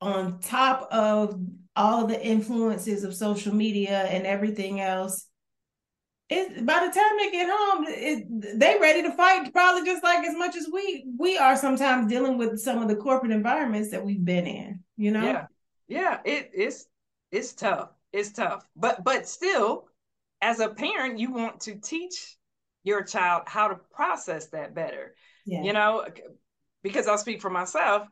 on 0.00 0.40
top 0.40 0.88
of 0.90 1.40
all 1.76 2.04
of 2.04 2.08
the 2.08 2.24
influences 2.24 3.04
of 3.04 3.14
social 3.14 3.54
media 3.54 4.04
and 4.04 4.26
everything 4.26 4.80
else. 4.80 5.27
It, 6.30 6.66
by 6.66 6.86
the 6.86 6.92
time 6.92 7.16
they 7.16 7.30
get 7.30 7.48
home, 7.50 7.86
it, 7.88 8.58
they 8.58 8.78
ready 8.78 9.02
to 9.02 9.12
fight 9.12 9.50
probably 9.52 9.84
just 9.84 10.02
like 10.04 10.26
as 10.26 10.36
much 10.36 10.56
as 10.56 10.68
we 10.70 11.06
we 11.16 11.38
are 11.38 11.56
sometimes 11.56 12.10
dealing 12.10 12.36
with 12.36 12.60
some 12.60 12.82
of 12.82 12.88
the 12.88 12.96
corporate 12.96 13.32
environments 13.32 13.90
that 13.92 14.04
we've 14.04 14.24
been 14.24 14.46
in. 14.46 14.80
You 14.96 15.12
know, 15.12 15.24
yeah, 15.24 15.46
yeah, 15.88 16.18
it, 16.24 16.50
it's 16.52 16.86
it's 17.32 17.54
tough. 17.54 17.90
It's 18.12 18.32
tough, 18.32 18.66
but 18.76 19.02
but 19.04 19.26
still, 19.26 19.88
as 20.42 20.60
a 20.60 20.68
parent, 20.68 21.18
you 21.18 21.32
want 21.32 21.60
to 21.62 21.76
teach 21.76 22.36
your 22.84 23.02
child 23.02 23.44
how 23.46 23.68
to 23.68 23.76
process 23.90 24.48
that 24.48 24.74
better. 24.74 25.14
Yeah. 25.46 25.62
You 25.62 25.72
know, 25.72 26.06
because 26.82 27.06
I'll 27.06 27.18
speak 27.18 27.40
for 27.40 27.50
myself, 27.50 28.06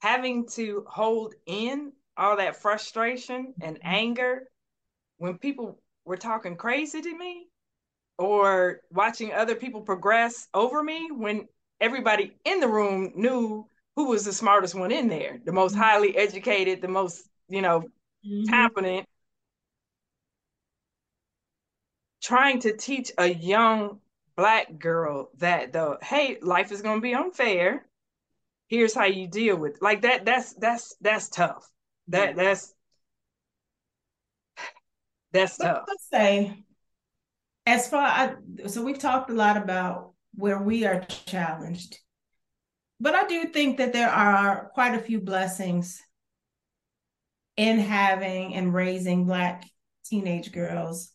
having 0.00 0.48
to 0.48 0.84
hold 0.86 1.34
in 1.46 1.92
all 2.16 2.36
that 2.36 2.60
frustration 2.60 3.54
and 3.60 3.76
mm-hmm. 3.76 3.88
anger 3.88 4.48
when 5.18 5.38
people 5.38 5.80
were 6.08 6.16
talking 6.16 6.56
crazy 6.56 7.00
to 7.00 7.18
me 7.18 7.46
or 8.18 8.80
watching 8.90 9.32
other 9.32 9.54
people 9.54 9.82
progress 9.82 10.48
over 10.54 10.82
me 10.82 11.10
when 11.12 11.46
everybody 11.80 12.36
in 12.44 12.60
the 12.60 12.66
room 12.66 13.12
knew 13.14 13.66
who 13.94 14.08
was 14.08 14.24
the 14.24 14.32
smartest 14.32 14.74
one 14.74 14.90
in 14.90 15.08
there, 15.08 15.38
the 15.44 15.52
most 15.52 15.72
mm-hmm. 15.72 15.82
highly 15.82 16.16
educated, 16.16 16.80
the 16.80 16.88
most, 16.88 17.28
you 17.48 17.62
know, 17.62 17.80
mm-hmm. 18.26 18.44
competent. 18.50 19.06
Trying 22.22 22.60
to 22.60 22.76
teach 22.76 23.12
a 23.16 23.26
young 23.26 24.00
black 24.36 24.78
girl 24.78 25.30
that 25.38 25.72
the 25.72 25.98
hey 26.00 26.38
life 26.40 26.70
is 26.70 26.80
going 26.80 26.98
to 26.98 27.02
be 27.02 27.12
unfair 27.12 27.84
here's 28.68 28.94
how 28.94 29.04
you 29.04 29.26
deal 29.26 29.56
with 29.56 29.74
it. 29.74 29.82
like 29.82 30.02
that 30.02 30.24
that's 30.24 30.52
that's 30.54 30.94
that's 31.00 31.28
tough 31.28 31.68
that 32.06 32.36
that's 32.36 32.72
that's 35.32 35.56
tough 35.56 35.84
let's 35.88 36.08
say 36.10 36.64
as 37.66 37.88
far 37.88 38.02
I, 38.02 38.34
so 38.66 38.82
we've 38.82 38.98
talked 38.98 39.30
a 39.30 39.34
lot 39.34 39.56
about 39.56 40.12
where 40.34 40.58
we 40.58 40.86
are 40.86 41.04
challenged 41.26 41.98
but 43.00 43.14
i 43.14 43.26
do 43.26 43.46
think 43.46 43.78
that 43.78 43.92
there 43.92 44.10
are 44.10 44.70
quite 44.74 44.94
a 44.94 45.00
few 45.00 45.20
blessings 45.20 46.02
in 47.56 47.78
having 47.78 48.54
and 48.54 48.72
raising 48.72 49.26
black 49.26 49.64
teenage 50.04 50.52
girls 50.52 51.12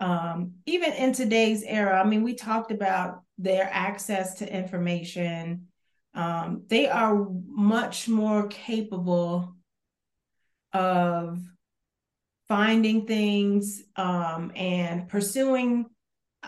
um, 0.00 0.54
even 0.66 0.92
in 0.92 1.12
today's 1.12 1.62
era, 1.62 2.00
I 2.00 2.04
mean, 2.04 2.22
we 2.22 2.34
talked 2.34 2.70
about 2.70 3.22
their 3.36 3.68
access 3.72 4.34
to 4.36 4.52
information. 4.52 5.68
Um, 6.14 6.62
they 6.68 6.88
are 6.88 7.26
much 7.46 8.08
more 8.08 8.46
capable 8.46 9.54
of 10.72 11.40
finding 12.48 13.06
things 13.06 13.82
um, 13.96 14.52
and 14.56 15.08
pursuing 15.08 15.86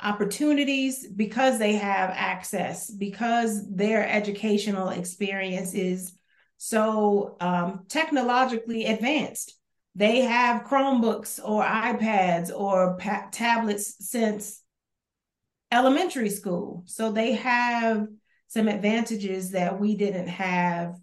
opportunities 0.03 1.07
because 1.07 1.59
they 1.59 1.75
have 1.75 2.11
access, 2.11 2.91
because 2.91 3.69
their 3.71 4.09
educational 4.09 4.89
experience 4.89 5.75
is 5.75 6.13
so 6.57 7.37
um, 7.41 7.85
technologically 7.89 8.87
advanced 8.87 9.61
they 9.95 10.21
have 10.21 10.65
Chromebooks 10.65 11.41
or 11.45 11.65
iPads 11.65 12.51
or 12.57 12.97
pa- 12.97 13.29
tablets 13.33 13.97
since 14.09 14.63
elementary 15.73 16.31
school. 16.31 16.85
So 16.87 17.11
they 17.13 17.33
have 17.33 18.07
some 18.49 18.69
advantages 18.69 19.51
that 19.51 19.79
we 19.79 19.97
didn't 19.97 20.29
have 20.29 20.97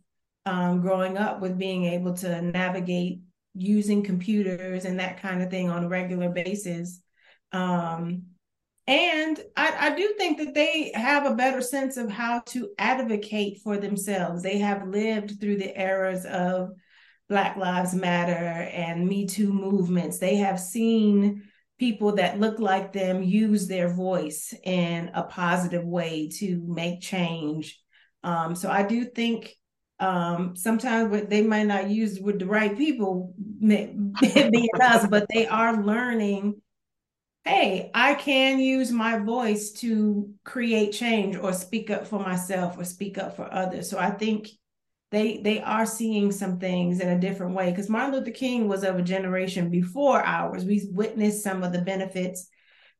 um, 0.45 0.81
growing 0.81 1.17
up 1.17 1.41
with 1.41 1.57
being 1.57 1.85
able 1.85 2.13
to 2.15 2.41
navigate 2.41 3.21
using 3.57 4.03
computers 4.03 4.85
and 4.85 4.99
that 4.99 5.21
kind 5.21 5.41
of 5.41 5.49
thing 5.49 5.69
on 5.69 5.83
a 5.83 5.89
regular 5.89 6.29
basis. 6.29 7.01
Um, 7.51 8.23
and 8.85 9.39
I, 9.55 9.89
I, 9.91 9.95
do 9.95 10.13
think 10.17 10.37
that 10.37 10.53
they 10.53 10.91
have 10.93 11.25
a 11.25 11.35
better 11.35 11.61
sense 11.61 11.97
of 11.97 12.09
how 12.09 12.41
to 12.47 12.69
advocate 12.77 13.59
for 13.61 13.77
themselves. 13.77 14.43
They 14.43 14.59
have 14.59 14.87
lived 14.87 15.39
through 15.39 15.57
the 15.57 15.79
eras 15.79 16.25
of 16.25 16.71
Black 17.29 17.57
Lives 17.57 17.93
Matter 17.93 18.33
and 18.33 19.07
Me 19.07 19.25
Too 19.25 19.51
movements, 19.51 20.17
they 20.17 20.37
have 20.37 20.59
seen 20.59 21.43
people 21.77 22.15
that 22.15 22.39
look 22.39 22.59
like 22.59 22.91
them 22.91 23.21
use 23.21 23.67
their 23.67 23.93
voice 23.93 24.53
in 24.63 25.11
a 25.13 25.23
positive 25.23 25.85
way 25.85 26.29
to 26.39 26.63
make 26.67 27.01
change. 27.01 27.79
Um, 28.23 28.55
so 28.55 28.69
I 28.69 28.83
do 28.83 29.05
think 29.05 29.53
Um, 29.99 30.55
sometimes 30.55 31.09
what 31.09 31.29
they 31.29 31.41
might 31.41 31.65
not 31.65 31.89
use 31.89 32.19
with 32.19 32.39
the 32.39 32.45
right 32.45 32.77
people 32.77 33.33
being 33.59 34.69
us, 34.79 35.07
but 35.07 35.25
they 35.33 35.47
are 35.47 35.83
learning. 35.83 36.61
Hey, 37.43 37.89
I 37.93 38.13
can 38.13 38.59
use 38.59 38.91
my 38.91 39.17
voice 39.19 39.71
to 39.73 40.33
create 40.43 40.91
change 40.91 41.35
or 41.37 41.53
speak 41.53 41.89
up 41.89 42.05
for 42.07 42.19
myself 42.19 42.77
or 42.77 42.83
speak 42.83 43.17
up 43.17 43.35
for 43.35 43.51
others. 43.51 43.89
So 43.89 43.97
I 43.97 44.11
think 44.11 44.49
they 45.09 45.37
they 45.37 45.61
are 45.61 45.85
seeing 45.85 46.31
some 46.31 46.59
things 46.59 46.99
in 46.99 47.07
a 47.07 47.19
different 47.19 47.55
way 47.55 47.69
because 47.69 47.89
Martin 47.89 48.13
Luther 48.13 48.31
King 48.31 48.67
was 48.67 48.83
of 48.83 48.97
a 48.97 49.01
generation 49.01 49.69
before 49.69 50.21
ours. 50.21 50.65
We 50.65 50.87
witnessed 50.91 51.43
some 51.43 51.63
of 51.63 51.71
the 51.71 51.81
benefits 51.81 52.49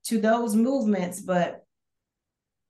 to 0.05 0.19
those 0.19 0.55
movements, 0.55 1.19
but 1.19 1.65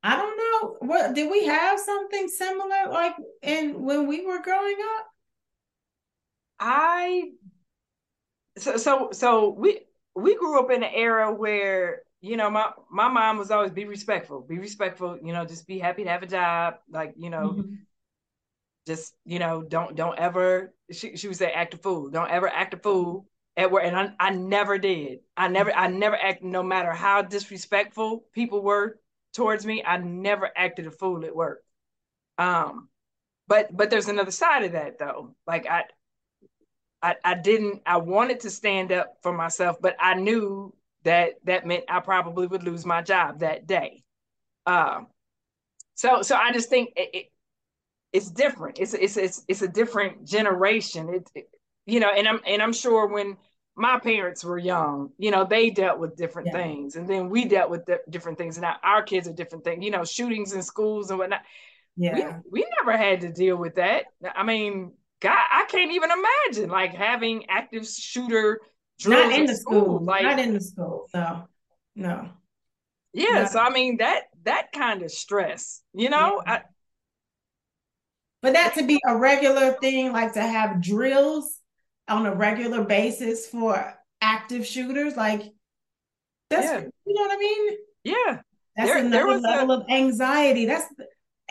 I 0.03 0.15
don't. 0.15 0.36
What 0.79 1.13
did 1.13 1.29
we 1.29 1.45
have 1.45 1.79
something 1.79 2.27
similar 2.27 2.89
like 2.89 3.15
in 3.41 3.81
when 3.81 4.07
we 4.07 4.25
were 4.25 4.41
growing 4.41 4.77
up? 4.97 5.07
I 6.59 7.31
so 8.57 8.77
so 8.77 9.09
so 9.11 9.49
we 9.49 9.81
we 10.15 10.35
grew 10.35 10.59
up 10.59 10.71
in 10.71 10.83
an 10.83 10.91
era 10.93 11.33
where 11.33 12.01
you 12.21 12.37
know 12.37 12.49
my 12.49 12.71
my 12.91 13.07
mom 13.07 13.37
was 13.37 13.51
always 13.51 13.71
be 13.71 13.85
respectful, 13.85 14.41
be 14.41 14.57
respectful. 14.59 15.17
You 15.21 15.33
know, 15.33 15.45
just 15.45 15.67
be 15.67 15.79
happy 15.79 16.03
to 16.03 16.09
have 16.09 16.23
a 16.23 16.27
job. 16.27 16.75
Like 16.89 17.13
you 17.17 17.29
know, 17.29 17.49
mm-hmm. 17.49 17.75
just 18.87 19.15
you 19.25 19.39
know, 19.39 19.61
don't 19.61 19.95
don't 19.95 20.17
ever. 20.17 20.73
She 20.91 21.15
she 21.17 21.27
would 21.27 21.37
say 21.37 21.51
act 21.51 21.73
a 21.73 21.77
fool. 21.77 22.09
Don't 22.09 22.31
ever 22.31 22.49
act 22.49 22.73
a 22.73 22.77
fool 22.77 23.27
at 23.55 23.71
work, 23.71 23.83
and 23.85 23.95
I 23.95 24.11
I 24.19 24.29
never 24.31 24.77
did. 24.77 25.19
I 25.35 25.47
never 25.47 25.71
I 25.71 25.87
never 25.87 26.15
act. 26.15 26.43
No 26.43 26.63
matter 26.63 26.91
how 26.91 27.21
disrespectful 27.21 28.25
people 28.33 28.63
were 28.63 28.99
towards 29.37 29.65
me, 29.65 29.83
I 29.85 29.97
never 29.97 30.49
acted 30.57 30.87
a 30.87 30.91
fool 30.91 31.23
at 31.23 31.35
work. 31.35 31.63
Um, 32.39 32.89
but 33.47 33.75
but 33.75 33.89
there's 33.89 34.09
another 34.09 34.31
side 34.31 34.63
of 34.63 34.73
that 34.73 34.97
though. 34.99 35.35
Like 35.45 35.67
I 35.67 35.85
I, 37.01 37.15
I 37.23 37.35
didn't 37.35 37.83
I 37.85 37.97
wanted 37.97 38.41
to 38.41 38.49
stand 38.49 38.91
up 38.91 39.17
for 39.21 39.31
myself, 39.31 39.77
but 39.79 39.95
I 39.99 40.15
knew 40.15 40.73
that 41.03 41.35
that 41.45 41.65
meant 41.65 41.85
I 41.87 41.99
probably 41.99 42.47
would 42.47 42.63
lose 42.63 42.85
my 42.85 43.01
job 43.01 43.39
that 43.39 43.67
day. 43.67 44.03
Uh, 44.65 45.01
so 45.95 46.23
so 46.23 46.35
I 46.35 46.51
just 46.51 46.69
think 46.69 46.93
it, 46.95 47.09
it, 47.13 47.25
it's 48.13 48.31
different. 48.31 48.79
It's 48.79 48.93
it's 48.93 49.17
it's 49.17 49.45
it's 49.47 49.61
a 49.61 49.67
different 49.67 50.25
generation. 50.25 51.09
It, 51.13 51.31
it, 51.35 51.49
you 51.85 51.99
know, 51.99 52.09
and 52.11 52.27
I'm 52.27 52.41
and 52.45 52.61
I'm 52.61 52.73
sure 52.73 53.07
when 53.07 53.37
my 53.77 53.99
parents 53.99 54.43
were 54.43 54.57
young, 54.57 55.11
you 55.19 55.29
know, 55.29 55.45
they 55.45 55.69
dealt 55.69 55.99
with 55.99 56.17
different 56.17 56.47
yeah. 56.47 56.53
things, 56.53 56.95
and 56.95 57.07
then 57.07 57.29
we 57.29 57.45
dealt 57.45 57.69
with 57.69 57.87
different 58.09 58.37
things, 58.37 58.57
and 58.57 58.63
now 58.63 58.75
our 58.83 59.03
kids 59.03 59.27
are 59.27 59.33
different 59.33 59.63
things. 59.63 59.85
You 59.85 59.91
know, 59.91 60.03
shootings 60.03 60.53
in 60.53 60.63
schools 60.63 61.11
and 61.11 61.19
whatnot. 61.19 61.41
Yeah, 61.95 62.39
we, 62.49 62.61
we 62.61 62.67
never 62.79 62.97
had 62.97 63.21
to 63.21 63.31
deal 63.31 63.55
with 63.55 63.75
that. 63.75 64.05
I 64.35 64.43
mean, 64.43 64.93
God, 65.21 65.37
I 65.51 65.65
can't 65.69 65.91
even 65.91 66.09
imagine 66.11 66.69
like 66.69 66.95
having 66.95 67.49
active 67.49 67.87
shooter 67.87 68.59
drills. 68.99 69.29
not 69.29 69.39
in 69.39 69.45
the 69.45 69.55
school, 69.55 69.83
school. 69.83 70.03
Like, 70.03 70.23
not 70.23 70.39
in 70.39 70.53
the 70.55 70.61
school. 70.61 71.07
No, 71.13 71.47
no. 71.95 72.29
Yeah, 73.13 73.43
no. 73.43 73.45
so 73.45 73.59
I 73.59 73.69
mean 73.69 73.97
that 73.97 74.23
that 74.43 74.71
kind 74.73 75.03
of 75.03 75.11
stress, 75.11 75.81
you 75.93 76.09
know. 76.09 76.41
Yeah. 76.45 76.53
I, 76.53 76.61
but 78.41 78.53
that 78.53 78.75
to 78.75 78.85
be 78.85 78.99
a 79.05 79.15
regular 79.15 79.73
thing, 79.73 80.13
like 80.13 80.33
to 80.33 80.41
have 80.41 80.81
drills 80.81 81.56
on 82.07 82.25
a 82.25 82.33
regular 82.33 82.83
basis 82.83 83.47
for 83.47 83.93
active 84.21 84.65
shooters, 84.65 85.15
like 85.15 85.41
that's 86.49 86.65
yeah. 86.65 86.89
you 87.05 87.13
know 87.13 87.21
what 87.21 87.31
I 87.31 87.37
mean? 87.37 87.77
Yeah. 88.03 88.39
That's 88.75 88.89
there, 88.89 88.97
another 88.99 89.39
there 89.39 89.39
level 89.39 89.71
a, 89.71 89.79
of 89.79 89.89
anxiety. 89.89 90.65
That's 90.65 90.85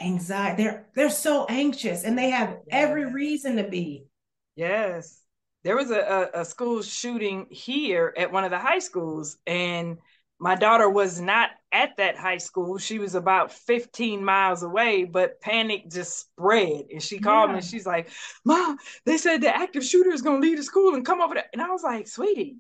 anxiety. 0.01 0.63
They're 0.63 0.87
they're 0.95 1.11
so 1.11 1.47
anxious 1.49 2.05
and 2.05 2.17
they 2.17 2.31
have 2.31 2.57
every 2.71 3.13
reason 3.13 3.57
to 3.57 3.65
be. 3.65 4.07
Yes. 4.55 5.21
There 5.65 5.77
was 5.77 5.91
a, 5.91 6.31
a, 6.35 6.41
a 6.41 6.45
school 6.45 6.83
shooting 6.83 7.47
here 7.51 8.15
at 8.17 8.31
one 8.31 8.45
of 8.45 8.51
the 8.51 8.59
high 8.59 8.79
schools, 8.79 9.37
and 9.49 9.99
my 10.39 10.55
daughter 10.55 10.89
was 10.89 11.21
not 11.21 11.51
at 11.73 11.97
that 11.97 12.17
high 12.17 12.39
school. 12.39 12.79
She 12.79 12.99
was 12.99 13.15
about 13.15 13.53
15 13.53 14.25
miles 14.25 14.63
away, 14.63 15.05
but 15.05 15.41
panic 15.41 15.91
just 15.91 16.19
spread. 16.19 16.87
And 16.93 17.03
she 17.03 17.19
called 17.19 17.49
yeah. 17.49 17.55
me 17.55 17.59
and 17.59 17.67
she's 17.67 17.87
like, 17.87 18.11
Mom, 18.45 18.77
they 19.05 19.17
said 19.17 19.41
the 19.41 19.55
active 19.55 19.85
shooter 19.85 20.11
is 20.11 20.23
going 20.23 20.41
to 20.41 20.47
leave 20.47 20.59
the 20.59 20.63
school 20.63 20.95
and 20.95 21.07
come 21.07 21.21
over 21.21 21.35
there. 21.35 21.47
And 21.53 21.63
I 21.63 21.69
was 21.69 21.83
like, 21.83 22.07
Sweetie, 22.07 22.57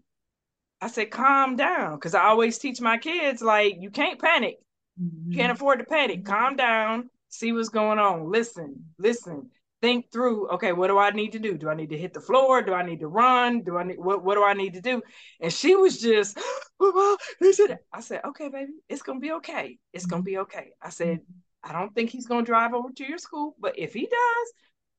I 0.80 0.88
said, 0.88 1.10
calm 1.10 1.56
down. 1.56 1.96
Because 1.96 2.14
I 2.14 2.24
always 2.24 2.58
teach 2.58 2.80
my 2.80 2.98
kids, 2.98 3.42
like, 3.42 3.76
you 3.78 3.90
can't 3.90 4.20
panic. 4.20 4.58
Mm-hmm. 5.00 5.32
You 5.32 5.38
can't 5.38 5.52
afford 5.52 5.78
to 5.78 5.84
panic. 5.84 6.24
Calm 6.24 6.56
down 6.56 7.10
see 7.36 7.52
what's 7.52 7.68
going 7.68 7.98
on, 7.98 8.30
listen, 8.30 8.84
listen, 8.98 9.50
think 9.82 10.10
through, 10.12 10.48
okay, 10.50 10.72
what 10.72 10.88
do 10.88 10.98
I 10.98 11.10
need 11.10 11.32
to 11.32 11.38
do? 11.38 11.56
Do 11.56 11.68
I 11.68 11.74
need 11.74 11.90
to 11.90 11.98
hit 11.98 12.14
the 12.14 12.20
floor? 12.20 12.62
Do 12.62 12.72
I 12.74 12.84
need 12.84 13.00
to 13.00 13.08
run? 13.08 13.62
Do 13.62 13.76
I 13.76 13.84
need 13.84 13.98
what 13.98 14.24
what 14.24 14.34
do 14.34 14.44
I 14.44 14.54
need 14.54 14.74
to 14.74 14.80
do? 14.80 15.02
And 15.40 15.52
she 15.52 15.76
was 15.76 16.00
just, 16.00 16.38
I 16.80 18.00
said, 18.00 18.22
okay, 18.24 18.48
baby, 18.48 18.72
it's 18.88 19.02
gonna 19.02 19.20
be 19.20 19.32
okay. 19.32 19.78
It's 19.92 20.06
gonna 20.06 20.22
be 20.22 20.38
okay. 20.38 20.72
I 20.82 20.90
said, 20.90 21.20
I 21.62 21.72
don't 21.72 21.94
think 21.94 22.10
he's 22.10 22.26
gonna 22.26 22.44
drive 22.44 22.74
over 22.74 22.90
to 22.90 23.08
your 23.08 23.18
school, 23.18 23.56
but 23.60 23.78
if 23.78 23.92
he 23.92 24.02
does, 24.02 24.52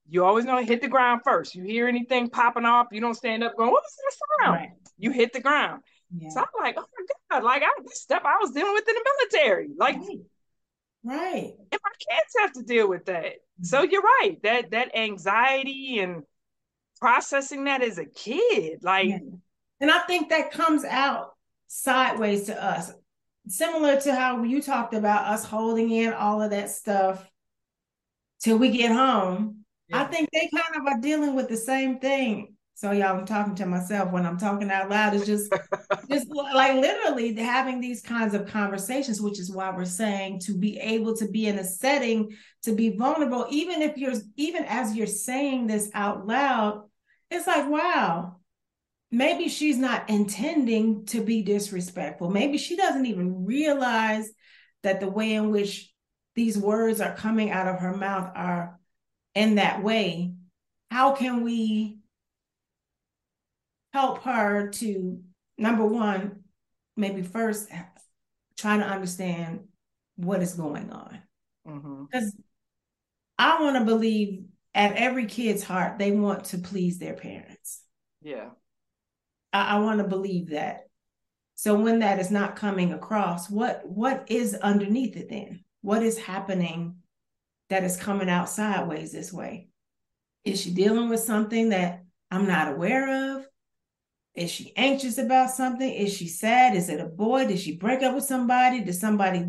you 0.10 0.24
always 0.24 0.46
know 0.46 0.58
to 0.58 0.66
hit 0.66 0.82
the 0.82 0.88
ground 0.88 1.22
first. 1.24 1.56
You 1.56 1.64
hear 1.64 1.88
anything 1.88 2.30
popping 2.30 2.66
off, 2.66 2.88
you 2.92 3.02
don't 3.02 3.16
stand 3.16 3.44
up 3.44 3.58
going, 3.58 3.72
what 3.72 3.84
was 3.84 3.96
that 3.96 4.46
sound? 4.46 4.56
Right. 4.56 4.70
You 4.98 5.12
hit 5.12 5.34
the 5.34 5.42
ground. 5.42 5.84
Yeah. 6.18 6.30
So 6.30 6.40
I'm 6.40 6.48
like, 6.60 6.76
oh 6.78 6.86
my 6.98 7.06
God, 7.40 7.44
like 7.44 7.64
I 7.64 7.70
this 7.84 8.02
stuff 8.02 8.24
I 8.26 8.38
was 8.42 8.52
dealing 8.52 8.74
with 8.74 8.88
in 8.88 8.96
the 8.96 9.06
military. 9.32 9.70
Like 9.78 9.98
right. 9.98 10.20
Right. 11.04 11.54
And 11.72 11.82
my 11.84 11.92
kids 12.00 12.34
have 12.40 12.54
to 12.54 12.64
deal 12.64 12.90
with 12.90 13.06
that. 13.06 13.36
So 13.62 13.82
mm-hmm. 13.82 13.92
you're 13.92 14.02
right. 14.02 14.38
That 14.44 14.72
that 14.72 14.96
anxiety 14.96 16.00
and 16.00 16.24
processing 17.00 17.66
that 17.66 17.82
as 17.82 17.98
a 17.98 18.06
kid, 18.06 18.80
like 18.84 19.10
yeah. 19.10 19.20
and 19.80 19.92
I 19.92 20.00
think 20.00 20.30
that 20.30 20.52
comes 20.52 20.84
out 20.84 21.34
sideways 21.68 22.46
to 22.46 22.64
us. 22.64 22.92
Similar 23.48 24.02
to 24.02 24.14
how 24.14 24.44
you 24.44 24.62
talked 24.62 24.94
about 24.94 25.28
us 25.28 25.46
holding 25.46 25.90
in 25.92 26.12
all 26.14 26.42
of 26.42 26.52
that 26.52 26.70
stuff 26.70 27.30
till 28.42 28.58
we 28.58 28.70
get 28.70 28.92
home. 28.92 29.64
Yeah. 29.88 30.02
I 30.02 30.06
think 30.06 30.30
they 30.34 30.50
kind 30.54 30.76
of 30.76 30.86
are 30.86 31.00
dealing 31.00 31.34
with 31.36 31.48
the 31.48 31.56
same 31.56 32.00
thing 32.00 32.57
so 32.78 32.92
y'all, 32.92 33.18
I'm 33.18 33.26
talking 33.26 33.56
to 33.56 33.66
myself 33.66 34.12
when 34.12 34.24
I'm 34.24 34.38
talking 34.38 34.70
out 34.70 34.88
loud. 34.88 35.16
It's 35.16 35.26
just, 35.26 35.52
just 36.12 36.28
like 36.30 36.76
literally 36.76 37.34
having 37.34 37.82
these 37.82 38.04
kinds 38.04 38.36
of 38.36 38.46
conversations, 38.46 39.20
which 39.20 39.40
is 39.40 39.52
why 39.52 39.72
we're 39.72 39.84
saying 39.84 40.42
to 40.42 40.56
be 40.56 40.78
able 40.78 41.18
to 41.18 41.28
be 41.28 41.48
in 41.48 41.58
a 41.58 41.64
setting 41.64 42.38
to 42.62 42.76
be 42.76 42.96
vulnerable, 42.96 43.48
even 43.50 43.82
if 43.82 43.98
you're, 43.98 44.14
even 44.36 44.64
as 44.66 44.96
you're 44.96 45.08
saying 45.08 45.66
this 45.66 45.90
out 45.96 46.28
loud, 46.28 46.84
it's 47.32 47.48
like, 47.48 47.68
wow, 47.68 48.36
maybe 49.10 49.50
she's 49.50 49.80
not 49.80 50.08
intending 50.08 51.08
to 51.08 51.22
be 51.22 51.42
disrespectful. 51.42 52.30
Maybe 52.30 52.60
she 52.60 52.76
doesn't 52.76 53.08
even 53.08 53.44
realize 53.44 54.30
that 54.84 55.00
the 55.00 55.10
way 55.10 55.34
in 55.34 55.50
which 55.50 55.92
these 56.36 56.60
words 56.60 57.02
are 57.02 57.16
coming 57.16 57.50
out 57.50 57.68
of 57.68 57.80
her 57.80 57.98
mouth 57.98 58.32
are 58.36 58.80
in 59.34 59.56
that 59.56 59.82
way. 59.82 60.36
How 60.92 61.14
can 61.14 61.44
we 61.44 61.97
help 63.94 64.24
her 64.24 64.70
to 64.70 65.22
number 65.58 65.86
one, 65.86 66.44
maybe 66.96 67.22
first 67.22 67.70
try 68.58 68.78
to 68.78 68.84
understand 68.84 69.62
what 70.16 70.42
is 70.42 70.54
going 70.54 70.92
on. 70.92 71.20
Because 71.64 72.32
mm-hmm. 72.32 72.42
I 73.38 73.62
want 73.62 73.78
to 73.78 73.86
believe 73.86 74.46
at 74.74 74.96
every 74.96 75.26
kid's 75.26 75.64
heart, 75.64 75.98
they 75.98 76.12
want 76.12 76.46
to 76.46 76.58
please 76.58 77.00
their 77.00 77.14
parents. 77.14 77.82
Yeah. 78.22 78.50
I, 79.54 79.78
I 79.78 79.80
want 79.80 80.00
to 80.00 80.08
believe 80.08 80.50
that. 80.50 80.82
So 81.56 81.76
when 81.76 82.00
that 82.00 82.20
is 82.20 82.30
not 82.30 82.56
coming 82.56 82.94
across, 82.94 83.50
what 83.50 83.82
what 83.84 84.26
is 84.30 84.54
underneath 84.54 85.18
it 85.18 85.30
then? 85.30 85.64
What 85.82 86.04
is 86.04 86.18
happening 86.18 86.98
that 87.70 87.84
is 87.84 87.98
coming 87.98 88.30
out 88.30 88.50
sideways 88.50 89.12
this 89.12 89.34
way? 89.34 89.70
Is 90.46 90.62
she 90.62 90.72
dealing 90.72 91.10
with 91.10 91.20
something 91.20 91.70
that 91.70 92.04
I'm 92.30 92.48
not 92.48 92.72
aware 92.72 93.38
of? 93.38 93.47
Is 94.38 94.52
she 94.52 94.72
anxious 94.78 95.18
about 95.18 95.50
something? 95.50 95.92
Is 95.92 96.16
she 96.16 96.28
sad? 96.28 96.76
Is 96.76 96.90
it 96.90 97.02
a 97.02 97.06
boy? 97.06 97.48
Did 97.48 97.60
she 97.60 97.76
break 97.76 98.04
up 98.04 98.14
with 98.14 98.24
somebody? 98.24 98.82
Did 98.82 98.94
somebody, 98.94 99.48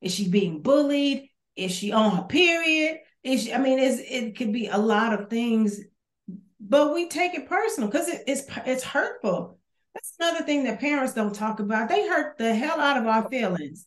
is 0.00 0.14
she 0.14 0.30
being 0.30 0.62
bullied? 0.62 1.28
Is 1.54 1.70
she 1.70 1.92
on 1.92 2.16
her 2.16 2.22
period? 2.22 3.00
Is 3.22 3.44
she, 3.44 3.52
I 3.52 3.58
mean, 3.58 3.78
it's, 3.78 4.00
it 4.00 4.34
could 4.34 4.54
be 4.54 4.68
a 4.68 4.78
lot 4.78 5.12
of 5.12 5.28
things, 5.28 5.80
but 6.58 6.94
we 6.94 7.10
take 7.10 7.34
it 7.34 7.46
personal 7.46 7.90
because 7.90 8.08
it, 8.08 8.24
it's 8.26 8.44
it's 8.64 8.82
hurtful. 8.82 9.58
That's 9.92 10.14
another 10.18 10.44
thing 10.44 10.64
that 10.64 10.80
parents 10.80 11.12
don't 11.12 11.34
talk 11.34 11.60
about. 11.60 11.90
They 11.90 12.08
hurt 12.08 12.38
the 12.38 12.54
hell 12.54 12.80
out 12.80 12.96
of 12.96 13.06
our 13.06 13.28
feelings. 13.28 13.86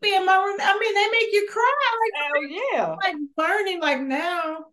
Be 0.00 0.14
in 0.14 0.26
my 0.26 0.36
room. 0.36 0.58
I 0.60 0.78
mean, 0.78 0.94
they 0.94 1.06
make 1.06 1.32
you 1.32 1.48
cry. 1.52 1.74
Like, 2.02 2.22
hell 2.24 2.44
yeah. 2.72 2.94
Like 2.94 3.16
burning. 3.36 3.80
Like 3.80 4.00
now, 4.00 4.66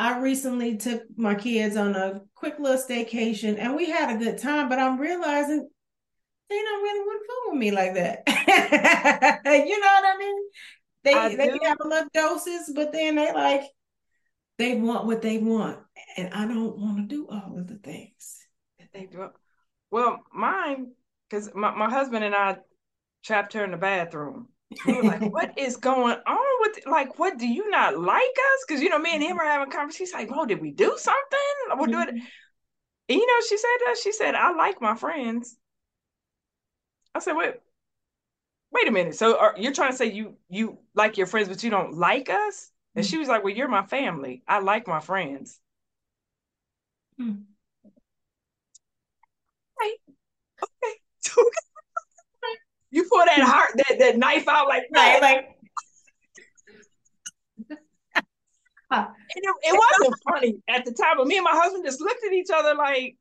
I 0.00 0.18
recently 0.18 0.78
took 0.78 1.02
my 1.14 1.34
kids 1.34 1.76
on 1.76 1.94
a 1.94 2.22
quick 2.34 2.58
little 2.58 2.82
staycation 2.82 3.58
and 3.58 3.76
we 3.76 3.90
had 3.90 4.16
a 4.16 4.18
good 4.18 4.38
time, 4.38 4.70
but 4.70 4.78
I'm 4.78 4.98
realizing 4.98 5.68
they 6.48 6.56
don't 6.56 6.82
really 6.82 7.00
want 7.00 7.20
to 7.20 7.26
fool 7.28 7.52
with 7.52 7.60
me 7.60 7.70
like 7.70 7.94
that. 7.94 8.22
you 9.66 9.78
know 9.78 9.86
what 9.86 10.14
I 10.14 10.18
mean? 10.18 10.36
They 11.04 11.12
I 11.12 11.36
they 11.36 11.48
do. 11.48 11.58
have 11.64 11.76
enough 11.84 12.08
doses, 12.14 12.72
but 12.74 12.92
then 12.92 13.16
they 13.16 13.30
like, 13.32 13.62
they 14.56 14.74
want 14.74 15.04
what 15.04 15.20
they 15.20 15.36
want, 15.36 15.78
and 16.16 16.32
I 16.32 16.46
don't 16.46 16.78
want 16.78 16.96
to 16.96 17.02
do 17.02 17.28
all 17.28 17.58
of 17.58 17.66
the 17.66 17.76
things 17.76 18.38
that 18.78 18.88
they 18.94 19.04
do. 19.04 19.28
Well, 19.90 20.20
mine, 20.32 20.92
because 21.28 21.54
my, 21.54 21.74
my 21.74 21.90
husband 21.90 22.24
and 22.24 22.34
I 22.34 22.56
trapped 23.22 23.52
her 23.52 23.64
in 23.64 23.72
the 23.72 23.76
bathroom. 23.76 24.48
Like, 24.86 25.32
what 25.32 25.58
is 25.58 25.76
going 25.76 26.16
on 26.26 26.46
with 26.60 26.86
like 26.86 27.18
what 27.18 27.38
do 27.38 27.46
you 27.46 27.70
not 27.70 27.98
like 27.98 28.22
us? 28.22 28.64
Because 28.66 28.80
you 28.82 28.88
know, 28.88 28.98
me 28.98 29.14
and 29.14 29.22
him 29.22 29.30
mm-hmm. 29.30 29.40
are 29.40 29.44
having 29.44 29.70
conversation. 29.70 30.06
She's 30.06 30.14
like, 30.14 30.30
"Well, 30.30 30.46
did 30.46 30.60
we 30.60 30.70
do 30.70 30.96
something? 30.96 31.78
We're 31.78 31.86
doing 31.88 32.08
it. 32.08 32.14
And, 33.08 33.18
you 33.18 33.26
know, 33.26 33.40
she 33.48 33.58
said 33.58 33.76
that. 33.86 33.96
She 34.02 34.12
said, 34.12 34.34
I 34.36 34.52
like 34.54 34.80
my 34.80 34.94
friends. 34.94 35.56
I 37.14 37.18
said, 37.18 37.34
wait, 37.34 37.54
wait 38.72 38.88
a 38.88 38.90
minute. 38.92 39.14
So 39.16 39.38
are, 39.38 39.54
you're 39.58 39.72
trying 39.72 39.92
to 39.92 39.96
say 39.96 40.06
you 40.06 40.36
you 40.48 40.78
like 40.94 41.16
your 41.18 41.26
friends, 41.26 41.48
but 41.48 41.62
you 41.62 41.70
don't 41.70 41.94
like 41.94 42.30
us? 42.30 42.70
And 42.94 43.04
mm-hmm. 43.04 43.10
she 43.10 43.18
was 43.18 43.28
like, 43.28 43.44
Well, 43.44 43.54
you're 43.54 43.68
my 43.68 43.84
family. 43.86 44.42
I 44.48 44.60
like 44.60 44.86
my 44.86 45.00
friends. 45.00 45.58
Hmm. 47.18 47.44
Right. 49.80 49.96
Okay. 50.62 51.00
you 52.90 53.04
pull 53.04 53.24
that 53.24 53.42
heart, 53.42 53.70
that, 53.76 53.98
that 53.98 54.18
knife 54.18 54.48
out 54.48 54.68
like 54.68 54.84
right, 54.92 55.20
like 55.22 55.56
and 58.90 59.06
it, 59.34 59.54
it 59.62 59.80
wasn't 60.00 60.20
funny 60.28 60.54
at 60.68 60.84
the 60.84 60.92
time, 60.92 61.16
but 61.16 61.26
me 61.26 61.36
and 61.36 61.44
my 61.44 61.52
husband 61.54 61.84
just 61.84 62.00
looked 62.00 62.24
at 62.24 62.32
each 62.32 62.48
other 62.52 62.74
like, 62.74 63.16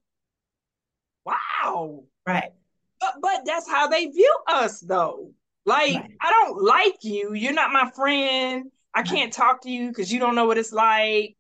wow. 1.25 2.03
Right. 2.25 2.51
But 2.99 3.13
but 3.21 3.41
that's 3.45 3.69
how 3.69 3.87
they 3.87 4.07
view 4.07 4.37
us 4.47 4.79
though. 4.79 5.31
Like, 5.65 5.95
right. 5.95 6.11
I 6.21 6.31
don't 6.31 6.63
like 6.63 7.03
you. 7.03 7.33
You're 7.33 7.53
not 7.53 7.71
my 7.71 7.91
friend. 7.95 8.71
I 8.93 9.03
can't 9.03 9.31
talk 9.31 9.61
to 9.61 9.69
you 9.69 9.89
because 9.89 10.11
you 10.11 10.19
don't 10.19 10.35
know 10.35 10.45
what 10.45 10.57
it's 10.57 10.73
like. 10.73 11.35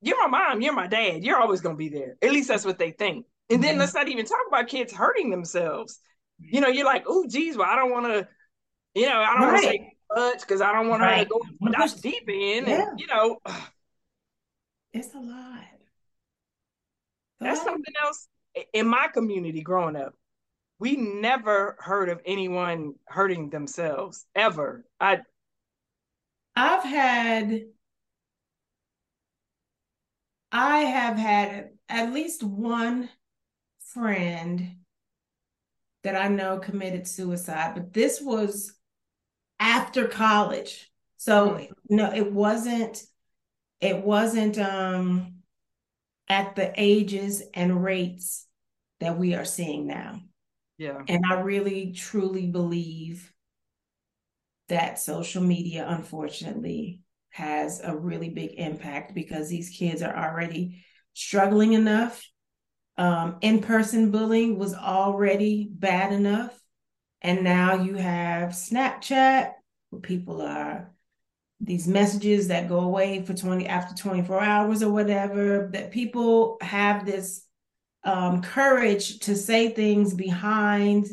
You're 0.00 0.28
my 0.28 0.38
mom, 0.48 0.60
you're 0.60 0.72
my 0.72 0.86
dad. 0.86 1.24
You're 1.24 1.40
always 1.40 1.60
gonna 1.60 1.76
be 1.76 1.88
there. 1.88 2.16
At 2.22 2.30
least 2.30 2.48
that's 2.48 2.64
what 2.64 2.78
they 2.78 2.92
think. 2.92 3.26
And 3.50 3.62
then 3.62 3.72
mm-hmm. 3.72 3.80
let's 3.80 3.94
not 3.94 4.08
even 4.08 4.24
talk 4.24 4.46
about 4.48 4.68
kids 4.68 4.92
hurting 4.92 5.30
themselves. 5.30 5.98
You 6.38 6.60
know, 6.60 6.68
you're 6.68 6.84
like, 6.84 7.04
oh 7.06 7.26
geez, 7.26 7.56
well, 7.56 7.68
I 7.68 7.76
don't 7.76 7.90
want 7.90 8.06
to, 8.06 8.28
you 8.94 9.06
know, 9.06 9.18
I 9.18 9.38
don't 9.38 9.42
right. 9.42 9.52
want 9.52 9.62
to 9.62 9.68
say 9.68 9.92
much 10.14 10.40
because 10.40 10.60
I 10.60 10.72
don't 10.72 10.88
want 10.88 11.02
right. 11.02 11.18
her 11.18 11.24
to 11.24 11.30
go 11.30 11.40
that 11.72 12.02
deep 12.02 12.28
in. 12.28 12.66
Yeah. 12.66 12.88
And, 12.88 13.00
you 13.00 13.06
know, 13.06 13.38
it's 14.92 15.14
a 15.14 15.18
lot. 15.18 15.60
That's 17.40 17.62
something 17.62 17.94
else 18.02 18.28
in 18.72 18.86
my 18.86 19.08
community 19.12 19.60
growing 19.60 19.96
up 19.96 20.14
we 20.78 20.96
never 20.96 21.76
heard 21.78 22.08
of 22.08 22.20
anyone 22.24 22.94
hurting 23.06 23.50
themselves 23.50 24.26
ever. 24.34 24.84
I 25.00 25.20
I've 26.54 26.84
had 26.84 27.62
I 30.52 30.78
have 30.80 31.16
had 31.16 31.70
at 31.88 32.12
least 32.12 32.42
one 32.42 33.08
friend 33.92 34.76
that 36.06 36.14
I 36.14 36.28
know 36.28 36.58
committed 36.58 37.08
suicide, 37.08 37.74
but 37.74 37.92
this 37.92 38.20
was 38.20 38.72
after 39.58 40.06
college. 40.06 40.88
So 41.16 41.50
mm. 41.50 41.68
no, 41.90 42.12
it 42.12 42.32
wasn't 42.32 43.02
it 43.80 44.04
wasn't 44.04 44.56
um 44.56 45.38
at 46.28 46.54
the 46.54 46.72
ages 46.76 47.42
and 47.54 47.82
rates 47.82 48.46
that 49.00 49.18
we 49.18 49.34
are 49.34 49.44
seeing 49.44 49.88
now. 49.88 50.20
Yeah. 50.78 51.02
And 51.08 51.24
I 51.26 51.40
really 51.40 51.92
truly 51.92 52.46
believe 52.46 53.32
that 54.68 55.00
social 55.00 55.42
media, 55.42 55.86
unfortunately, 55.88 57.00
has 57.30 57.80
a 57.82 57.96
really 57.96 58.30
big 58.30 58.52
impact 58.58 59.12
because 59.12 59.48
these 59.48 59.70
kids 59.70 60.02
are 60.02 60.16
already 60.16 60.84
struggling 61.14 61.72
enough. 61.72 62.24
Um, 62.98 63.36
in 63.40 63.60
person 63.60 64.10
bullying 64.10 64.58
was 64.58 64.74
already 64.74 65.68
bad 65.70 66.12
enough. 66.12 66.58
And 67.20 67.44
now 67.44 67.82
you 67.82 67.94
have 67.94 68.50
Snapchat, 68.50 69.52
where 69.90 70.00
people 70.00 70.40
are 70.42 70.92
these 71.60 71.88
messages 71.88 72.48
that 72.48 72.68
go 72.68 72.80
away 72.80 73.22
for 73.22 73.34
20 73.34 73.66
after 73.66 73.94
24 73.94 74.40
hours 74.40 74.82
or 74.82 74.92
whatever, 74.92 75.70
that 75.72 75.90
people 75.90 76.58
have 76.60 77.06
this 77.06 77.46
um, 78.04 78.42
courage 78.42 79.20
to 79.20 79.34
say 79.34 79.70
things 79.70 80.14
behind 80.14 81.06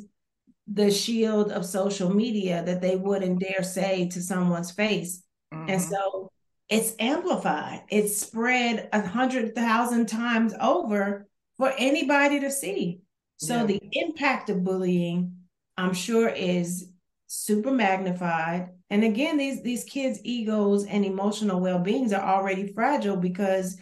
the 0.68 0.92
shield 0.92 1.52
of 1.52 1.66
social 1.66 2.14
media 2.14 2.64
that 2.64 2.82
they 2.82 2.96
wouldn't 2.96 3.40
dare 3.40 3.64
say 3.64 4.08
to 4.10 4.22
someone's 4.22 4.72
face. 4.72 5.24
Mm-hmm. 5.54 5.70
And 5.70 5.82
so 5.82 6.32
it's 6.70 6.94
amplified, 7.00 7.84
it's 7.90 8.18
spread 8.18 8.90
a 8.94 9.06
hundred 9.06 9.56
thousand 9.56 10.08
times 10.08 10.54
over 10.60 11.28
for 11.58 11.74
anybody 11.78 12.40
to 12.40 12.52
see. 12.52 13.02
So 13.38 13.58
yeah. 13.58 13.66
the 13.66 13.82
impact 13.94 14.50
of 14.50 14.64
bullying, 14.64 15.38
I'm 15.78 15.94
sure, 15.94 16.30
is 16.30 16.90
super 17.28 17.72
magnified. 17.72 18.70
And 18.90 19.04
again, 19.04 19.38
these 19.38 19.64
these 19.64 19.84
kids' 19.84 20.20
egos 20.24 20.86
and 20.86 21.04
emotional 21.04 21.60
well-beings 21.60 22.14
are 22.14 22.36
already 22.36 22.72
fragile 22.74 23.18
because 23.18 23.78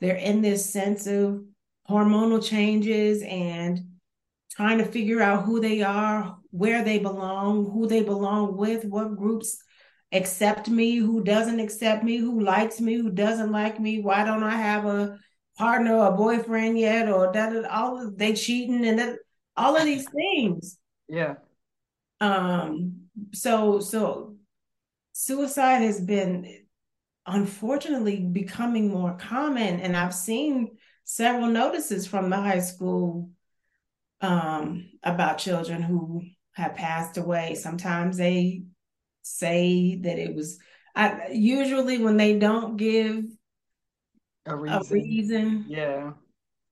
they're 0.00 0.16
in 0.16 0.42
this 0.42 0.68
sense 0.68 1.06
of 1.06 1.42
hormonal 1.88 2.44
changes 2.44 3.22
and 3.22 3.80
trying 4.50 4.78
to 4.78 4.84
figure 4.84 5.22
out 5.22 5.44
who 5.44 5.60
they 5.60 5.82
are, 5.82 6.36
where 6.50 6.82
they 6.82 6.98
belong, 6.98 7.70
who 7.70 7.86
they 7.86 8.02
belong 8.02 8.56
with, 8.56 8.84
what 8.84 9.16
groups 9.16 9.62
accept 10.12 10.68
me, 10.68 10.96
who 10.96 11.22
doesn't 11.22 11.60
accept 11.60 12.02
me, 12.02 12.16
who 12.16 12.40
likes 12.40 12.80
me, 12.80 12.94
who 12.94 13.10
doesn't 13.10 13.52
like 13.52 13.78
me, 13.78 14.00
why 14.00 14.24
don't 14.24 14.42
I 14.42 14.56
have 14.56 14.86
a 14.86 15.18
partner 15.56 15.96
or 15.96 16.12
boyfriend 16.12 16.78
yet, 16.78 17.08
or 17.08 17.32
that 17.32 17.64
all 17.66 18.00
of, 18.00 18.18
they 18.18 18.34
cheating 18.34 18.86
and 18.86 18.98
that 18.98 19.18
all 19.56 19.76
of 19.76 19.84
these 19.84 20.06
things. 20.08 20.78
Yeah. 21.08 21.34
Um. 22.20 23.02
So 23.32 23.78
so 23.78 24.34
suicide 25.12 25.82
has 25.82 26.00
been 26.00 26.64
unfortunately 27.26 28.18
becoming 28.18 28.88
more 28.90 29.16
common, 29.16 29.78
and 29.78 29.96
I've 29.96 30.14
seen 30.14 30.78
several 31.04 31.46
notices 31.46 32.08
from 32.08 32.28
the 32.28 32.36
high 32.36 32.58
school 32.58 33.30
um, 34.20 34.90
about 35.04 35.38
children 35.38 35.80
who 35.80 36.22
have 36.52 36.74
passed 36.74 37.18
away. 37.18 37.54
Sometimes 37.54 38.16
they 38.16 38.62
say 39.22 39.96
that 40.02 40.18
it 40.18 40.34
was. 40.34 40.58
I, 40.94 41.28
usually, 41.30 41.98
when 41.98 42.16
they 42.16 42.38
don't 42.38 42.76
give 42.76 43.24
a 44.46 44.56
reason, 44.56 44.78
a 44.78 44.94
reason 44.94 45.64
yeah, 45.68 46.12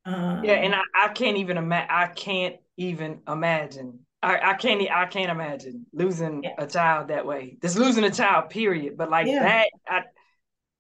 um, 0.05 0.45
yeah, 0.45 0.55
and 0.55 0.75
I, 0.75 0.83
I 0.95 1.09
can't 1.09 1.39
even 1.39 1.57
imagine. 1.57 1.91
I 1.91 2.07
can't 2.09 2.57
even 2.77 3.21
imagine. 3.27 4.01
I, 4.23 4.51
I 4.51 4.55
can't. 4.55 4.83
I 4.91 5.07
can't 5.07 5.31
imagine 5.31 5.87
losing 5.93 6.45
yeah. 6.45 6.55
a 6.59 6.67
child 6.67 7.09
that 7.09 7.27
way. 7.27 7.57
Just 7.61 7.77
losing 7.77 8.05
a 8.05 8.11
child, 8.11 8.51
period. 8.51 8.97
But 8.97 9.11
like 9.11 9.27
yeah. 9.27 9.43
that, 9.43 9.69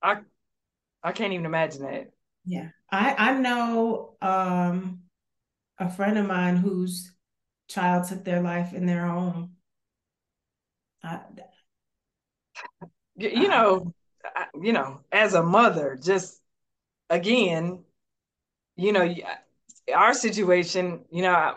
I, 0.03 0.11
I, 0.13 0.21
I 1.03 1.13
can't 1.13 1.33
even 1.33 1.47
imagine 1.47 1.83
that. 1.83 2.13
Yeah. 2.45 2.69
I 2.91 3.15
I 3.17 3.39
know 3.39 4.17
um 4.21 5.01
a 5.79 5.91
friend 5.91 6.19
of 6.19 6.27
mine 6.27 6.57
whose 6.57 7.13
child 7.69 8.09
took 8.09 8.25
their 8.25 8.41
life 8.41 8.73
in 8.75 8.87
their 8.87 9.07
home. 9.07 9.53
I, 11.03 11.21
you 13.17 13.49
know, 13.49 13.93
I, 14.25 14.47
you 14.61 14.73
know, 14.73 15.01
as 15.13 15.35
a 15.35 15.43
mother, 15.43 15.99
just 16.03 16.41
again, 17.11 17.85
you 18.77 18.93
know, 18.93 19.15
our 19.95 20.15
situation, 20.15 21.05
you 21.11 21.23
know, 21.23 21.55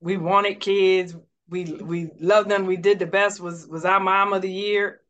we 0.00 0.16
wanted 0.16 0.60
kids, 0.60 1.16
we 1.48 1.64
we 1.64 2.10
loved 2.20 2.48
them, 2.50 2.66
we 2.66 2.76
did 2.76 2.98
the 2.98 3.06
best. 3.06 3.40
Was 3.40 3.66
was 3.66 3.84
our 3.84 4.00
mom 4.00 4.32
of 4.32 4.42
the 4.42 4.52
year? 4.52 5.00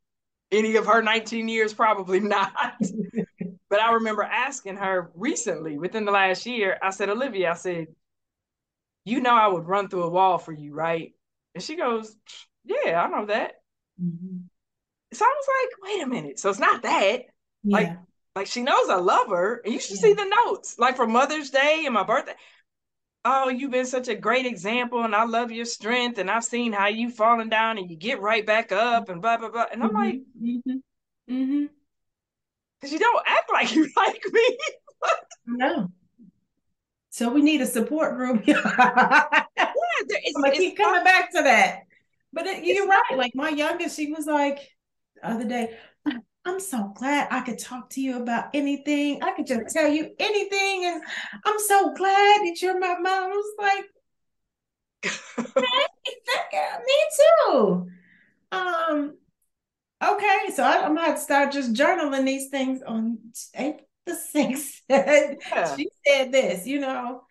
Any 0.52 0.76
of 0.76 0.86
her 0.86 1.02
19 1.02 1.48
years? 1.48 1.74
Probably 1.74 2.20
not. 2.20 2.52
But 3.70 3.80
I 3.80 3.94
remember 3.94 4.22
asking 4.22 4.76
her 4.76 5.10
recently, 5.16 5.78
within 5.78 6.04
the 6.04 6.12
last 6.12 6.46
year, 6.46 6.78
I 6.80 6.90
said, 6.90 7.08
Olivia, 7.08 7.50
I 7.50 7.54
said, 7.54 7.88
you 9.04 9.20
know, 9.20 9.34
I 9.34 9.48
would 9.48 9.66
run 9.66 9.88
through 9.88 10.04
a 10.04 10.10
wall 10.10 10.38
for 10.38 10.52
you, 10.52 10.72
right? 10.72 11.12
And 11.54 11.62
she 11.62 11.76
goes, 11.76 12.14
yeah, 12.64 13.02
I 13.02 13.08
know 13.08 13.26
that. 13.26 13.54
Mm-hmm. 14.00 14.36
So 15.12 15.24
I 15.24 15.34
was 15.36 15.48
like, 15.48 15.90
wait 15.90 16.02
a 16.02 16.06
minute. 16.06 16.38
So 16.38 16.50
it's 16.50 16.58
not 16.58 16.82
that. 16.82 17.22
Yeah. 17.64 17.76
Like, 17.76 17.98
like 18.36 18.46
she 18.46 18.62
knows 18.62 18.88
I 18.88 18.96
love 18.96 19.28
her. 19.28 19.60
And 19.64 19.72
you 19.72 19.80
should 19.80 19.96
yeah. 19.96 20.02
see 20.02 20.12
the 20.14 20.32
notes, 20.44 20.76
like 20.78 20.96
for 20.96 21.06
Mother's 21.06 21.50
Day 21.50 21.82
and 21.84 21.94
my 21.94 22.02
birthday. 22.02 22.34
Oh, 23.24 23.48
you've 23.48 23.70
been 23.70 23.86
such 23.86 24.08
a 24.08 24.14
great 24.14 24.44
example, 24.44 25.02
and 25.02 25.14
I 25.14 25.24
love 25.24 25.50
your 25.50 25.64
strength, 25.64 26.18
and 26.18 26.30
I've 26.30 26.44
seen 26.44 26.74
how 26.74 26.88
you've 26.88 27.14
fallen 27.14 27.48
down 27.48 27.78
and 27.78 27.90
you 27.90 27.96
get 27.96 28.20
right 28.20 28.44
back 28.44 28.70
up, 28.70 29.08
and 29.08 29.22
blah 29.22 29.38
blah 29.38 29.50
blah. 29.50 29.66
And 29.72 29.82
I'm 29.82 29.90
mm-hmm. 29.90 29.98
like, 29.98 30.20
mm-hmm. 30.40 31.32
mm-hmm 31.32 31.64
because 32.84 32.92
you 32.92 32.98
don't 32.98 33.24
act 33.26 33.50
like 33.50 33.74
you 33.74 33.88
like 33.96 34.22
me. 34.30 34.58
no. 35.46 35.90
So 37.08 37.32
we 37.32 37.40
need 37.40 37.62
a 37.62 37.66
support 37.66 38.16
group. 38.16 38.42
yeah, 38.46 38.60
I'm 38.60 40.42
gonna 40.42 40.52
keep 40.52 40.76
coming 40.76 41.02
back 41.02 41.32
to 41.32 41.42
that. 41.42 41.84
But 42.32 42.46
it, 42.46 42.64
you're 42.64 42.86
right. 42.86 43.16
Like 43.16 43.34
my 43.34 43.48
youngest, 43.48 43.96
she 43.96 44.12
was 44.12 44.26
like 44.26 44.58
the 45.14 45.30
other 45.30 45.44
day, 45.44 45.74
I'm 46.44 46.60
so 46.60 46.92
glad 46.94 47.28
I 47.30 47.40
could 47.40 47.58
talk 47.58 47.90
to 47.90 48.00
you 48.00 48.20
about 48.20 48.46
anything. 48.52 49.22
I 49.22 49.32
could 49.32 49.46
just 49.46 49.74
tell 49.74 49.88
you 49.88 50.10
anything. 50.18 50.84
And 50.84 51.02
I'm 51.44 51.58
so 51.58 51.94
glad 51.94 52.40
that 52.44 52.58
you're 52.60 52.78
my 52.78 52.96
mom. 52.98 53.06
I 53.06 53.28
was 53.28 53.54
like, 53.58 53.84
hey, 55.56 56.78
me 56.86 56.98
too. 57.16 57.88
Um, 58.52 59.16
okay, 60.04 60.38
so 60.54 60.62
I, 60.62 60.84
am 60.84 60.94
gonna 60.94 61.06
have 61.06 61.16
to 61.16 61.20
start 61.20 61.52
just 61.52 61.72
journaling 61.72 62.26
these 62.26 62.48
things 62.48 62.82
on 62.82 63.18
April 63.54 63.86
the 64.06 64.12
6th. 64.12 64.80
yeah. 64.88 65.76
She 65.76 65.88
said 66.06 66.32
this, 66.32 66.66
you 66.66 66.80
know. 66.80 67.22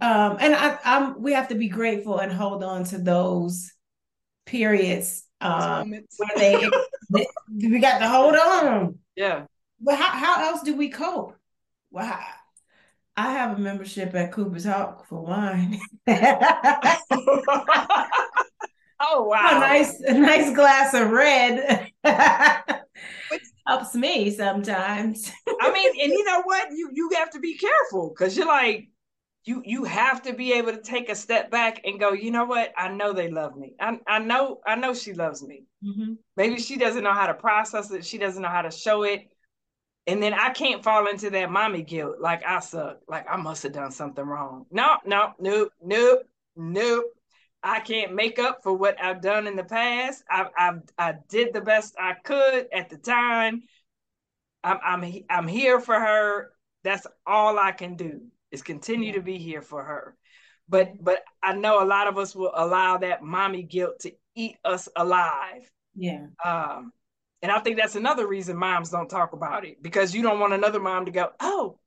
Um, 0.00 0.36
and 0.40 0.54
I, 0.54 0.78
I'm 0.84 1.20
we 1.20 1.32
have 1.32 1.48
to 1.48 1.54
be 1.54 1.68
grateful 1.68 2.18
and 2.18 2.32
hold 2.32 2.64
on 2.64 2.84
to 2.84 2.98
those 2.98 3.72
periods 4.46 5.24
um, 5.40 5.90
where 5.90 6.30
they, 6.36 6.54
we 7.10 7.78
got 7.80 7.98
to 7.98 8.08
hold 8.08 8.34
on. 8.34 8.98
Yeah. 9.16 9.46
But 9.80 9.96
how, 9.96 10.10
how 10.18 10.50
else 10.50 10.62
do 10.62 10.76
we 10.76 10.90
cope? 10.90 11.36
Well, 11.90 12.18
I 13.16 13.32
have 13.32 13.56
a 13.56 13.60
membership 13.60 14.14
at 14.14 14.32
Cooper's 14.32 14.64
Hawk 14.64 15.06
for 15.06 15.22
wine. 15.22 15.80
oh 16.08 16.44
wow! 19.00 19.56
A 19.56 19.60
nice, 19.60 20.00
a 20.00 20.14
nice 20.14 20.54
glass 20.54 20.94
of 20.94 21.10
red 21.10 21.90
Which, 23.30 23.42
helps 23.66 23.94
me 23.94 24.30
sometimes. 24.30 25.30
I 25.60 25.72
mean, 25.72 25.90
and 26.02 26.12
you 26.12 26.24
know 26.24 26.42
what? 26.42 26.68
You 26.72 26.90
you 26.92 27.10
have 27.16 27.30
to 27.30 27.40
be 27.40 27.56
careful 27.56 28.10
because 28.10 28.36
you're 28.36 28.46
like, 28.46 28.89
you 29.44 29.62
you 29.64 29.84
have 29.84 30.22
to 30.22 30.32
be 30.32 30.52
able 30.52 30.72
to 30.72 30.80
take 30.82 31.08
a 31.08 31.14
step 31.14 31.50
back 31.50 31.80
and 31.84 31.98
go 31.98 32.12
you 32.12 32.30
know 32.30 32.44
what? 32.44 32.72
I 32.76 32.88
know 32.88 33.12
they 33.12 33.30
love 33.30 33.56
me. 33.56 33.74
I, 33.80 33.98
I 34.06 34.18
know 34.18 34.60
i 34.66 34.74
know 34.74 34.94
she 34.94 35.14
loves 35.14 35.42
me. 35.42 35.64
Mm-hmm. 35.84 36.14
maybe 36.36 36.58
she 36.58 36.76
doesn't 36.76 37.02
know 37.02 37.14
how 37.14 37.26
to 37.26 37.34
process 37.34 37.90
it. 37.90 38.04
She 38.04 38.18
doesn't 38.18 38.42
know 38.42 38.48
how 38.48 38.62
to 38.62 38.70
show 38.70 39.02
it. 39.02 39.28
And 40.06 40.22
then 40.22 40.34
i 40.34 40.50
can't 40.50 40.84
fall 40.84 41.06
into 41.08 41.30
that 41.30 41.50
mommy 41.50 41.82
guilt. 41.82 42.16
Like 42.20 42.44
i 42.46 42.60
suck. 42.60 42.98
Like 43.08 43.26
i 43.30 43.36
must 43.36 43.62
have 43.62 43.72
done 43.72 43.92
something 43.92 44.24
wrong. 44.24 44.66
No 44.70 44.98
no 45.06 45.32
nope 45.38 45.72
nope 45.82 46.22
nope. 46.56 47.04
I 47.62 47.80
can't 47.80 48.14
make 48.14 48.38
up 48.38 48.62
for 48.62 48.74
what 48.74 49.02
i've 49.02 49.22
done 49.22 49.46
in 49.46 49.56
the 49.56 49.64
past. 49.64 50.22
I 50.28 50.46
i 50.56 50.72
i 50.98 51.14
did 51.28 51.54
the 51.54 51.62
best 51.62 51.94
i 51.98 52.12
could 52.12 52.66
at 52.72 52.90
the 52.90 52.98
time. 52.98 53.62
I'm 54.62 54.78
i'm 54.84 55.24
i'm 55.30 55.48
here 55.48 55.80
for 55.80 55.94
her. 55.98 56.50
That's 56.84 57.06
all 57.26 57.58
i 57.58 57.72
can 57.72 57.96
do 57.96 58.20
is 58.50 58.62
continue 58.62 59.08
yeah. 59.08 59.14
to 59.14 59.22
be 59.22 59.38
here 59.38 59.62
for 59.62 59.82
her. 59.82 60.16
But 60.68 61.02
but 61.02 61.22
I 61.42 61.54
know 61.54 61.82
a 61.82 61.86
lot 61.86 62.06
of 62.06 62.16
us 62.16 62.34
will 62.34 62.52
allow 62.54 62.98
that 62.98 63.22
mommy 63.22 63.62
guilt 63.62 64.00
to 64.00 64.12
eat 64.34 64.56
us 64.64 64.88
alive. 64.94 65.70
Yeah. 65.94 66.26
Um, 66.44 66.92
and 67.42 67.50
I 67.50 67.58
think 67.60 67.76
that's 67.76 67.96
another 67.96 68.26
reason 68.26 68.56
moms 68.56 68.90
don't 68.90 69.08
talk 69.08 69.32
about 69.32 69.64
it 69.64 69.82
because 69.82 70.14
you 70.14 70.22
don't 70.22 70.38
want 70.38 70.52
another 70.52 70.78
mom 70.78 71.06
to 71.06 71.10
go, 71.10 71.30
oh, 71.40 71.78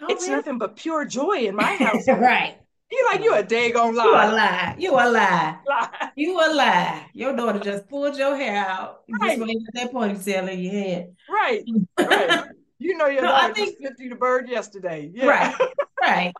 oh 0.00 0.06
it's 0.08 0.28
nothing 0.28 0.58
but 0.58 0.76
pure 0.76 1.04
joy 1.04 1.46
in 1.46 1.56
my 1.56 1.74
house. 1.76 2.06
right. 2.08 2.58
You 2.90 3.08
like 3.10 3.24
you 3.24 3.34
a 3.34 3.42
daggone 3.42 3.94
lie. 3.94 4.04
You 4.04 4.12
a 4.12 4.28
lie. 4.30 4.74
You 4.78 4.92
a 4.92 5.06
lie. 5.10 5.58
lie. 5.66 6.10
You 6.14 6.38
a 6.38 6.48
lie. 6.54 7.06
Your 7.14 7.34
daughter 7.34 7.58
just 7.58 7.88
pulled 7.88 8.16
your 8.16 8.36
hair 8.36 8.64
out. 8.64 9.00
Right. 9.08 9.38
Just 9.38 9.70
that 9.72 9.92
ponytail 9.92 10.52
in 10.52 10.60
your 10.60 10.72
head. 10.72 11.16
Right. 11.28 11.64
Right. 11.98 12.44
You 12.78 12.98
know 12.98 13.06
your 13.06 13.22
no, 13.22 13.28
daughter 13.28 13.54
think, 13.54 13.68
just 13.68 13.78
flipped 13.78 14.00
you 14.00 14.10
the 14.10 14.16
bird 14.16 14.48
yesterday. 14.48 15.10
Yeah. 15.14 15.26
Right, 15.26 15.54
right. 16.04 16.32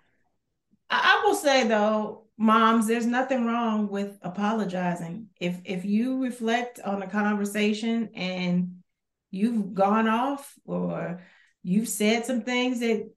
I, 0.91 1.23
will 1.25 1.35
say 1.35 1.67
though, 1.67 2.27
moms, 2.39 2.87
there's 2.87 3.07
nothing 3.07 3.47
wrong 3.47 3.89
with 3.89 4.19
apologizing. 4.23 5.29
If 5.41 5.61
if 5.65 5.85
you 5.85 6.23
reflect 6.23 6.81
on 6.81 7.03
a 7.03 7.09
conversation 7.09 8.11
and 8.15 8.83
you've 9.31 9.75
gone 9.75 10.09
off 10.09 10.55
or 10.65 11.21
you've 11.63 11.89
said 11.89 12.25
some 12.25 12.43
things 12.43 12.81
that 12.81 13.11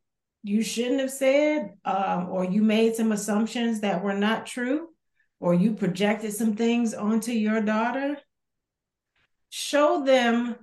you 0.43 0.63
shouldn't 0.63 1.01
have 1.01 1.11
said, 1.11 1.73
um, 1.83 2.29
or 2.29 2.45
you 2.45 2.61
made 2.61 2.95
some 2.95 3.11
assumptions 3.11 3.81
that 3.81 4.03
were 4.03 4.13
not 4.13 4.45
true, 4.45 4.87
or 5.39 5.53
you 5.53 5.73
projected 5.73 6.33
some 6.33 6.55
things 6.55 6.93
onto 6.93 7.31
your 7.31 7.61
daughter, 7.61 8.17
show 9.49 10.05
them 10.05 10.55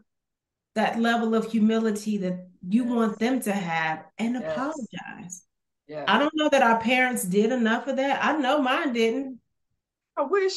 that 0.75 0.99
level 0.99 1.35
of 1.35 1.51
humility 1.51 2.19
that 2.19 2.49
you 2.67 2.85
want 2.85 3.19
them 3.19 3.41
to 3.41 3.53
have 3.53 4.05
and 4.19 4.35
yes. 4.35 4.53
apologize. 4.53 5.45
Yeah. 5.87 6.05
I 6.09 6.19
don't 6.19 6.35
know 6.35 6.49
that 6.49 6.63
our 6.63 6.81
parents 6.81 7.25
did 7.25 7.53
enough 7.53 7.87
of 7.87 7.97
that. 7.97 8.25
I 8.25 8.37
know 8.39 8.61
mine 8.61 8.93
didn't. 8.93 9.39
I 10.17 10.23
wish 10.23 10.55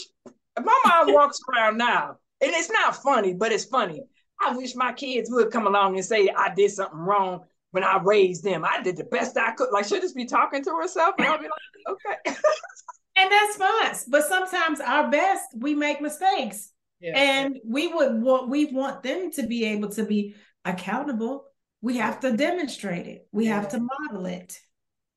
my 0.57 0.80
mom 0.86 1.13
walks 1.13 1.39
around 1.51 1.78
now, 1.78 2.17
and 2.41 2.51
it's 2.51 2.69
not 2.69 3.01
funny, 3.01 3.34
but 3.34 3.51
it's 3.51 3.65
funny. 3.65 4.01
I 4.39 4.55
wish 4.55 4.75
my 4.75 4.93
kids 4.93 5.30
would 5.32 5.51
come 5.51 5.67
along 5.67 5.95
and 5.95 6.05
say 6.05 6.30
I 6.30 6.53
did 6.53 6.71
something 6.71 6.99
wrong 6.99 7.41
when 7.71 7.84
I 7.84 7.99
raised 8.01 8.43
them. 8.43 8.63
I 8.63 8.82
did 8.82 8.97
the 8.97 9.03
best 9.05 9.38
I 9.38 9.51
could. 9.51 9.69
Like 9.71 9.86
she'll 9.86 9.99
just 9.99 10.15
be 10.15 10.25
talking 10.25 10.63
to 10.63 10.71
herself, 10.80 11.15
and 11.17 11.28
I'll 11.28 11.39
be 11.39 11.45
like, 11.45 11.97
okay. 12.05 12.38
and 13.17 13.32
that's 13.32 13.55
fine. 13.57 13.95
But 14.09 14.25
sometimes 14.25 14.80
our 14.80 15.09
best, 15.09 15.45
we 15.55 15.73
make 15.73 16.01
mistakes. 16.01 16.71
Yeah. 16.99 17.17
And 17.17 17.59
we 17.65 17.88
would 17.88 18.21
want 18.21 18.49
we 18.49 18.65
want 18.65 19.03
them 19.03 19.32
to 19.32 19.45
be 19.45 19.65
able 19.65 19.89
to 19.89 20.03
be 20.03 20.36
accountable 20.65 21.45
we 21.82 21.97
have 21.97 22.19
to 22.19 22.36
demonstrate 22.36 23.07
it 23.07 23.28
we 23.32 23.45
have 23.45 23.69
to 23.69 23.80
model 23.80 24.25
it 24.25 24.59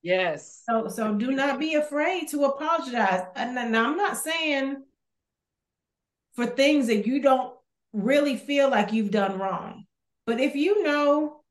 yes. 0.02 0.62
So 0.68 0.88
so 0.88 1.14
do 1.14 1.30
not 1.32 1.58
be 1.58 1.74
afraid 1.74 2.28
to 2.28 2.44
apologize. 2.44 3.24
And 3.36 3.58
i'm 3.58 3.96
not 3.96 4.16
saying 4.16 4.82
for 6.34 6.46
things 6.46 6.86
that 6.86 7.06
you 7.06 7.20
don't 7.20 7.54
really 7.92 8.36
feel 8.36 8.70
like 8.70 8.92
you've 8.92 9.10
done 9.10 9.38
wrong. 9.38 9.84
But 10.26 10.40
if 10.40 10.54
you 10.54 10.82
know 10.82 11.42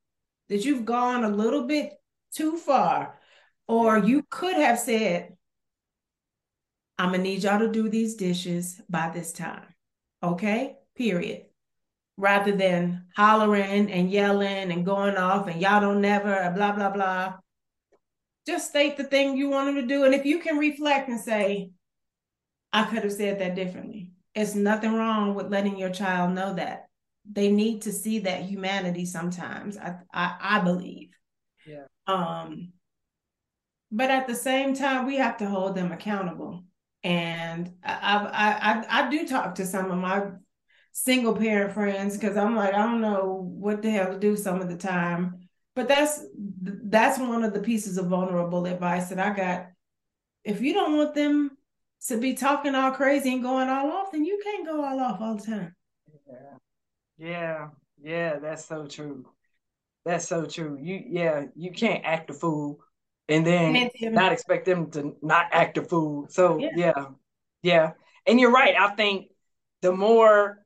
that 0.48 0.64
you've 0.66 0.86
gone 0.86 1.24
a 1.24 1.30
little 1.30 1.68
bit 1.68 1.94
too 2.34 2.58
far 2.58 3.20
or 3.68 3.98
you 3.98 4.24
could 4.30 4.56
have 4.56 4.80
said 4.80 5.36
i'm 6.98 7.12
gonna 7.12 7.24
need 7.24 7.44
y'all 7.44 7.60
to 7.60 7.72
do 7.72 7.90
these 7.90 8.16
dishes 8.16 8.80
by 8.90 9.10
this 9.10 9.32
time 9.32 9.66
okay? 10.24 10.76
Period. 10.96 11.46
Rather 12.18 12.52
than 12.52 13.06
hollering 13.16 13.90
and 13.90 14.12
yelling 14.12 14.72
and 14.72 14.86
going 14.86 15.16
off 15.16 15.48
and 15.48 15.62
y'all 15.62 15.80
don't 15.80 16.02
never 16.02 16.52
blah 16.54 16.74
blah 16.74 16.90
blah 16.90 17.36
just 18.50 18.70
state 18.70 18.98
the 18.98 19.04
thing 19.04 19.38
you 19.38 19.50
want 19.50 19.68
them 19.68 19.76
to 19.76 19.88
do. 19.88 20.04
And 20.04 20.14
if 20.14 20.26
you 20.26 20.40
can 20.40 20.58
reflect 20.58 21.10
and 21.10 21.20
say 21.20 21.72
i 22.72 22.84
could 22.84 23.04
have 23.04 23.12
said 23.12 23.40
that 23.40 23.56
differently 23.56 24.12
it's 24.36 24.56
nothing 24.56 24.94
wrong 24.94 25.34
with 25.36 25.52
letting 25.52 25.78
your 25.78 25.90
child 25.90 26.34
know 26.34 26.54
that. 26.54 26.88
They 27.32 27.52
need 27.52 27.84
to 27.84 27.92
see 27.92 28.20
that 28.20 28.44
humanity 28.44 29.06
sometimes 29.06 29.78
i 29.78 29.96
i, 30.14 30.36
I 30.40 30.60
believe. 30.62 31.10
Yeah. 31.68 31.86
Um 32.08 32.74
but 33.92 34.10
at 34.10 34.28
the 34.28 34.36
same 34.36 34.76
time 34.76 35.06
we 35.06 35.18
have 35.18 35.38
to 35.38 35.48
hold 35.48 35.76
them 35.76 35.92
accountable. 35.92 36.64
And 37.04 37.72
I, 37.84 38.18
I 38.34 38.72
I 38.72 39.06
I 39.06 39.10
do 39.10 39.28
talk 39.28 39.56
to 39.56 39.66
some 39.66 39.92
of 39.92 39.98
my 39.98 40.32
single 40.92 41.36
parent 41.36 41.74
friends 41.74 42.18
because 42.18 42.38
I'm 42.38 42.56
like, 42.56 42.74
I 42.74 42.86
don't 42.86 43.02
know 43.02 43.48
what 43.48 43.82
the 43.82 43.90
hell 43.90 44.14
to 44.14 44.20
do 44.20 44.36
some 44.36 44.62
of 44.62 44.70
the 44.70 44.78
time. 44.78 45.49
But 45.80 45.88
that's 45.88 46.26
that's 46.36 47.18
one 47.18 47.46
of 47.46 47.54
the 47.54 47.62
pieces 47.62 47.98
of 47.98 48.08
vulnerable 48.08 48.66
advice 48.66 49.08
that 49.08 49.18
I 49.18 49.34
got. 49.34 49.68
If 50.44 50.60
you 50.60 50.74
don't 50.74 50.98
want 50.98 51.16
them 51.16 51.52
to 52.08 52.18
be 52.18 52.34
talking 52.34 52.76
all 52.76 52.92
crazy 52.92 53.32
and 53.32 53.42
going 53.42 53.70
all 53.70 53.90
off, 53.90 54.12
then 54.12 54.26
you 54.26 54.42
can't 54.44 54.66
go 54.66 54.84
all 54.84 55.00
off 55.00 55.22
all 55.22 55.36
the 55.36 55.46
time. 55.46 55.74
Yeah. 56.28 56.58
Yeah. 57.18 57.68
Yeah, 58.04 58.40
that's 58.40 58.66
so 58.66 58.88
true. 58.88 59.26
That's 60.04 60.28
so 60.28 60.46
true. 60.46 60.78
You 60.82 61.02
yeah, 61.08 61.46
you 61.56 61.72
can't 61.72 62.04
act 62.04 62.30
a 62.30 62.34
fool 62.34 62.82
and 63.30 63.48
then 63.48 63.90
not 64.02 64.34
expect 64.34 64.66
them 64.66 64.92
to 64.92 65.16
not 65.22 65.46
act 65.54 65.78
a 65.78 65.82
fool. 65.82 66.28
So 66.30 66.58
yeah. 66.58 66.72
yeah. 66.76 67.06
Yeah. 67.64 67.92
And 68.28 68.38
you're 68.38 68.52
right. 68.52 68.76
I 68.78 68.96
think 68.96 69.28
the 69.82 69.94
more 69.94 70.59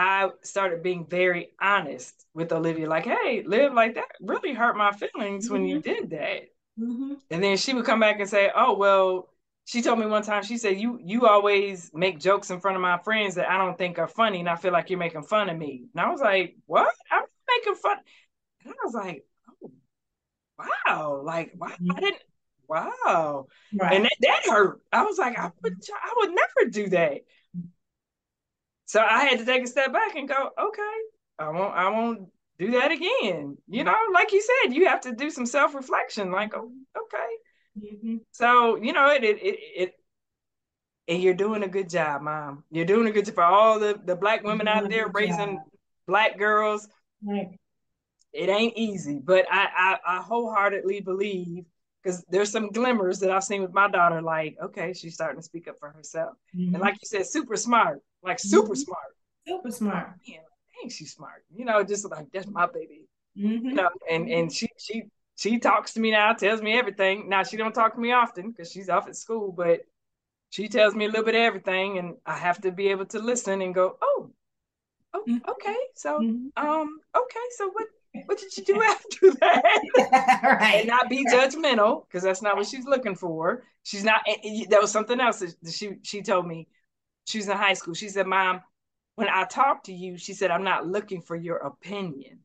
I 0.00 0.30
started 0.42 0.84
being 0.84 1.06
very 1.06 1.48
honest 1.60 2.24
with 2.32 2.52
Olivia, 2.52 2.88
like, 2.88 3.04
hey, 3.04 3.42
Liv 3.44 3.74
like 3.74 3.96
that 3.96 4.06
really 4.20 4.54
hurt 4.54 4.76
my 4.76 4.92
feelings 4.92 5.46
mm-hmm. 5.46 5.52
when 5.52 5.64
you 5.64 5.80
mm-hmm. 5.80 5.92
did 5.92 6.10
that. 6.10 6.42
Mm-hmm. 6.78 7.14
And 7.32 7.42
then 7.42 7.56
she 7.56 7.74
would 7.74 7.84
come 7.84 7.98
back 7.98 8.20
and 8.20 8.30
say, 8.30 8.48
oh, 8.54 8.76
well, 8.76 9.28
she 9.64 9.82
told 9.82 9.98
me 9.98 10.06
one 10.06 10.22
time, 10.22 10.44
she 10.44 10.56
said, 10.56 10.78
you 10.78 11.00
you 11.02 11.26
always 11.26 11.90
make 11.92 12.20
jokes 12.20 12.50
in 12.50 12.60
front 12.60 12.76
of 12.76 12.80
my 12.80 12.98
friends 12.98 13.34
that 13.34 13.50
I 13.50 13.58
don't 13.58 13.76
think 13.76 13.98
are 13.98 14.06
funny, 14.06 14.38
and 14.38 14.48
I 14.48 14.54
feel 14.54 14.72
like 14.72 14.88
you're 14.88 15.00
making 15.00 15.24
fun 15.24 15.50
of 15.50 15.58
me. 15.58 15.88
And 15.92 16.00
I 16.00 16.10
was 16.10 16.20
like, 16.20 16.54
what? 16.66 16.94
I'm 17.10 17.24
making 17.56 17.74
fun. 17.74 17.98
And 18.64 18.72
I 18.72 18.84
was 18.84 18.94
like, 18.94 19.26
oh, 19.64 19.72
wow. 20.86 21.22
Like, 21.24 21.54
wow, 21.56 21.68
mm-hmm. 21.70 21.90
I 21.90 22.00
didn't, 22.00 22.22
wow. 22.68 23.46
Right. 23.74 23.94
And 23.94 24.04
that, 24.04 24.16
that 24.20 24.42
hurt. 24.46 24.80
I 24.92 25.02
was 25.02 25.18
like, 25.18 25.36
I 25.36 25.50
would, 25.62 25.74
I 25.92 26.14
would 26.18 26.30
never 26.30 26.70
do 26.70 26.88
that. 26.90 27.24
So 28.88 29.02
I 29.02 29.24
had 29.24 29.38
to 29.38 29.44
take 29.44 29.64
a 29.64 29.66
step 29.66 29.92
back 29.92 30.16
and 30.16 30.26
go, 30.26 30.34
okay, 30.58 30.94
I 31.38 31.50
won't, 31.50 31.74
I 31.74 31.90
won't 31.90 32.28
do 32.58 32.70
that 32.70 32.90
again. 32.90 33.58
You 33.68 33.84
know, 33.84 33.94
like 34.14 34.32
you 34.32 34.40
said, 34.40 34.74
you 34.74 34.88
have 34.88 35.02
to 35.02 35.12
do 35.12 35.30
some 35.30 35.44
self 35.44 35.74
reflection. 35.74 36.32
Like, 36.32 36.56
oh, 36.56 36.72
okay. 36.96 37.86
Mm-hmm. 37.86 38.16
So 38.32 38.76
you 38.76 38.94
know, 38.94 39.10
it, 39.10 39.22
it, 39.22 39.42
it, 39.42 39.58
it, 39.76 39.92
and 41.06 41.22
you're 41.22 41.34
doing 41.34 41.64
a 41.64 41.68
good 41.68 41.90
job, 41.90 42.22
mom. 42.22 42.64
You're 42.70 42.86
doing 42.86 43.06
a 43.06 43.12
good 43.12 43.26
job 43.26 43.34
for 43.34 43.44
all 43.44 43.78
the 43.78 44.00
the 44.02 44.16
black 44.16 44.42
women 44.42 44.66
out 44.66 44.88
there 44.88 45.08
raising 45.12 45.60
black 46.06 46.38
girls. 46.38 46.88
Right. 47.22 47.58
It 48.32 48.48
ain't 48.48 48.76
easy, 48.78 49.20
but 49.22 49.44
I 49.50 49.98
I, 50.06 50.16
I 50.16 50.22
wholeheartedly 50.22 51.02
believe 51.02 51.66
because 52.02 52.24
there's 52.30 52.50
some 52.50 52.70
glimmers 52.70 53.20
that 53.20 53.30
I've 53.30 53.44
seen 53.44 53.60
with 53.60 53.74
my 53.74 53.88
daughter. 53.90 54.22
Like, 54.22 54.56
okay, 54.62 54.94
she's 54.94 55.12
starting 55.12 55.40
to 55.40 55.44
speak 55.44 55.68
up 55.68 55.78
for 55.78 55.90
herself, 55.90 56.36
mm-hmm. 56.56 56.74
and 56.74 56.80
like 56.80 56.94
you 56.94 57.06
said, 57.06 57.26
super 57.26 57.56
smart, 57.56 58.00
like 58.22 58.38
super 58.38 58.68
mm-hmm. 58.68 58.74
smart, 58.74 59.16
super 59.46 59.70
smart. 59.70 60.06
Oh, 60.08 60.32
man, 60.32 60.40
dang, 60.80 60.90
she's 60.90 61.12
smart. 61.12 61.44
You 61.54 61.64
know, 61.64 61.82
just 61.84 62.10
like 62.10 62.26
that's 62.32 62.48
my 62.48 62.66
baby. 62.66 63.08
Mm-hmm. 63.36 63.66
You 63.66 63.74
know, 63.74 63.90
and 64.10 64.28
and 64.28 64.52
she 64.52 64.68
she 64.78 65.04
she 65.36 65.58
talks 65.58 65.94
to 65.94 66.00
me 66.00 66.10
now, 66.10 66.32
tells 66.32 66.60
me 66.60 66.76
everything. 66.76 67.28
Now 67.28 67.42
she 67.44 67.56
don't 67.56 67.74
talk 67.74 67.94
to 67.94 68.00
me 68.00 68.12
often 68.12 68.50
because 68.50 68.70
she's 68.70 68.88
off 68.88 69.06
at 69.06 69.16
school, 69.16 69.52
but 69.52 69.82
she 70.50 70.68
tells 70.68 70.94
me 70.94 71.04
a 71.04 71.08
little 71.08 71.24
bit 71.24 71.34
of 71.34 71.42
everything, 71.42 71.98
and 71.98 72.16
I 72.26 72.36
have 72.36 72.60
to 72.62 72.72
be 72.72 72.88
able 72.88 73.06
to 73.06 73.18
listen 73.18 73.62
and 73.62 73.74
go, 73.74 73.96
oh, 74.00 74.30
oh, 75.14 75.24
mm-hmm. 75.28 75.50
okay, 75.50 75.76
so 75.94 76.18
mm-hmm. 76.18 76.66
um, 76.66 76.98
okay, 77.16 77.40
so 77.56 77.70
what 77.70 77.86
what 78.26 78.38
did 78.38 78.56
you 78.56 78.64
do 78.64 78.82
after 78.82 79.30
that? 79.32 79.82
right. 80.60 80.76
And 80.78 80.88
not 80.88 81.08
be 81.08 81.24
judgmental 81.26 82.06
because 82.06 82.22
that's 82.22 82.42
not 82.42 82.56
what 82.56 82.66
she's 82.66 82.86
looking 82.86 83.14
for. 83.14 83.62
She's 83.82 84.04
not. 84.04 84.22
That 84.70 84.80
was 84.80 84.90
something 84.90 85.20
else 85.20 85.40
that 85.40 85.72
she 85.72 85.96
she 86.02 86.22
told 86.22 86.46
me. 86.46 86.68
She's 87.28 87.46
in 87.48 87.56
high 87.56 87.74
school. 87.74 87.94
She 87.94 88.08
said, 88.08 88.26
"Mom, 88.26 88.62
when 89.16 89.28
I 89.28 89.44
talk 89.44 89.84
to 89.84 89.92
you, 89.92 90.16
she 90.16 90.32
said 90.32 90.50
I'm 90.50 90.64
not 90.64 90.86
looking 90.86 91.20
for 91.20 91.36
your 91.36 91.58
opinion. 91.58 92.40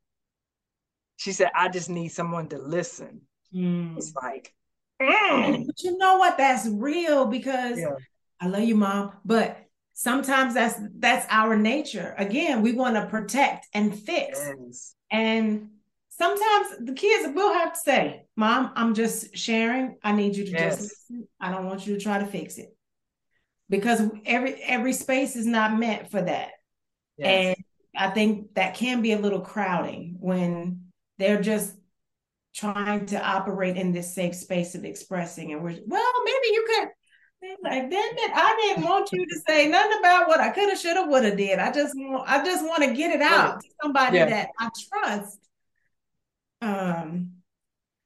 She 1.16 1.32
said 1.32 1.50
I 1.54 1.68
just 1.68 1.88
need 1.88 2.08
someone 2.08 2.48
to 2.48 2.58
listen." 2.58 3.22
Mm. 3.54 3.96
It's 3.96 4.14
like, 4.14 4.52
mm. 5.00 5.66
but 5.66 5.82
you 5.82 5.96
know 5.96 6.18
what? 6.18 6.36
That's 6.36 6.68
real 6.68 7.24
because 7.26 7.78
yeah. 7.78 7.94
I 8.40 8.48
love 8.48 8.64
you, 8.64 8.74
mom, 8.74 9.12
but 9.24 9.56
sometimes 9.94 10.52
that's 10.52 10.78
that's 10.98 11.26
our 11.30 11.56
nature. 11.56 12.14
Again, 12.18 12.60
we 12.60 12.72
want 12.72 12.96
to 12.96 13.06
protect 13.06 13.68
and 13.72 13.98
fix. 13.98 14.38
Yes. 14.38 14.94
And 15.10 15.70
sometimes 16.10 16.76
the 16.80 16.92
kids 16.92 17.34
will 17.34 17.54
have 17.54 17.72
to 17.72 17.80
say, 17.80 18.26
Mom, 18.36 18.72
I'm 18.76 18.94
just 18.94 19.34
sharing. 19.34 19.96
I 20.02 20.12
need 20.12 20.36
you 20.36 20.44
to 20.44 20.50
yes. 20.50 20.76
just 20.76 20.82
listen. 21.10 21.28
I 21.40 21.50
don't 21.50 21.66
want 21.66 21.86
you 21.86 21.94
to 21.94 22.00
try 22.00 22.18
to 22.18 22.26
fix 22.26 22.58
it. 22.58 22.76
Because 23.76 24.02
every 24.24 24.54
every 24.62 24.92
space 24.92 25.36
is 25.36 25.46
not 25.46 25.78
meant 25.78 26.10
for 26.10 26.22
that. 26.22 26.50
Yes. 27.16 27.56
And 27.56 27.64
I 27.96 28.10
think 28.10 28.54
that 28.54 28.74
can 28.74 29.02
be 29.02 29.12
a 29.12 29.18
little 29.18 29.40
crowding 29.40 30.16
when 30.20 30.86
they're 31.18 31.40
just 31.40 31.74
trying 32.54 33.06
to 33.06 33.20
operate 33.20 33.76
in 33.76 33.92
this 33.92 34.14
safe 34.14 34.34
space 34.34 34.74
of 34.74 34.84
expressing. 34.84 35.52
And 35.52 35.62
we're, 35.62 35.78
well, 35.86 36.12
maybe 36.24 36.46
you 36.50 36.66
could 36.68 36.88
like, 37.62 37.90
damn 37.90 38.14
it, 38.16 38.30
I 38.34 38.56
didn't 38.62 38.88
want 38.88 39.10
you 39.12 39.24
to 39.26 39.40
say 39.46 39.68
nothing 39.68 39.98
about 39.98 40.28
what 40.28 40.40
I 40.40 40.50
could 40.50 40.70
have, 40.70 40.78
should 40.78 40.96
have, 40.96 41.08
would 41.08 41.24
have 41.24 41.36
did. 41.36 41.58
I 41.58 41.70
just 41.70 41.92
want, 41.94 42.28
I 42.28 42.44
just 42.44 42.64
want 42.64 42.82
to 42.84 42.94
get 42.94 43.14
it 43.14 43.20
out 43.20 43.60
to 43.60 43.68
somebody 43.82 44.18
yeah. 44.18 44.26
that 44.26 44.48
I 44.58 44.68
trust. 44.88 45.38
Um. 46.62 47.30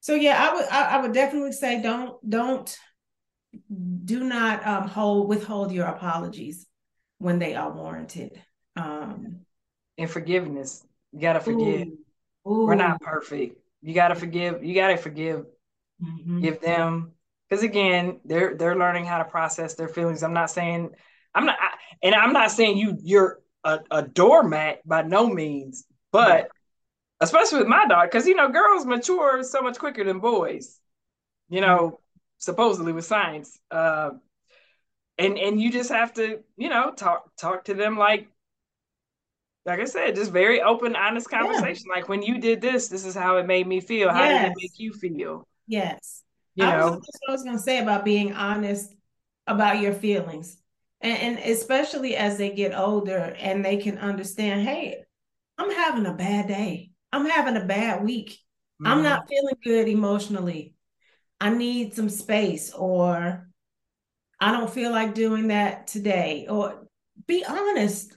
So 0.01 0.15
yeah, 0.15 0.49
I 0.49 0.55
would, 0.55 0.65
I, 0.69 0.83
I, 0.83 1.01
would 1.01 1.13
definitely 1.13 1.51
say 1.51 1.81
don't, 1.81 2.17
don't, 2.27 2.77
do 4.09 4.23
not 4.23 4.65
um 4.65 4.87
hold 4.87 5.29
withhold 5.29 5.71
your 5.71 5.85
apologies 5.85 6.65
when 7.19 7.39
they 7.39 7.55
are 7.55 7.71
warranted. 7.71 8.41
Um. 8.75 9.41
And 9.97 10.09
forgiveness, 10.09 10.85
you 11.11 11.19
gotta 11.19 11.41
forgive. 11.41 11.87
Ooh. 11.87 12.51
Ooh. 12.51 12.65
We're 12.65 12.75
not 12.75 13.01
perfect. 13.01 13.57
You 13.81 13.93
gotta 13.93 14.15
forgive. 14.15 14.63
You 14.63 14.73
gotta 14.73 14.97
forgive. 14.97 15.45
Mm-hmm. 16.01 16.39
Give 16.41 16.61
them 16.61 17.11
because 17.49 17.63
again 17.63 18.19
they're 18.25 18.55
they're 18.55 18.77
learning 18.77 19.05
how 19.05 19.17
to 19.17 19.25
process 19.25 19.75
their 19.75 19.87
feelings 19.87 20.23
i'm 20.23 20.33
not 20.33 20.49
saying 20.49 20.91
i'm 21.33 21.45
not 21.45 21.57
I, 21.59 21.71
and 22.03 22.15
i'm 22.15 22.33
not 22.33 22.51
saying 22.51 22.77
you 22.77 22.97
you're 23.01 23.39
a, 23.63 23.79
a 23.91 24.01
doormat 24.03 24.87
by 24.87 25.01
no 25.01 25.27
means 25.27 25.85
but 26.11 26.49
especially 27.19 27.59
with 27.59 27.67
my 27.67 27.85
daughter 27.87 28.07
because 28.07 28.27
you 28.27 28.35
know 28.35 28.49
girls 28.49 28.85
mature 28.85 29.43
so 29.43 29.61
much 29.61 29.77
quicker 29.77 30.03
than 30.03 30.19
boys 30.19 30.79
you 31.49 31.61
know 31.61 31.99
supposedly 32.39 32.91
with 32.91 33.05
science 33.05 33.59
uh, 33.69 34.09
and 35.17 35.37
and 35.37 35.61
you 35.61 35.71
just 35.71 35.91
have 35.91 36.13
to 36.13 36.39
you 36.57 36.69
know 36.69 36.91
talk 36.91 37.29
talk 37.37 37.65
to 37.65 37.73
them 37.73 37.97
like 37.97 38.29
like 39.65 39.79
I 39.79 39.85
said, 39.85 40.15
just 40.15 40.31
very 40.31 40.61
open, 40.61 40.95
honest 40.95 41.29
conversation. 41.29 41.85
Yeah. 41.87 41.95
Like 41.95 42.09
when 42.09 42.23
you 42.23 42.39
did 42.39 42.59
this, 42.59 42.87
this 42.87 43.05
is 43.05 43.13
how 43.13 43.37
it 43.37 43.45
made 43.45 43.67
me 43.67 43.81
feel. 43.81 44.09
How 44.09 44.23
yes. 44.23 44.41
did 44.41 44.51
it 44.51 44.57
make 44.57 44.79
you 44.79 44.93
feel? 44.93 45.47
Yes. 45.67 46.23
You 46.55 46.65
I 46.65 46.77
know, 46.77 46.85
was, 46.85 46.93
that's 46.93 47.19
what 47.21 47.29
I 47.29 47.31
was 47.31 47.43
going 47.43 47.57
to 47.57 47.63
say 47.63 47.79
about 47.79 48.03
being 48.03 48.33
honest 48.33 48.93
about 49.47 49.79
your 49.79 49.93
feelings, 49.93 50.57
and, 51.01 51.17
and 51.17 51.39
especially 51.39 52.15
as 52.15 52.37
they 52.37 52.51
get 52.51 52.77
older 52.77 53.35
and 53.39 53.63
they 53.63 53.77
can 53.77 53.97
understand, 53.97 54.67
hey, 54.67 55.03
I'm 55.57 55.71
having 55.71 56.05
a 56.05 56.13
bad 56.13 56.47
day. 56.47 56.91
I'm 57.11 57.25
having 57.25 57.55
a 57.55 57.65
bad 57.65 58.03
week. 58.03 58.31
Mm-hmm. 58.81 58.87
I'm 58.87 59.03
not 59.03 59.27
feeling 59.27 59.55
good 59.63 59.87
emotionally. 59.87 60.73
I 61.41 61.49
need 61.49 61.93
some 61.93 62.09
space, 62.09 62.71
or 62.71 63.47
I 64.39 64.51
don't 64.51 64.73
feel 64.73 64.91
like 64.91 65.13
doing 65.13 65.47
that 65.47 65.87
today. 65.87 66.47
Or 66.49 66.87
be 67.27 67.45
honest. 67.45 68.15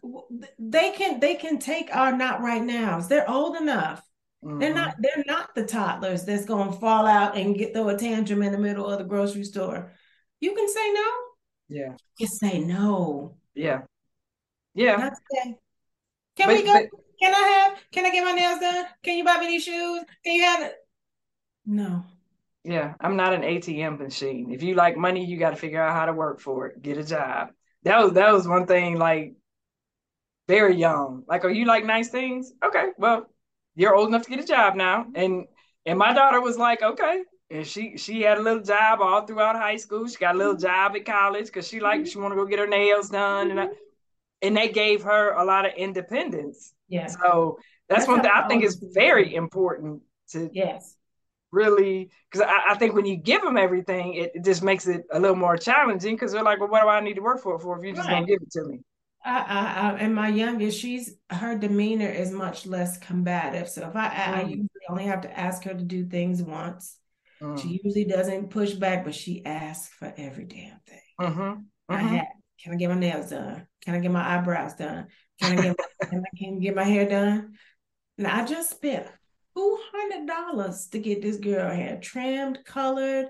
They 0.59 0.91
can 0.93 1.21
they 1.21 1.35
can 1.35 1.59
take 1.59 1.95
our 1.95 2.17
not 2.17 2.41
right 2.41 2.63
nows. 2.63 3.09
They're 3.09 3.29
old 3.29 3.57
enough. 3.57 4.03
Mm-hmm. 4.45 4.59
They're 4.59 4.75
not 4.75 4.95
they're 4.99 5.25
not 5.27 5.55
the 5.55 5.65
toddlers 5.65 6.25
that's 6.25 6.45
going 6.45 6.73
to 6.73 6.79
fall 6.79 7.07
out 7.07 7.37
and 7.37 7.57
get 7.57 7.75
throw 7.75 7.89
a 7.89 7.97
tantrum 7.97 8.43
in 8.43 8.53
the 8.53 8.59
middle 8.59 8.87
of 8.87 8.99
the 8.99 9.05
grocery 9.05 9.45
store. 9.45 9.93
You 10.41 10.55
can 10.55 10.69
say 10.69 10.93
no. 10.93 11.11
Yeah. 11.69 11.95
You 12.19 12.27
say 12.27 12.59
no. 12.59 13.37
Yeah. 13.55 13.83
Yeah. 14.75 14.97
That's 14.97 15.21
okay. 15.33 15.57
Can 16.37 16.49
but, 16.49 16.57
we 16.57 16.63
go? 16.65 16.73
But, 16.73 17.01
can 17.21 17.35
I 17.35 17.49
have? 17.49 17.79
Can 17.93 18.07
I 18.07 18.11
get 18.11 18.25
my 18.25 18.33
nails 18.33 18.59
done? 18.59 18.87
Can 19.05 19.17
you 19.17 19.25
buy 19.25 19.39
me 19.39 19.47
these 19.47 19.65
shoes? 19.65 20.03
Can 20.25 20.35
you 20.35 20.43
have 20.43 20.63
it? 20.63 20.75
No. 21.65 22.05
Yeah, 22.65 22.95
I'm 23.01 23.17
not 23.17 23.35
an 23.35 23.43
ATM 23.43 23.99
machine. 23.99 24.53
If 24.53 24.63
you 24.63 24.75
like 24.75 24.97
money, 24.97 25.25
you 25.25 25.37
got 25.37 25.51
to 25.51 25.57
figure 25.57 25.83
out 25.83 25.97
how 25.97 26.07
to 26.07 26.13
work 26.13 26.41
for 26.41 26.69
it. 26.69 26.81
Get 26.81 26.97
a 26.97 27.05
job. 27.05 27.51
That 27.83 28.03
was 28.03 28.13
that 28.13 28.33
was 28.33 28.47
one 28.47 28.67
thing. 28.67 28.99
Like 28.99 29.35
very 30.49 30.77
young. 30.77 31.25
Like, 31.27 31.45
are 31.45 31.51
you 31.51 31.65
like 31.65 31.85
nice 31.85 32.11
things? 32.11 32.53
Okay, 32.65 32.89
well, 32.99 33.27
you're 33.75 33.95
old 33.95 34.09
enough 34.09 34.23
to 34.25 34.31
get 34.31 34.41
a 34.41 34.47
job 34.47 34.77
now. 34.77 35.07
And 35.15 35.47
and 35.87 35.99
my 35.99 36.13
daughter 36.13 36.41
was 36.41 36.57
like, 36.57 36.83
okay. 36.83 37.23
And 37.51 37.67
she 37.67 37.97
she 37.97 38.23
had 38.23 38.39
a 38.39 38.43
little 38.43 38.63
job 38.63 39.01
all 39.01 39.27
throughout 39.27 39.57
high 39.57 39.77
school. 39.77 40.07
She 40.07 40.17
got 40.17 40.37
a 40.37 40.39
little 40.39 40.57
job 40.57 40.95
at 40.95 41.05
college 41.05 41.47
because 41.47 41.67
she 41.67 41.81
like 41.81 42.07
she 42.07 42.19
want 42.19 42.33
to 42.33 42.37
go 42.37 42.47
get 42.47 42.61
her 42.61 42.67
nails 42.69 43.11
done. 43.11 43.51
And 43.51 43.61
I, 43.61 43.69
and 44.41 44.57
they 44.57 44.69
gave 44.69 45.03
her 45.03 45.33
a 45.33 45.45
lot 45.45 45.67
of 45.67 45.73
independence. 45.75 46.73
Yeah. 46.89 47.07
So 47.07 47.59
that's, 47.89 48.07
that's 48.07 48.09
one 48.09 48.23
thing 48.23 48.31
I 48.33 48.47
think 48.47 48.65
is 48.65 48.83
very 48.95 49.35
important 49.35 50.03
to 50.31 50.49
yes 50.53 50.97
really 51.53 52.11
because 52.31 52.47
I, 52.49 52.73
I, 52.73 52.75
think 52.75 52.95
when 52.95 53.07
you 53.07 53.17
give 53.17 53.43
them 53.43 53.57
everything, 53.57 54.15
it, 54.15 54.33
it, 54.35 54.45
just 54.45 54.63
makes 54.63 54.87
it 54.87 55.05
a 55.13 55.21
little 55.21 55.37
more 55.37 55.57
challenging 55.57 56.17
because 56.17 56.33
they're 56.33 56.43
like, 56.43 56.59
well, 56.59 56.69
what 56.69 56.83
do 56.83 56.89
I 56.89 57.01
need 57.01 57.15
to 57.15 57.23
work 57.23 57.43
for 57.43 57.59
for 57.59 57.79
if 57.79 57.85
you're 57.85 57.95
just 57.95 58.09
right. 58.09 58.15
gonna 58.15 58.27
give 58.27 58.41
it 58.43 58.51
to 58.53 58.65
me? 58.65 58.81
I, 59.25 59.39
I, 59.39 59.91
I, 59.91 59.99
and 59.99 60.15
my 60.15 60.29
youngest, 60.29 60.81
she's 60.81 61.15
her 61.31 61.57
demeanor 61.57 62.09
is 62.09 62.33
much 62.33 62.67
less 62.67 62.99
combative. 62.99 63.69
So 63.69 63.89
if 63.89 63.95
I, 63.95 64.09
mm. 64.09 64.35
I 64.35 64.43
usually 64.43 64.69
only 64.89 65.05
have 65.05 65.21
to 65.21 65.39
ask 65.39 65.63
her 65.65 65.75
to 65.75 65.85
do 65.85 66.07
things 66.07 66.43
once. 66.43 66.97
Mm. 67.41 67.61
She 67.61 67.81
usually 67.83 68.05
doesn't 68.05 68.51
push 68.51 68.73
back, 68.73 69.05
but 69.05 69.15
she 69.15 69.45
asks 69.45 69.95
for 69.95 70.13
every 70.17 70.45
damn 70.45 70.81
thing. 70.87 71.01
Mm-hmm. 71.21 71.41
Mm-hmm. 71.41 71.93
I 71.93 71.99
have, 71.99 72.27
can 72.63 72.73
I 72.73 72.77
get 72.77 72.89
my 72.89 72.97
nails 72.97 73.31
done? 73.31 73.67
Can 73.85 73.95
I 73.95 73.99
get 73.99 74.11
my 74.11 74.37
eyebrows 74.37 74.75
done? 74.75 75.07
Can 75.41 75.59
I 75.59 75.63
get 75.63 75.77
my, 75.79 76.07
can 76.09 76.21
I 76.21 76.39
can 76.39 76.61
get 76.61 76.75
my 76.75 76.85
hair 76.85 77.09
done? 77.09 77.55
And 78.19 78.27
I 78.27 78.45
just 78.45 78.71
spent 78.71 79.07
two 79.57 79.79
hundred 79.93 80.27
dollars 80.27 80.89
to 80.89 80.99
get 80.99 81.23
this 81.23 81.37
girl 81.37 81.71
hair 81.71 81.99
trimmed, 82.01 82.65
colored. 82.65 83.27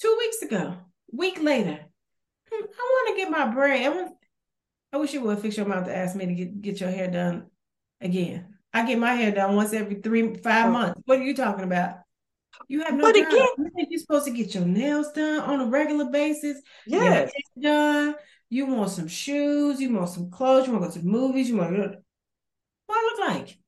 Two 0.00 0.16
weeks 0.18 0.42
ago, 0.42 0.76
week 1.12 1.42
later, 1.42 1.78
hmm, 2.50 2.64
I 2.64 2.66
want 2.66 3.16
to 3.16 3.22
get 3.22 3.30
my 3.30 3.46
braid. 3.52 3.86
I 3.86 3.88
want 3.90 4.12
I 4.92 4.96
wish 4.96 5.14
you 5.14 5.20
would 5.22 5.38
fix 5.38 5.56
your 5.56 5.66
mouth 5.66 5.86
to 5.86 5.96
ask 5.96 6.16
me 6.16 6.26
to 6.26 6.34
get, 6.34 6.62
get 6.62 6.80
your 6.80 6.90
hair 6.90 7.08
done 7.08 7.46
again. 8.00 8.56
I 8.72 8.84
get 8.86 8.98
my 8.98 9.14
hair 9.14 9.32
done 9.32 9.56
once 9.56 9.72
every 9.72 9.96
three, 9.96 10.34
five 10.36 10.72
months. 10.72 11.00
What 11.04 11.18
are 11.18 11.24
you 11.24 11.34
talking 11.34 11.64
about? 11.64 11.96
You 12.68 12.82
have 12.84 12.94
no 12.94 13.02
but 13.02 13.14
time. 13.14 13.24
Again, 13.24 13.86
you're 13.88 14.00
supposed 14.00 14.26
to 14.26 14.32
get 14.32 14.54
your 14.54 14.64
nails 14.64 15.12
done 15.12 15.40
on 15.40 15.60
a 15.60 15.66
regular 15.66 16.06
basis. 16.06 16.60
Yes. 16.86 17.30
done. 17.60 18.14
You 18.48 18.66
want 18.66 18.90
some 18.90 19.08
shoes. 19.08 19.80
You 19.80 19.94
want 19.94 20.08
some 20.08 20.30
clothes. 20.30 20.66
You 20.66 20.72
want 20.72 20.84
to 20.84 20.88
go 20.88 20.94
to 20.94 20.98
the 21.00 21.08
movies. 21.08 21.48
You 21.48 21.56
want 21.56 21.76
to. 21.76 21.98
What 22.86 22.96
I 22.96 23.02
look 23.02 23.28
like? 23.28 23.58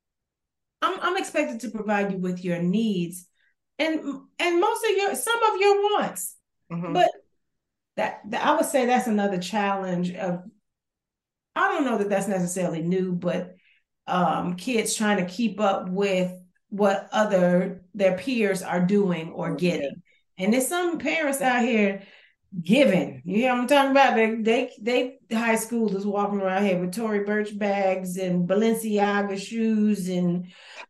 I'm 0.83 0.99
I'm 1.01 1.17
expected 1.17 1.61
to 1.61 1.71
provide 1.71 2.13
you 2.13 2.19
with 2.19 2.45
your 2.45 2.61
needs, 2.61 3.27
and 3.79 4.01
and 4.39 4.61
most 4.61 4.85
of 4.85 4.97
your 4.97 5.15
some 5.15 5.43
of 5.43 5.61
your 5.61 5.83
wants. 5.83 6.37
Mm-hmm. 6.71 6.93
But 6.93 7.11
that, 7.97 8.21
that 8.31 8.45
I 8.45 8.57
would 8.57 8.65
say 8.65 8.87
that's 8.87 9.07
another 9.07 9.39
challenge 9.39 10.13
of 10.15 10.43
I 11.55 11.69
don't 11.69 11.85
know 11.85 11.99
that 11.99 12.09
that's 12.09 12.29
necessarily 12.29 12.83
new, 12.83 13.13
but 13.13 13.55
um, 14.07 14.57
kids 14.57 14.95
trying 14.95 15.19
to 15.19 15.33
keep 15.33 15.61
up 15.61 15.89
with 15.89 16.33
what 16.71 17.09
other 17.13 17.85
their 17.95 18.17
peers 18.17 18.63
are 18.63 18.81
doing 18.81 19.31
or 19.33 19.55
getting. 19.55 20.03
And 20.39 20.53
there's 20.53 20.67
some 20.67 20.99
parents 20.99 21.43
out 21.43 21.63
here 21.63 22.03
giving. 22.61 23.23
You 23.25 23.43
know 23.43 23.55
what 23.55 23.61
I'm 23.61 23.67
talking 23.67 23.91
about? 23.93 24.17
They 24.17 24.35
they 24.35 25.19
they 25.29 25.37
high 25.37 25.57
schoolers 25.57 26.05
walking 26.05 26.41
around 26.41 26.65
here 26.65 26.79
with 26.79 26.95
Tory 26.95 27.25
Burch 27.25 27.57
bags 27.57 28.17
and 28.17 28.49
Balenciaga 28.49 29.39
shoes 29.39 30.09
and 30.09 30.47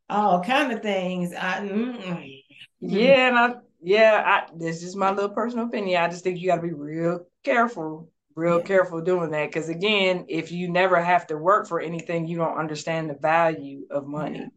all 0.09 0.43
kind 0.43 0.73
of 0.73 0.83
things. 0.83 1.33
I, 1.35 1.61
mm, 1.61 2.43
yeah, 2.81 3.29
and 3.29 3.39
I 3.39 3.55
yeah, 3.83 4.23
I, 4.25 4.51
this 4.57 4.83
is 4.83 4.97
my 4.97 5.11
little 5.11 5.31
personal 5.31 5.67
opinion. 5.67 6.03
I 6.03 6.09
just 6.09 6.25
think 6.25 6.39
you 6.39 6.49
got 6.49 6.57
to 6.57 6.63
be 6.63 6.73
real 6.73 7.27
careful, 7.43 8.11
real 8.37 8.59
yeah. 8.59 8.65
careful 8.65 9.01
doing 9.01 9.31
that. 9.31 9.49
Because 9.49 9.69
again, 9.69 10.27
if 10.29 10.53
you 10.53 10.71
never 10.71 11.03
have 11.03 11.27
to 11.29 11.37
work 11.37 11.67
for 11.67 11.81
anything, 11.81 12.29
you 12.29 12.39
don't 12.39 12.59
understand 12.59 13.11
the 13.11 13.15
value 13.15 13.87
of 13.91 14.07
money. 14.07 14.49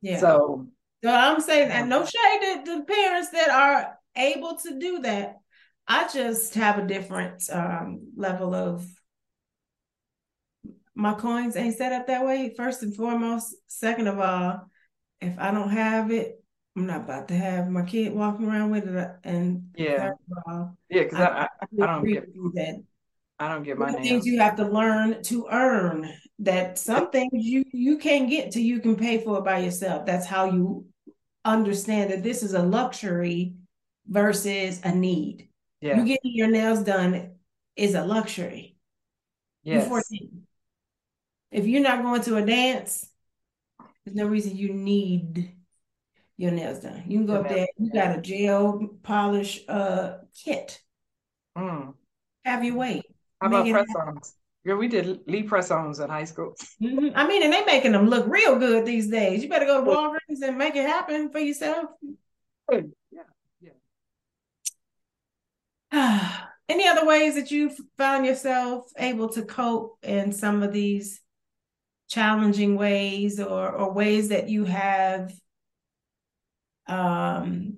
Yeah. 0.00 0.12
yeah. 0.12 0.20
So, 0.20 0.68
so 1.02 1.10
I'm 1.10 1.40
saying, 1.40 1.70
and 1.70 1.88
no 1.88 2.04
shade 2.04 2.64
to 2.64 2.78
the 2.78 2.84
parents 2.84 3.30
that 3.30 3.50
are 3.50 3.98
able 4.16 4.56
to 4.56 4.78
do 4.78 5.00
that. 5.00 5.38
I 5.88 6.06
just 6.12 6.54
have 6.54 6.78
a 6.78 6.86
different 6.86 7.48
um, 7.50 8.12
level 8.14 8.54
of 8.54 8.86
my 10.94 11.14
coins 11.14 11.56
ain't 11.56 11.78
set 11.78 11.92
up 11.92 12.08
that 12.08 12.26
way. 12.26 12.52
First 12.54 12.82
and 12.82 12.94
foremost. 12.94 13.54
Second 13.68 14.08
of 14.08 14.18
all, 14.18 14.68
if 15.20 15.38
I 15.38 15.50
don't 15.50 15.70
have 15.70 16.10
it, 16.10 16.42
I'm 16.76 16.86
not 16.86 17.02
about 17.02 17.28
to 17.28 17.34
have 17.34 17.68
my 17.68 17.82
kid 17.82 18.12
walking 18.12 18.46
around 18.46 18.70
with 18.70 18.86
it. 18.86 19.10
And 19.24 19.70
yeah, 19.76 20.10
all, 20.46 20.76
yeah, 20.90 21.04
because 21.04 21.20
I, 21.20 21.24
I, 21.24 21.42
I, 21.42 21.82
I, 21.82 21.86
don't 21.86 22.04
get 22.04 22.34
that. 22.54 22.82
I 23.38 23.48
don't 23.48 23.62
get 23.62 23.78
my 23.78 23.92
things 23.92 24.26
you 24.26 24.40
have 24.40 24.56
to 24.56 24.68
learn 24.68 25.22
to 25.24 25.46
earn. 25.50 26.12
That 26.40 26.78
some 26.78 27.10
things 27.12 27.30
you 27.32 27.64
you 27.72 27.98
can't 27.98 28.28
get 28.28 28.52
till 28.52 28.62
you 28.62 28.80
can 28.80 28.94
pay 28.94 29.18
for 29.18 29.38
it 29.38 29.44
by 29.44 29.60
yourself. 29.60 30.04
That's 30.04 30.26
how 30.26 30.46
you 30.46 30.84
understand 31.44 32.10
that 32.10 32.22
this 32.22 32.42
is 32.42 32.54
a 32.54 32.62
luxury 32.62 33.54
versus 34.06 34.80
a 34.84 34.94
need. 34.94 35.47
Yeah. 35.80 35.98
You 35.98 36.04
getting 36.04 36.32
your 36.34 36.48
nails 36.48 36.82
done 36.82 37.36
is 37.76 37.94
a 37.94 38.04
luxury. 38.04 38.76
Yes. 39.62 39.82
You're 39.82 39.88
14. 39.88 40.46
If 41.50 41.66
you're 41.66 41.82
not 41.82 42.02
going 42.02 42.22
to 42.22 42.36
a 42.36 42.44
dance, 42.44 43.08
there's 44.04 44.16
no 44.16 44.26
reason 44.26 44.56
you 44.56 44.72
need 44.72 45.52
your 46.36 46.50
nails 46.50 46.80
done. 46.80 47.04
You 47.06 47.18
can 47.18 47.26
go 47.26 47.36
up 47.36 47.48
there, 47.48 47.66
you 47.78 47.90
got 47.90 48.18
a 48.18 48.20
gel 48.20 48.88
polish 49.02 49.60
uh 49.68 50.18
kit. 50.34 50.80
Mm. 51.56 51.94
Have 52.44 52.64
your 52.64 52.76
way. 52.76 53.02
How 53.40 53.48
about 53.48 53.68
press 53.68 53.86
ons? 54.06 54.34
Yeah, 54.64 54.74
we 54.74 54.88
did 54.88 55.20
Lee 55.26 55.44
press 55.44 55.70
ons 55.70 56.00
in 56.00 56.10
high 56.10 56.24
school. 56.24 56.54
Mm-hmm. 56.82 57.08
I 57.14 57.26
mean, 57.26 57.42
and 57.42 57.52
they 57.52 57.64
making 57.64 57.92
them 57.92 58.08
look 58.08 58.26
real 58.28 58.58
good 58.58 58.84
these 58.84 59.08
days. 59.08 59.42
You 59.42 59.48
better 59.48 59.66
go 59.66 59.84
to 59.84 59.90
Walgreens 59.90 60.42
and 60.42 60.58
make 60.58 60.76
it 60.76 60.86
happen 60.86 61.30
for 61.30 61.38
yourself. 61.38 61.86
Any 66.68 66.86
other 66.86 67.06
ways 67.06 67.34
that 67.36 67.50
you 67.50 67.70
found 67.96 68.26
yourself 68.26 68.90
able 68.98 69.30
to 69.30 69.42
cope 69.42 69.98
in 70.02 70.32
some 70.32 70.62
of 70.62 70.72
these 70.72 71.20
challenging 72.08 72.76
ways 72.76 73.40
or, 73.40 73.70
or 73.70 73.92
ways 73.92 74.28
that 74.28 74.48
you 74.48 74.64
have 74.64 75.32
um, 76.86 77.74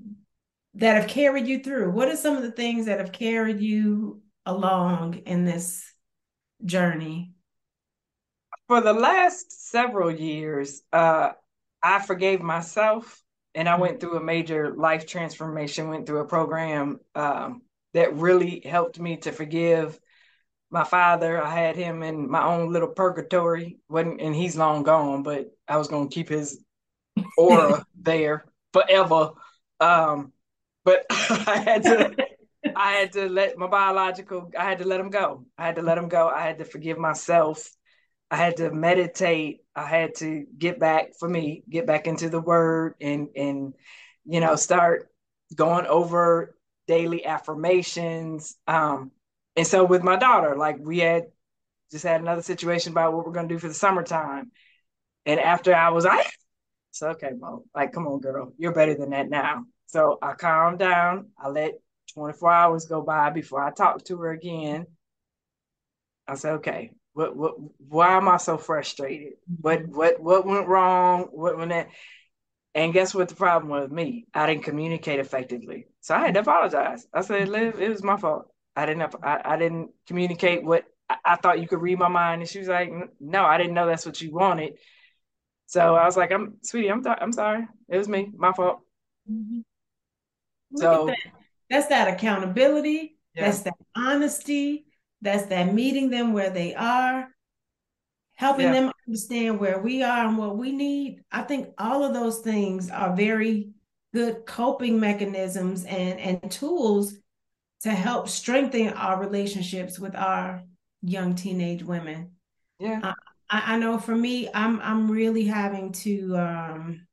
that 0.75 0.97
have 0.97 1.09
carried 1.09 1.47
you 1.47 1.61
through? 1.61 1.91
What 1.91 2.09
are 2.09 2.17
some 2.17 2.37
of 2.37 2.43
the 2.43 2.53
things 2.53 2.87
that 2.87 2.99
have 2.99 3.13
carried 3.13 3.61
you 3.61 4.23
along 4.47 5.19
in 5.27 5.45
this 5.45 5.85
journey? 6.65 7.33
For 8.69 8.81
the 8.81 8.93
last 8.93 9.71
several 9.71 10.11
years, 10.11 10.83
uh, 10.93 11.31
I 11.83 12.01
forgave 12.01 12.41
myself 12.41 13.23
and 13.55 13.69
I 13.69 13.77
went 13.77 14.01
through 14.01 14.17
a 14.17 14.23
major 14.23 14.73
life 14.75 15.07
transformation, 15.07 15.89
went 15.89 16.07
through 16.07 16.21
a 16.21 16.29
program 16.29 17.01
um, 17.15 17.63
that 17.95 18.15
really 18.15 18.61
helped 18.61 18.99
me 18.99 19.17
to 19.19 19.33
forgive 19.33 19.99
my 20.71 20.85
father. 20.85 21.43
I 21.43 21.55
had 21.55 21.77
him 21.77 22.03
in 22.03 22.31
my 22.31 22.45
own 22.45 22.73
little 22.73 22.89
purgatory, 22.89 23.79
wasn't 23.89 24.21
and 24.21 24.35
he's 24.35 24.57
long 24.57 24.83
gone, 24.83 25.23
but 25.23 25.51
I 25.69 25.77
was 25.77 25.89
gonna 25.89 26.09
keep 26.09 26.29
his 26.29 26.63
aura 27.37 27.85
there 28.01 28.45
forever. 28.73 29.33
Um, 29.81 30.33
but 30.85 31.07
I 31.11 31.63
had 31.65 31.83
to 31.85 32.17
I 32.77 32.93
had 32.93 33.13
to 33.13 33.29
let 33.29 33.59
my 33.59 33.67
biological 33.67 34.51
I 34.59 34.65
had 34.65 34.79
to 34.79 34.87
let 34.87 35.01
him 35.01 35.11
go. 35.11 35.47
I 35.59 35.67
had 35.67 35.77
to 35.77 35.83
let 35.83 35.99
him 35.99 36.09
go. 36.09 36.29
I 36.29 36.43
had 36.43 36.59
to 36.59 36.65
forgive 36.65 36.99
myself. 36.99 37.69
I 38.31 38.37
had 38.37 38.59
to 38.59 38.71
meditate. 38.71 39.61
I 39.75 39.87
had 39.87 40.15
to 40.17 40.47
get 40.57 40.79
back 40.79 41.15
for 41.19 41.29
me, 41.29 41.65
get 41.69 41.87
back 41.87 42.07
into 42.07 42.29
the 42.29 42.41
word 42.41 42.95
and 43.01 43.29
and 43.35 43.75
you 44.25 44.41
know, 44.41 44.55
start 44.55 45.09
going 45.55 45.87
over 45.87 46.55
daily 46.91 47.25
affirmations. 47.25 48.57
Um, 48.67 49.13
and 49.55 49.65
so 49.65 49.85
with 49.85 50.03
my 50.03 50.17
daughter, 50.17 50.57
like 50.57 50.79
we 50.81 50.99
had 50.99 51.27
just 51.93 52.05
had 52.05 52.21
another 52.21 52.43
situation 52.43 52.91
about 52.91 53.13
what 53.13 53.25
we're 53.25 53.33
gonna 53.33 53.47
do 53.47 53.61
for 53.61 53.69
the 53.69 53.75
summertime. 53.75 54.51
And 55.25 55.39
after 55.39 55.73
I 55.73 55.91
was 55.91 56.05
like, 56.05 56.27
so 56.91 57.11
okay, 57.11 57.31
Mo, 57.39 57.63
like, 57.77 57.93
come 57.93 58.09
on, 58.09 58.19
girl, 58.19 58.53
you're 58.59 58.75
better 58.75 58.97
than 58.97 59.11
that 59.11 59.31
now. 59.31 59.67
So 59.87 60.19
I 60.21 60.33
calmed 60.33 60.81
down. 60.81 61.29
I 61.39 61.49
let 61.49 61.75
24 62.13 62.51
hours 62.51 62.87
go 62.87 63.03
by 63.03 63.31
before 63.31 63.63
I 63.63 63.71
talked 63.71 64.07
to 64.07 64.17
her 64.19 64.33
again. 64.33 64.87
I 66.27 66.35
said, 66.35 66.55
okay, 66.55 66.91
what 67.13 67.37
what 67.37 67.55
why 67.89 68.17
am 68.17 68.29
I 68.29 68.39
so 68.39 68.59
frustrated? 68.59 69.35
What 69.61 69.87
what 69.87 70.21
what 70.21 70.45
went 70.45 70.67
wrong? 70.67 71.29
What 71.31 71.57
went 71.57 71.71
that? 71.71 71.89
And 72.75 72.93
guess 72.93 73.15
what 73.15 73.29
the 73.29 73.37
problem 73.37 73.71
was 73.71 73.91
me? 73.91 74.27
I 74.35 74.47
didn't 74.47 74.65
communicate 74.65 75.21
effectively. 75.21 75.87
So 76.01 76.15
I 76.15 76.21
had 76.21 76.35
to 76.35 76.41
apologize. 76.41 77.07
I 77.13 77.21
said, 77.21 77.49
Liv, 77.49 77.81
it 77.81 77.89
was 77.89 78.03
my 78.03 78.17
fault. 78.17 78.47
I 78.77 78.87
didn't 78.87 79.15
I, 79.23 79.41
I 79.45 79.57
didn't 79.57 79.91
communicate 80.07 80.65
what 80.65 80.85
I, 81.09 81.17
I, 81.25 81.37
thought 81.37 81.61
you 81.61 81.69
could 81.69 81.83
read 81.83 81.99
my 81.99 82.09
mind. 82.09 82.41
And 82.41 82.51
she 82.51 82.59
was 82.59 82.69
like, 82.69 82.91
No, 83.21 83.45
I 83.45 83.59
didn't 83.59 83.75
know 83.75 83.87
that's 83.87 84.07
what 84.07 84.21
you 84.21 84.33
wanted. 84.33 84.79
So 85.67 85.95
I 85.95 86.05
was 86.05 86.17
like, 86.17 86.33
I'm 86.33 86.57
sweetie, 86.63 86.91
I'm 86.91 87.03
th- 87.03 87.19
I'm 87.21 87.33
sorry. 87.33 87.67
It 87.89 87.97
was 87.97 88.09
me, 88.09 88.33
my 88.37 88.53
fault. 88.53 88.81
Mm-hmm. 89.31 89.61
So 90.77 91.07
that. 91.07 91.17
that's 91.69 91.87
that 91.89 92.13
accountability, 92.13 93.17
yeah. 93.35 93.45
that's 93.45 93.63
that 93.63 93.75
honesty, 93.95 94.87
that's 95.23 95.47
that 95.47 95.73
meeting 95.73 96.11
them 96.11 96.33
where 96.33 96.51
they 96.51 96.75
are 96.75 97.29
helping 98.41 98.67
yeah. 98.67 98.73
them 98.73 98.93
understand 99.07 99.61
where 99.61 99.79
we 99.79 100.03
are 100.03 100.27
and 100.27 100.39
what 100.39 100.57
we 100.57 100.73
need. 100.73 101.23
I 101.31 101.43
think 101.43 101.69
all 101.77 102.03
of 102.03 102.15
those 102.15 102.39
things 102.39 102.91
are 102.91 103.15
very 103.15 103.71
good 104.13 104.45
coping 104.47 104.99
mechanisms 104.99 105.85
and, 105.85 106.19
and 106.19 106.51
tools 106.51 107.15
to 107.83 107.91
help 107.91 108.29
strengthen 108.29 108.89
our 108.89 109.21
relationships 109.21 109.99
with 109.99 110.15
our 110.15 110.63
young 111.03 111.35
teenage 111.35 111.83
women. 111.83 112.33
Yeah. 112.79 113.01
Uh, 113.03 113.15
I, 113.49 113.75
I 113.75 113.79
know 113.79 113.99
for 113.99 114.15
me, 114.15 114.49
I'm 114.53 114.81
I'm 114.81 115.11
really 115.11 115.45
having 115.45 115.93
to 115.93 116.37
um 116.37 117.07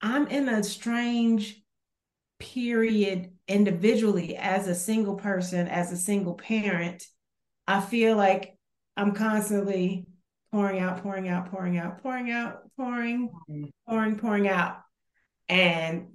I'm 0.00 0.26
in 0.26 0.48
a 0.48 0.62
strange 0.62 1.62
period 2.38 3.30
individually 3.48 4.36
as 4.36 4.68
a 4.68 4.74
single 4.74 5.14
person, 5.14 5.66
as 5.68 5.92
a 5.92 5.96
single 5.96 6.34
parent. 6.34 7.06
I 7.66 7.80
feel 7.80 8.16
like 8.16 8.58
I'm 8.96 9.12
constantly 9.12 10.06
pouring 10.52 10.80
out, 10.80 11.02
pouring 11.02 11.28
out, 11.28 11.50
pouring 11.50 11.78
out, 11.78 12.02
pouring 12.02 12.30
out, 12.30 12.62
pouring, 12.76 13.30
mm-hmm. 13.48 13.64
pouring, 13.88 14.16
pouring 14.16 14.48
out. 14.48 14.83
And 15.48 16.08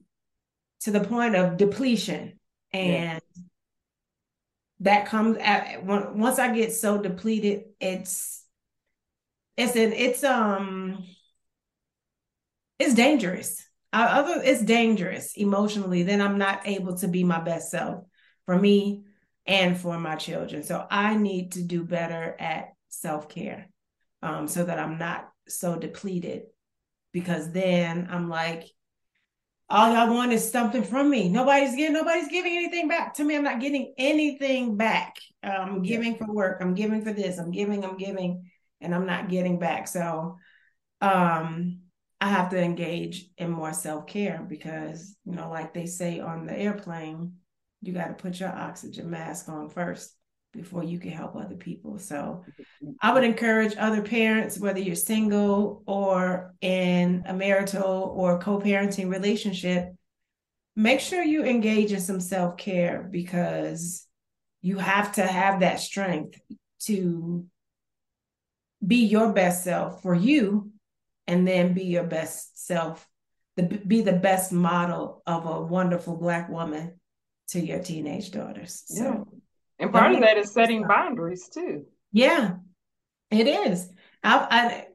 to 0.82 0.92
the 0.92 1.02
point 1.02 1.36
of 1.36 1.58
depletion. 1.58 2.40
And 2.72 3.22
yeah. 3.36 3.44
that 4.82 5.08
comes 5.08 5.38
at 5.40 5.84
once 5.84 6.40
I 6.40 6.54
get 6.54 6.74
so 6.74 6.98
depleted, 6.98 7.64
it's 7.80 8.46
it's 9.58 9.76
an 9.76 9.94
it's 9.94 10.24
um 10.24 11.04
it's 12.78 12.94
dangerous. 12.94 13.66
other 13.92 14.42
it's 14.44 14.64
dangerous 14.64 15.34
emotionally. 15.36 16.04
Then 16.04 16.22
I'm 16.22 16.38
not 16.38 16.62
able 16.66 16.96
to 16.98 17.08
be 17.08 17.24
my 17.24 17.40
best 17.40 17.72
self 17.72 18.06
for 18.46 18.58
me 18.58 19.04
and 19.46 19.78
for 19.78 20.00
my 20.00 20.16
children. 20.16 20.64
So 20.64 20.86
I 20.90 21.16
need 21.16 21.54
to 21.54 21.64
do 21.64 21.84
better 21.84 22.36
at 22.40 22.70
self 22.88 23.28
care 23.28 23.68
um, 24.22 24.48
so 24.48 24.64
that 24.64 24.80
I'm 24.80 24.98
not 24.98 25.30
so 25.48 25.76
depleted. 25.76 26.44
Because 27.12 27.52
then 27.52 28.08
I'm 28.12 28.30
like, 28.30 28.70
all 29.70 29.94
y'all 29.94 30.14
want 30.14 30.34
is 30.34 30.52
something 30.52 30.84
from 30.84 31.10
me. 31.10 31.30
Nobody's 31.30 31.76
getting, 31.76 31.94
nobody's 31.94 32.28
giving 32.28 32.58
anything 32.58 32.88
back 32.88 33.14
to 33.16 33.24
me. 33.24 33.36
I'm 33.36 33.44
not 33.44 33.60
getting 33.60 33.94
anything 33.98 34.78
back. 34.78 35.18
I'm 35.44 35.84
giving 35.84 36.16
for 36.18 36.32
work. 36.32 36.58
I'm 36.62 36.74
giving 36.74 37.04
for 37.04 37.14
this. 37.14 37.38
I'm 37.38 37.52
giving. 37.52 37.84
I'm 37.86 37.98
giving, 37.98 38.50
and 38.82 38.94
I'm 38.94 39.06
not 39.06 39.30
getting 39.30 39.60
back. 39.60 39.88
So, 39.88 40.38
um, 41.02 41.82
I 42.22 42.28
have 42.28 42.50
to 42.50 42.62
engage 42.62 43.30
in 43.38 43.50
more 43.50 43.72
self 43.72 44.08
care 44.08 44.46
because 44.48 45.16
you 45.24 45.34
know, 45.34 45.50
like 45.50 45.74
they 45.74 45.86
say 45.86 46.20
on 46.20 46.46
the 46.46 46.58
airplane, 46.58 47.34
you 47.82 47.94
got 47.94 48.08
to 48.08 48.14
put 48.22 48.40
your 48.40 48.50
oxygen 48.50 49.10
mask 49.10 49.48
on 49.48 49.70
first 49.70 50.14
before 50.52 50.84
you 50.84 51.00
can 51.00 51.12
help 51.12 51.36
other 51.36 51.56
people. 51.56 52.00
So 52.00 52.44
mm-hmm. 52.86 52.92
I 53.02 53.14
would 53.14 53.24
encourage 53.24 53.76
other 53.78 54.02
parents, 54.02 54.60
whether 54.60 54.80
you're 54.80 54.96
single 54.96 55.84
or 55.86 56.54
in 56.62 57.24
a 57.26 57.34
marital 57.34 58.14
or 58.16 58.40
co 58.40 58.60
parenting 58.60 59.10
relationship, 59.10 59.94
make 60.76 61.00
sure 61.00 61.24
you 61.24 61.44
engage 61.44 61.92
in 61.92 62.02
some 62.02 62.20
self 62.20 62.58
care 62.58 63.08
because 63.10 64.06
you 64.62 64.78
have 64.78 65.14
to 65.14 65.26
have 65.26 65.62
that 65.62 65.80
strength 65.80 66.40
to 66.82 67.46
be 68.86 69.06
your 69.06 69.34
best 69.34 69.64
self 69.64 70.02
for 70.02 70.16
you 70.16 70.72
and 71.28 71.48
then 71.48 71.74
be 71.74 71.84
your 71.84 72.04
best 72.04 72.66
self 72.66 73.06
the, 73.56 73.64
be 73.64 74.02
the 74.02 74.14
best 74.14 74.54
model 74.54 75.22
of 75.28 75.46
a 75.46 75.62
wonderful 75.62 76.16
black 76.16 76.50
woman 76.50 76.98
to 77.50 77.60
your 77.60 77.80
teenage 77.80 78.32
daughters 78.32 78.84
so 78.88 79.04
yeah. 79.04 79.40
And 79.80 79.92
part 79.92 80.14
of 80.14 80.22
that 80.22 80.38
is 80.38 80.52
setting 80.52 80.86
boundaries 80.88 81.50
too. 81.50 81.86
Yeah 82.12 82.56
it 83.32 83.48
is. 83.48 83.90
I, 84.24 84.48
I 84.50 84.86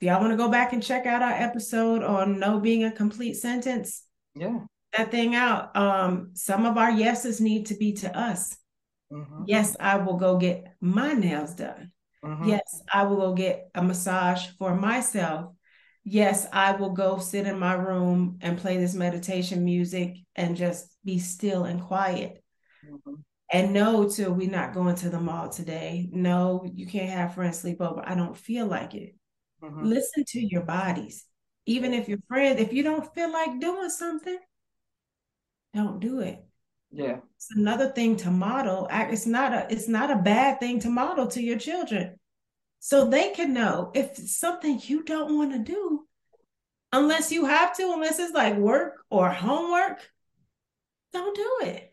if 0.00 0.06
y'all 0.06 0.20
want 0.20 0.32
to 0.32 0.36
go 0.36 0.48
back 0.48 0.72
and 0.72 0.82
check 0.82 1.06
out 1.06 1.22
our 1.22 1.32
episode 1.32 2.02
on 2.02 2.38
no 2.38 2.60
being 2.60 2.84
a 2.84 2.92
complete 2.92 3.34
sentence? 3.34 4.04
Yeah. 4.34 4.60
That 4.96 5.10
thing 5.10 5.34
out. 5.34 5.76
Um 5.76 6.30
some 6.34 6.66
of 6.66 6.76
our 6.76 6.90
yeses 6.90 7.40
need 7.40 7.66
to 7.66 7.74
be 7.74 7.92
to 7.94 8.16
us. 8.16 8.56
Mm-hmm. 9.10 9.44
yes 9.46 9.74
i 9.80 9.96
will 9.96 10.18
go 10.18 10.36
get 10.36 10.66
my 10.82 11.14
nails 11.14 11.54
done. 11.54 11.92
Mm-hmm. 12.22 12.50
yes 12.50 12.82
i 12.92 13.04
will 13.04 13.16
go 13.16 13.32
get 13.32 13.70
a 13.74 13.82
massage 13.82 14.46
for 14.58 14.74
myself. 14.74 15.52
Yes, 16.10 16.46
I 16.54 16.72
will 16.72 16.92
go 16.92 17.18
sit 17.18 17.46
in 17.46 17.58
my 17.58 17.74
room 17.74 18.38
and 18.40 18.56
play 18.56 18.78
this 18.78 18.94
meditation 18.94 19.62
music 19.62 20.16
and 20.34 20.56
just 20.56 20.96
be 21.04 21.18
still 21.18 21.64
and 21.64 21.82
quiet. 21.82 22.42
Mm-hmm. 22.82 23.20
And 23.50 23.72
no, 23.72 24.08
to 24.10 24.28
we're 24.28 24.50
not 24.50 24.74
going 24.74 24.96
to 24.96 25.08
the 25.08 25.20
mall 25.20 25.48
today. 25.48 26.08
No, 26.12 26.66
you 26.74 26.86
can't 26.86 27.10
have 27.10 27.34
friends 27.34 27.58
sleep 27.60 27.80
over. 27.80 28.02
I 28.04 28.14
don't 28.14 28.36
feel 28.36 28.66
like 28.66 28.94
it. 28.94 29.14
Mm-hmm. 29.62 29.84
Listen 29.84 30.24
to 30.28 30.40
your 30.40 30.62
bodies. 30.62 31.24
Even 31.64 31.94
if 31.94 32.08
your 32.08 32.18
friend, 32.28 32.58
if 32.58 32.72
you 32.72 32.82
don't 32.82 33.12
feel 33.14 33.32
like 33.32 33.60
doing 33.60 33.90
something, 33.90 34.38
don't 35.74 36.00
do 36.00 36.20
it. 36.20 36.44
Yeah. 36.90 37.18
It's 37.36 37.48
another 37.54 37.90
thing 37.90 38.16
to 38.18 38.30
model. 38.30 38.88
It's 38.90 39.26
not 39.26 39.52
a 39.52 39.66
it's 39.70 39.88
not 39.88 40.10
a 40.10 40.16
bad 40.16 40.60
thing 40.60 40.80
to 40.80 40.90
model 40.90 41.26
to 41.28 41.42
your 41.42 41.58
children 41.58 42.18
so 42.80 43.08
they 43.08 43.30
can 43.30 43.52
know 43.52 43.90
if 43.94 44.16
something 44.16 44.80
you 44.84 45.02
don't 45.02 45.36
want 45.36 45.52
to 45.52 45.58
do 45.58 46.06
unless 46.92 47.32
you 47.32 47.44
have 47.44 47.76
to 47.76 47.92
unless 47.92 48.18
it's 48.18 48.34
like 48.34 48.56
work 48.56 49.04
or 49.10 49.28
homework 49.30 50.10
don't 51.12 51.36
do 51.36 51.58
it 51.62 51.92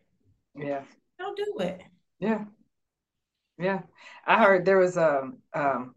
yeah 0.56 0.82
do 1.36 1.56
it 1.60 1.82
yeah 2.20 2.44
yeah 3.58 3.82
i 4.26 4.42
heard 4.44 4.66
there 4.66 4.78
was 4.78 4.98
a 4.98 5.30
um, 5.54 5.96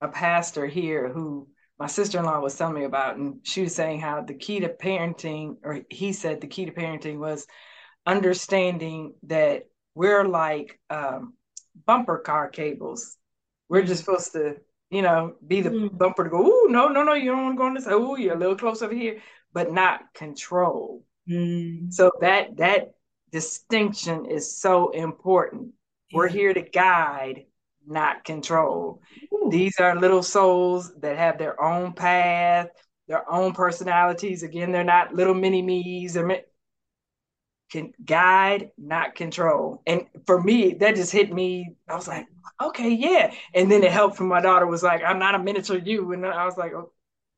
a 0.00 0.08
pastor 0.08 0.66
here 0.66 1.08
who 1.08 1.48
my 1.78 1.86
sister-in-law 1.86 2.40
was 2.40 2.56
telling 2.56 2.74
me 2.74 2.84
about 2.84 3.16
and 3.16 3.40
she 3.42 3.62
was 3.62 3.74
saying 3.74 4.00
how 4.00 4.20
the 4.20 4.34
key 4.34 4.60
to 4.60 4.68
parenting 4.68 5.56
or 5.62 5.80
he 5.90 6.12
said 6.12 6.40
the 6.40 6.46
key 6.46 6.66
to 6.66 6.72
parenting 6.72 7.18
was 7.18 7.46
understanding 8.06 9.14
that 9.24 9.66
we're 9.94 10.26
like 10.26 10.78
um, 10.90 11.34
bumper 11.86 12.18
car 12.18 12.48
cables 12.48 13.16
we're 13.70 13.82
just 13.82 14.04
supposed 14.04 14.32
to, 14.32 14.56
you 14.90 15.00
know, 15.00 15.36
be 15.46 15.62
the 15.62 15.70
mm. 15.70 15.96
bumper 15.96 16.24
to 16.24 16.30
go, 16.30 16.42
oh, 16.44 16.66
no, 16.68 16.88
no, 16.88 17.04
no, 17.04 17.14
you 17.14 17.30
don't 17.30 17.44
want 17.44 17.54
to 17.54 17.58
go 17.58 17.66
on 17.66 17.74
this. 17.74 17.86
Oh, 17.88 18.16
you're 18.16 18.34
a 18.34 18.38
little 18.38 18.56
close 18.56 18.82
over 18.82 18.92
here, 18.92 19.20
but 19.54 19.72
not 19.72 20.12
control. 20.12 21.04
Mm. 21.28 21.92
So 21.92 22.10
that 22.20 22.56
that 22.56 22.90
distinction 23.32 24.26
is 24.26 24.56
so 24.56 24.90
important. 24.90 25.72
We're 26.12 26.28
here 26.28 26.52
to 26.52 26.62
guide, 26.62 27.46
not 27.86 28.24
control. 28.24 29.02
Ooh. 29.32 29.48
These 29.50 29.78
are 29.78 29.96
little 29.96 30.22
souls 30.22 30.92
that 31.00 31.16
have 31.16 31.38
their 31.38 31.62
own 31.62 31.92
path, 31.92 32.68
their 33.08 33.30
own 33.30 33.52
personalities. 33.52 34.42
Again, 34.42 34.72
they're 34.72 34.84
not 34.84 35.14
little 35.14 35.34
mini 35.34 35.62
me's. 35.62 36.14
They're 36.14 36.42
can 37.70 37.92
guide, 38.04 38.70
not 38.76 39.14
control. 39.14 39.82
And 39.86 40.06
for 40.26 40.42
me, 40.42 40.74
that 40.74 40.96
just 40.96 41.12
hit 41.12 41.32
me. 41.32 41.76
I 41.88 41.94
was 41.94 42.08
like, 42.08 42.26
okay, 42.60 42.90
yeah. 42.90 43.32
And 43.54 43.70
then 43.70 43.84
it 43.84 43.92
helped 43.92 44.16
for 44.16 44.24
my 44.24 44.40
daughter 44.40 44.66
was 44.66 44.82
like, 44.82 45.02
I'm 45.04 45.18
not 45.18 45.34
a 45.34 45.38
miniature 45.38 45.78
you. 45.78 46.12
And 46.12 46.26
I 46.26 46.44
was 46.44 46.56
like, 46.56 46.72
oh. 46.72 46.92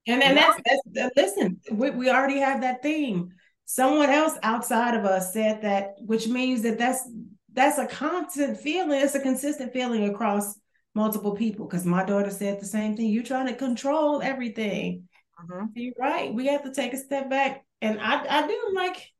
And 0.09 0.21
then 0.21 0.35
that's, 0.35 0.61
that's 0.87 1.17
listen, 1.17 1.61
we, 1.71 1.91
we 1.91 2.11
already 2.11 2.41
have 2.41 2.63
that 2.63 2.83
theme. 2.83 3.35
Someone 3.73 4.11
else 4.11 4.35
outside 4.43 4.95
of 4.95 5.07
us 5.07 5.33
said 5.33 5.63
that, 5.63 5.95
which 6.05 6.29
means 6.29 6.61
that 6.61 6.77
that's 6.77 7.09
that's 7.55 7.79
a 7.79 7.87
constant 7.87 8.59
feeling. 8.59 9.01
It's 9.01 9.15
a 9.15 9.19
consistent 9.21 9.73
feeling 9.73 10.11
across 10.11 10.61
multiple 10.95 11.35
people. 11.35 11.67
Because 11.67 11.87
my 11.87 12.05
daughter 12.05 12.29
said 12.29 12.61
the 12.61 12.67
same 12.67 12.99
thing. 12.99 13.09
You're 13.09 13.23
trying 13.23 13.47
to 13.47 13.55
control 13.55 14.21
everything. 14.21 15.09
Mm-hmm. 15.43 15.65
You're 15.75 15.95
right. 15.99 16.35
We 16.35 16.49
have 16.49 16.65
to 16.65 16.75
take 16.75 16.93
a 16.93 16.99
step 16.99 17.31
back. 17.31 17.65
And 17.81 17.99
I, 17.99 18.43
I 18.43 18.47
do 18.47 18.73
like 18.75 19.11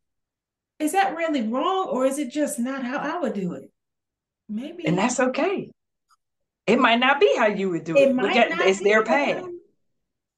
is 0.79 0.93
that 0.93 1.17
really 1.17 1.49
wrong 1.49 1.89
or 1.89 2.05
is 2.05 2.19
it 2.19 2.31
just 2.31 2.59
not 2.59 2.85
how 2.85 2.99
I 2.99 3.21
would 3.21 3.33
do 3.33 3.55
it? 3.55 3.73
Maybe. 4.51 4.85
And 4.85 4.99
that's 4.99 5.19
okay. 5.19 5.71
It 6.67 6.79
might 6.79 7.01
not 7.01 7.21
be 7.21 7.35
how 7.39 7.47
you 7.47 7.71
would 7.71 7.85
do 7.85 7.97
it. 7.97 8.11
it. 8.11 8.15
might. 8.15 8.37
it's 8.37 8.81
their 8.81 9.03
path. 9.03 9.45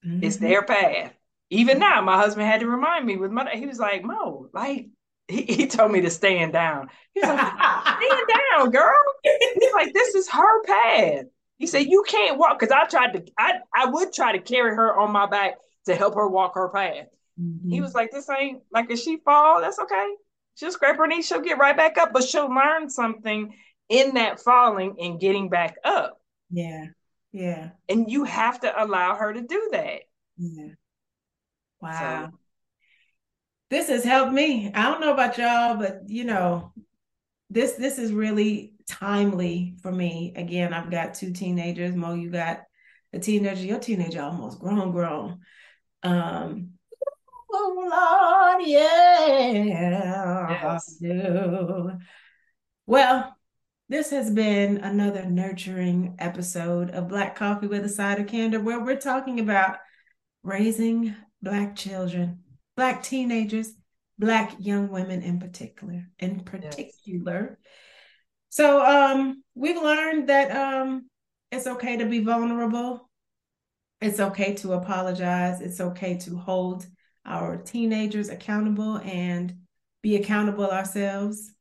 Mm-hmm. 0.06 0.22
It's 0.22 0.36
their 0.36 0.62
path. 0.62 1.14
Even 1.50 1.78
now, 1.78 2.00
my 2.00 2.16
husband 2.16 2.46
had 2.46 2.60
to 2.60 2.66
remind 2.66 3.06
me 3.06 3.16
with 3.16 3.30
my 3.30 3.54
he 3.54 3.66
was 3.66 3.78
like, 3.78 4.02
Mo, 4.04 4.48
like 4.52 4.88
he, 5.28 5.42
he 5.42 5.66
told 5.66 5.92
me 5.92 6.00
to 6.02 6.10
stand 6.10 6.52
down. 6.52 6.88
He's 7.12 7.24
like, 7.24 7.38
stand 7.86 8.28
down, 8.52 8.70
girl. 8.70 8.98
He's 9.22 9.72
like, 9.72 9.92
this 9.92 10.14
is 10.14 10.28
her 10.30 10.64
path. 10.64 11.26
He 11.58 11.66
said, 11.66 11.86
you 11.86 12.04
can't 12.06 12.38
walk. 12.38 12.58
Cause 12.58 12.70
I 12.70 12.84
tried 12.86 13.12
to, 13.12 13.24
I, 13.38 13.60
I 13.74 13.86
would 13.86 14.12
try 14.12 14.32
to 14.32 14.40
carry 14.40 14.74
her 14.74 14.98
on 14.98 15.12
my 15.12 15.26
back 15.26 15.54
to 15.86 15.94
help 15.94 16.14
her 16.14 16.28
walk 16.28 16.54
her 16.54 16.68
path. 16.68 17.06
Mm-hmm. 17.40 17.70
He 17.70 17.80
was 17.80 17.94
like, 17.94 18.10
this 18.10 18.28
ain't 18.28 18.62
like 18.72 18.90
if 18.90 19.00
she 19.00 19.18
fall, 19.18 19.60
that's 19.60 19.78
okay. 19.78 20.14
She'll 20.56 20.72
scrape 20.72 20.96
her 20.96 21.06
knee, 21.06 21.22
she'll 21.22 21.40
get 21.40 21.58
right 21.58 21.76
back 21.76 21.98
up, 21.98 22.12
but 22.12 22.24
she'll 22.24 22.52
learn 22.52 22.88
something 22.88 23.54
in 23.88 24.14
that 24.14 24.40
falling 24.40 24.96
and 25.00 25.20
getting 25.20 25.48
back 25.48 25.76
up. 25.84 26.20
Yeah. 26.50 26.86
Yeah. 27.32 27.70
And 27.88 28.10
you 28.10 28.24
have 28.24 28.60
to 28.60 28.82
allow 28.82 29.16
her 29.16 29.32
to 29.32 29.40
do 29.40 29.68
that. 29.72 30.02
Yeah. 30.36 30.68
Wow. 31.80 32.30
So, 32.30 32.38
this 33.70 33.88
has 33.88 34.04
helped 34.04 34.32
me. 34.32 34.70
I 34.74 34.84
don't 34.84 35.00
know 35.00 35.12
about 35.12 35.38
y'all, 35.38 35.76
but 35.76 36.02
you 36.06 36.24
know, 36.24 36.72
this 37.50 37.72
this 37.72 37.98
is 37.98 38.12
really 38.12 38.74
timely 38.88 39.76
for 39.82 39.90
me. 39.90 40.32
Again, 40.36 40.72
I've 40.72 40.90
got 40.90 41.14
two 41.14 41.32
teenagers. 41.32 41.94
Mo, 41.94 42.14
you 42.14 42.30
got 42.30 42.62
a 43.12 43.18
teenager. 43.18 43.64
Your 43.64 43.78
teenager 43.78 44.22
almost 44.22 44.60
grown, 44.60 44.92
grown. 44.92 45.40
Um, 46.02 46.70
oh 47.52 48.56
Lord, 48.56 48.68
yeah. 48.68 50.48
Yes. 50.50 50.98
Well, 52.86 53.34
this 53.88 54.10
has 54.10 54.30
been 54.30 54.78
another 54.78 55.24
nurturing 55.24 56.16
episode 56.18 56.90
of 56.90 57.08
Black 57.08 57.34
Coffee 57.36 57.66
with 57.66 57.84
a 57.84 57.88
Side 57.88 58.20
of 58.20 58.26
Candor, 58.26 58.60
where 58.60 58.80
we're 58.80 58.96
talking 58.96 59.40
about 59.40 59.78
raising 60.42 61.14
Black 61.44 61.76
children, 61.76 62.40
Black 62.76 63.02
teenagers, 63.02 63.72
Black 64.18 64.54
young 64.58 64.88
women 64.88 65.22
in 65.22 65.38
particular, 65.38 66.08
in 66.18 66.40
particular. 66.40 67.58
Yes. 67.60 67.70
So 68.48 68.84
um, 68.84 69.42
we've 69.54 69.80
learned 69.80 70.28
that 70.28 70.50
um, 70.56 71.08
it's 71.50 71.66
okay 71.66 71.98
to 71.98 72.06
be 72.06 72.20
vulnerable. 72.20 73.10
It's 74.00 74.20
okay 74.20 74.54
to 74.54 74.74
apologize. 74.74 75.60
It's 75.60 75.80
okay 75.80 76.18
to 76.18 76.36
hold 76.36 76.86
our 77.26 77.56
teenagers 77.56 78.28
accountable 78.28 78.98
and 78.98 79.54
be 80.02 80.16
accountable 80.16 80.70
ourselves. 80.70 81.52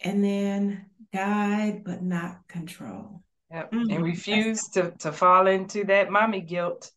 And 0.00 0.22
then 0.22 0.86
guide, 1.12 1.82
but 1.84 2.02
not 2.02 2.46
control. 2.48 3.22
Yep. 3.50 3.72
Mm-hmm. 3.72 3.90
And 3.90 4.04
refuse 4.04 4.68
to, 4.70 4.92
to 4.98 5.12
fall 5.12 5.46
into 5.46 5.84
that 5.84 6.10
mommy 6.10 6.40
guilt. 6.40 6.90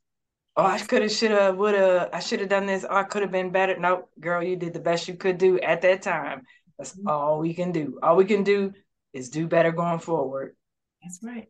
Oh, 0.60 0.66
I 0.66 0.80
could 0.80 1.02
have, 1.02 1.12
should 1.12 1.32
have, 1.32 1.58
would 1.58 1.76
have, 1.76 2.10
I 2.12 2.20
should 2.20 2.40
have 2.42 2.50
done 2.50 2.66
this. 2.66 2.86
Oh, 2.90 2.96
I 2.96 3.04
could 3.04 3.22
have 3.22 3.32
been 3.32 3.50
better. 3.52 3.80
No, 3.80 4.08
girl, 4.20 4.44
you 4.44 4.56
did 4.56 4.74
the 4.74 4.80
best 4.80 5.08
you 5.08 5.14
could 5.14 5.38
do 5.38 5.60
at 5.60 5.82
that 5.84 6.02
time. 6.02 6.44
That's 6.78 6.92
mm-hmm. 6.94 7.08
all 7.08 7.40
we 7.40 7.54
can 7.54 7.72
do. 7.72 8.00
All 8.04 8.16
we 8.16 8.26
can 8.26 8.44
do 8.44 8.74
is 9.14 9.30
do 9.30 9.48
better 9.48 9.72
going 9.72 10.00
forward. 10.00 10.56
That's 11.02 11.20
right. 11.24 11.50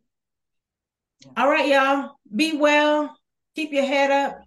Yeah. 1.25 1.31
All 1.37 1.49
right, 1.49 1.67
y'all. 1.67 2.15
Be 2.35 2.57
well. 2.57 3.17
Keep 3.55 3.73
your 3.73 3.85
head 3.85 4.11
up. 4.11 4.41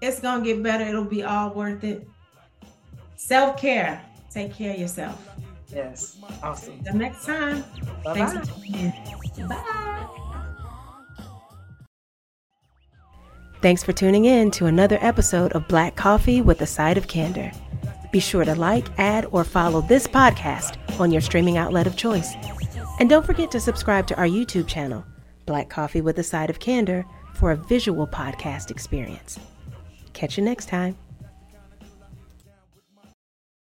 It's 0.00 0.20
going 0.20 0.44
to 0.44 0.46
get 0.46 0.62
better. 0.62 0.84
It'll 0.84 1.04
be 1.04 1.22
all 1.22 1.54
worth 1.54 1.84
it. 1.84 2.06
Self 3.16 3.60
care. 3.60 4.04
Take 4.30 4.54
care 4.54 4.74
of 4.74 4.80
yourself. 4.80 5.28
Yes. 5.72 6.18
Awesome. 6.42 6.74
Until 6.78 6.94
next 6.96 7.24
time. 7.24 7.64
Bye-bye. 8.04 8.14
Thanks 8.14 8.48
for 8.48 8.54
tuning 8.54 8.92
in. 9.38 9.48
Bye. 9.48 10.18
Thanks 13.62 13.84
for 13.84 13.92
tuning 13.92 14.24
in 14.24 14.50
to 14.52 14.66
another 14.66 14.98
episode 15.00 15.52
of 15.52 15.68
Black 15.68 15.94
Coffee 15.94 16.42
with 16.42 16.60
a 16.62 16.66
Side 16.66 16.98
of 16.98 17.06
Candor. 17.06 17.52
Be 18.10 18.18
sure 18.18 18.44
to 18.44 18.56
like, 18.56 18.88
add, 18.98 19.28
or 19.30 19.44
follow 19.44 19.80
this 19.82 20.08
podcast 20.08 20.78
on 20.98 21.12
your 21.12 21.20
streaming 21.20 21.58
outlet 21.58 21.86
of 21.86 21.96
choice. 21.96 22.34
And 22.98 23.08
don't 23.08 23.24
forget 23.24 23.52
to 23.52 23.60
subscribe 23.60 24.08
to 24.08 24.16
our 24.16 24.26
YouTube 24.26 24.66
channel, 24.66 25.04
Black 25.46 25.70
Coffee 25.70 26.00
with 26.00 26.18
a 26.18 26.24
Side 26.24 26.50
of 26.50 26.58
Candor, 26.58 27.06
for 27.34 27.52
a 27.52 27.56
visual 27.56 28.04
podcast 28.04 28.72
experience. 28.72 29.38
Catch 30.12 30.36
you 30.36 30.42
next 30.42 30.66
time. 30.66 30.96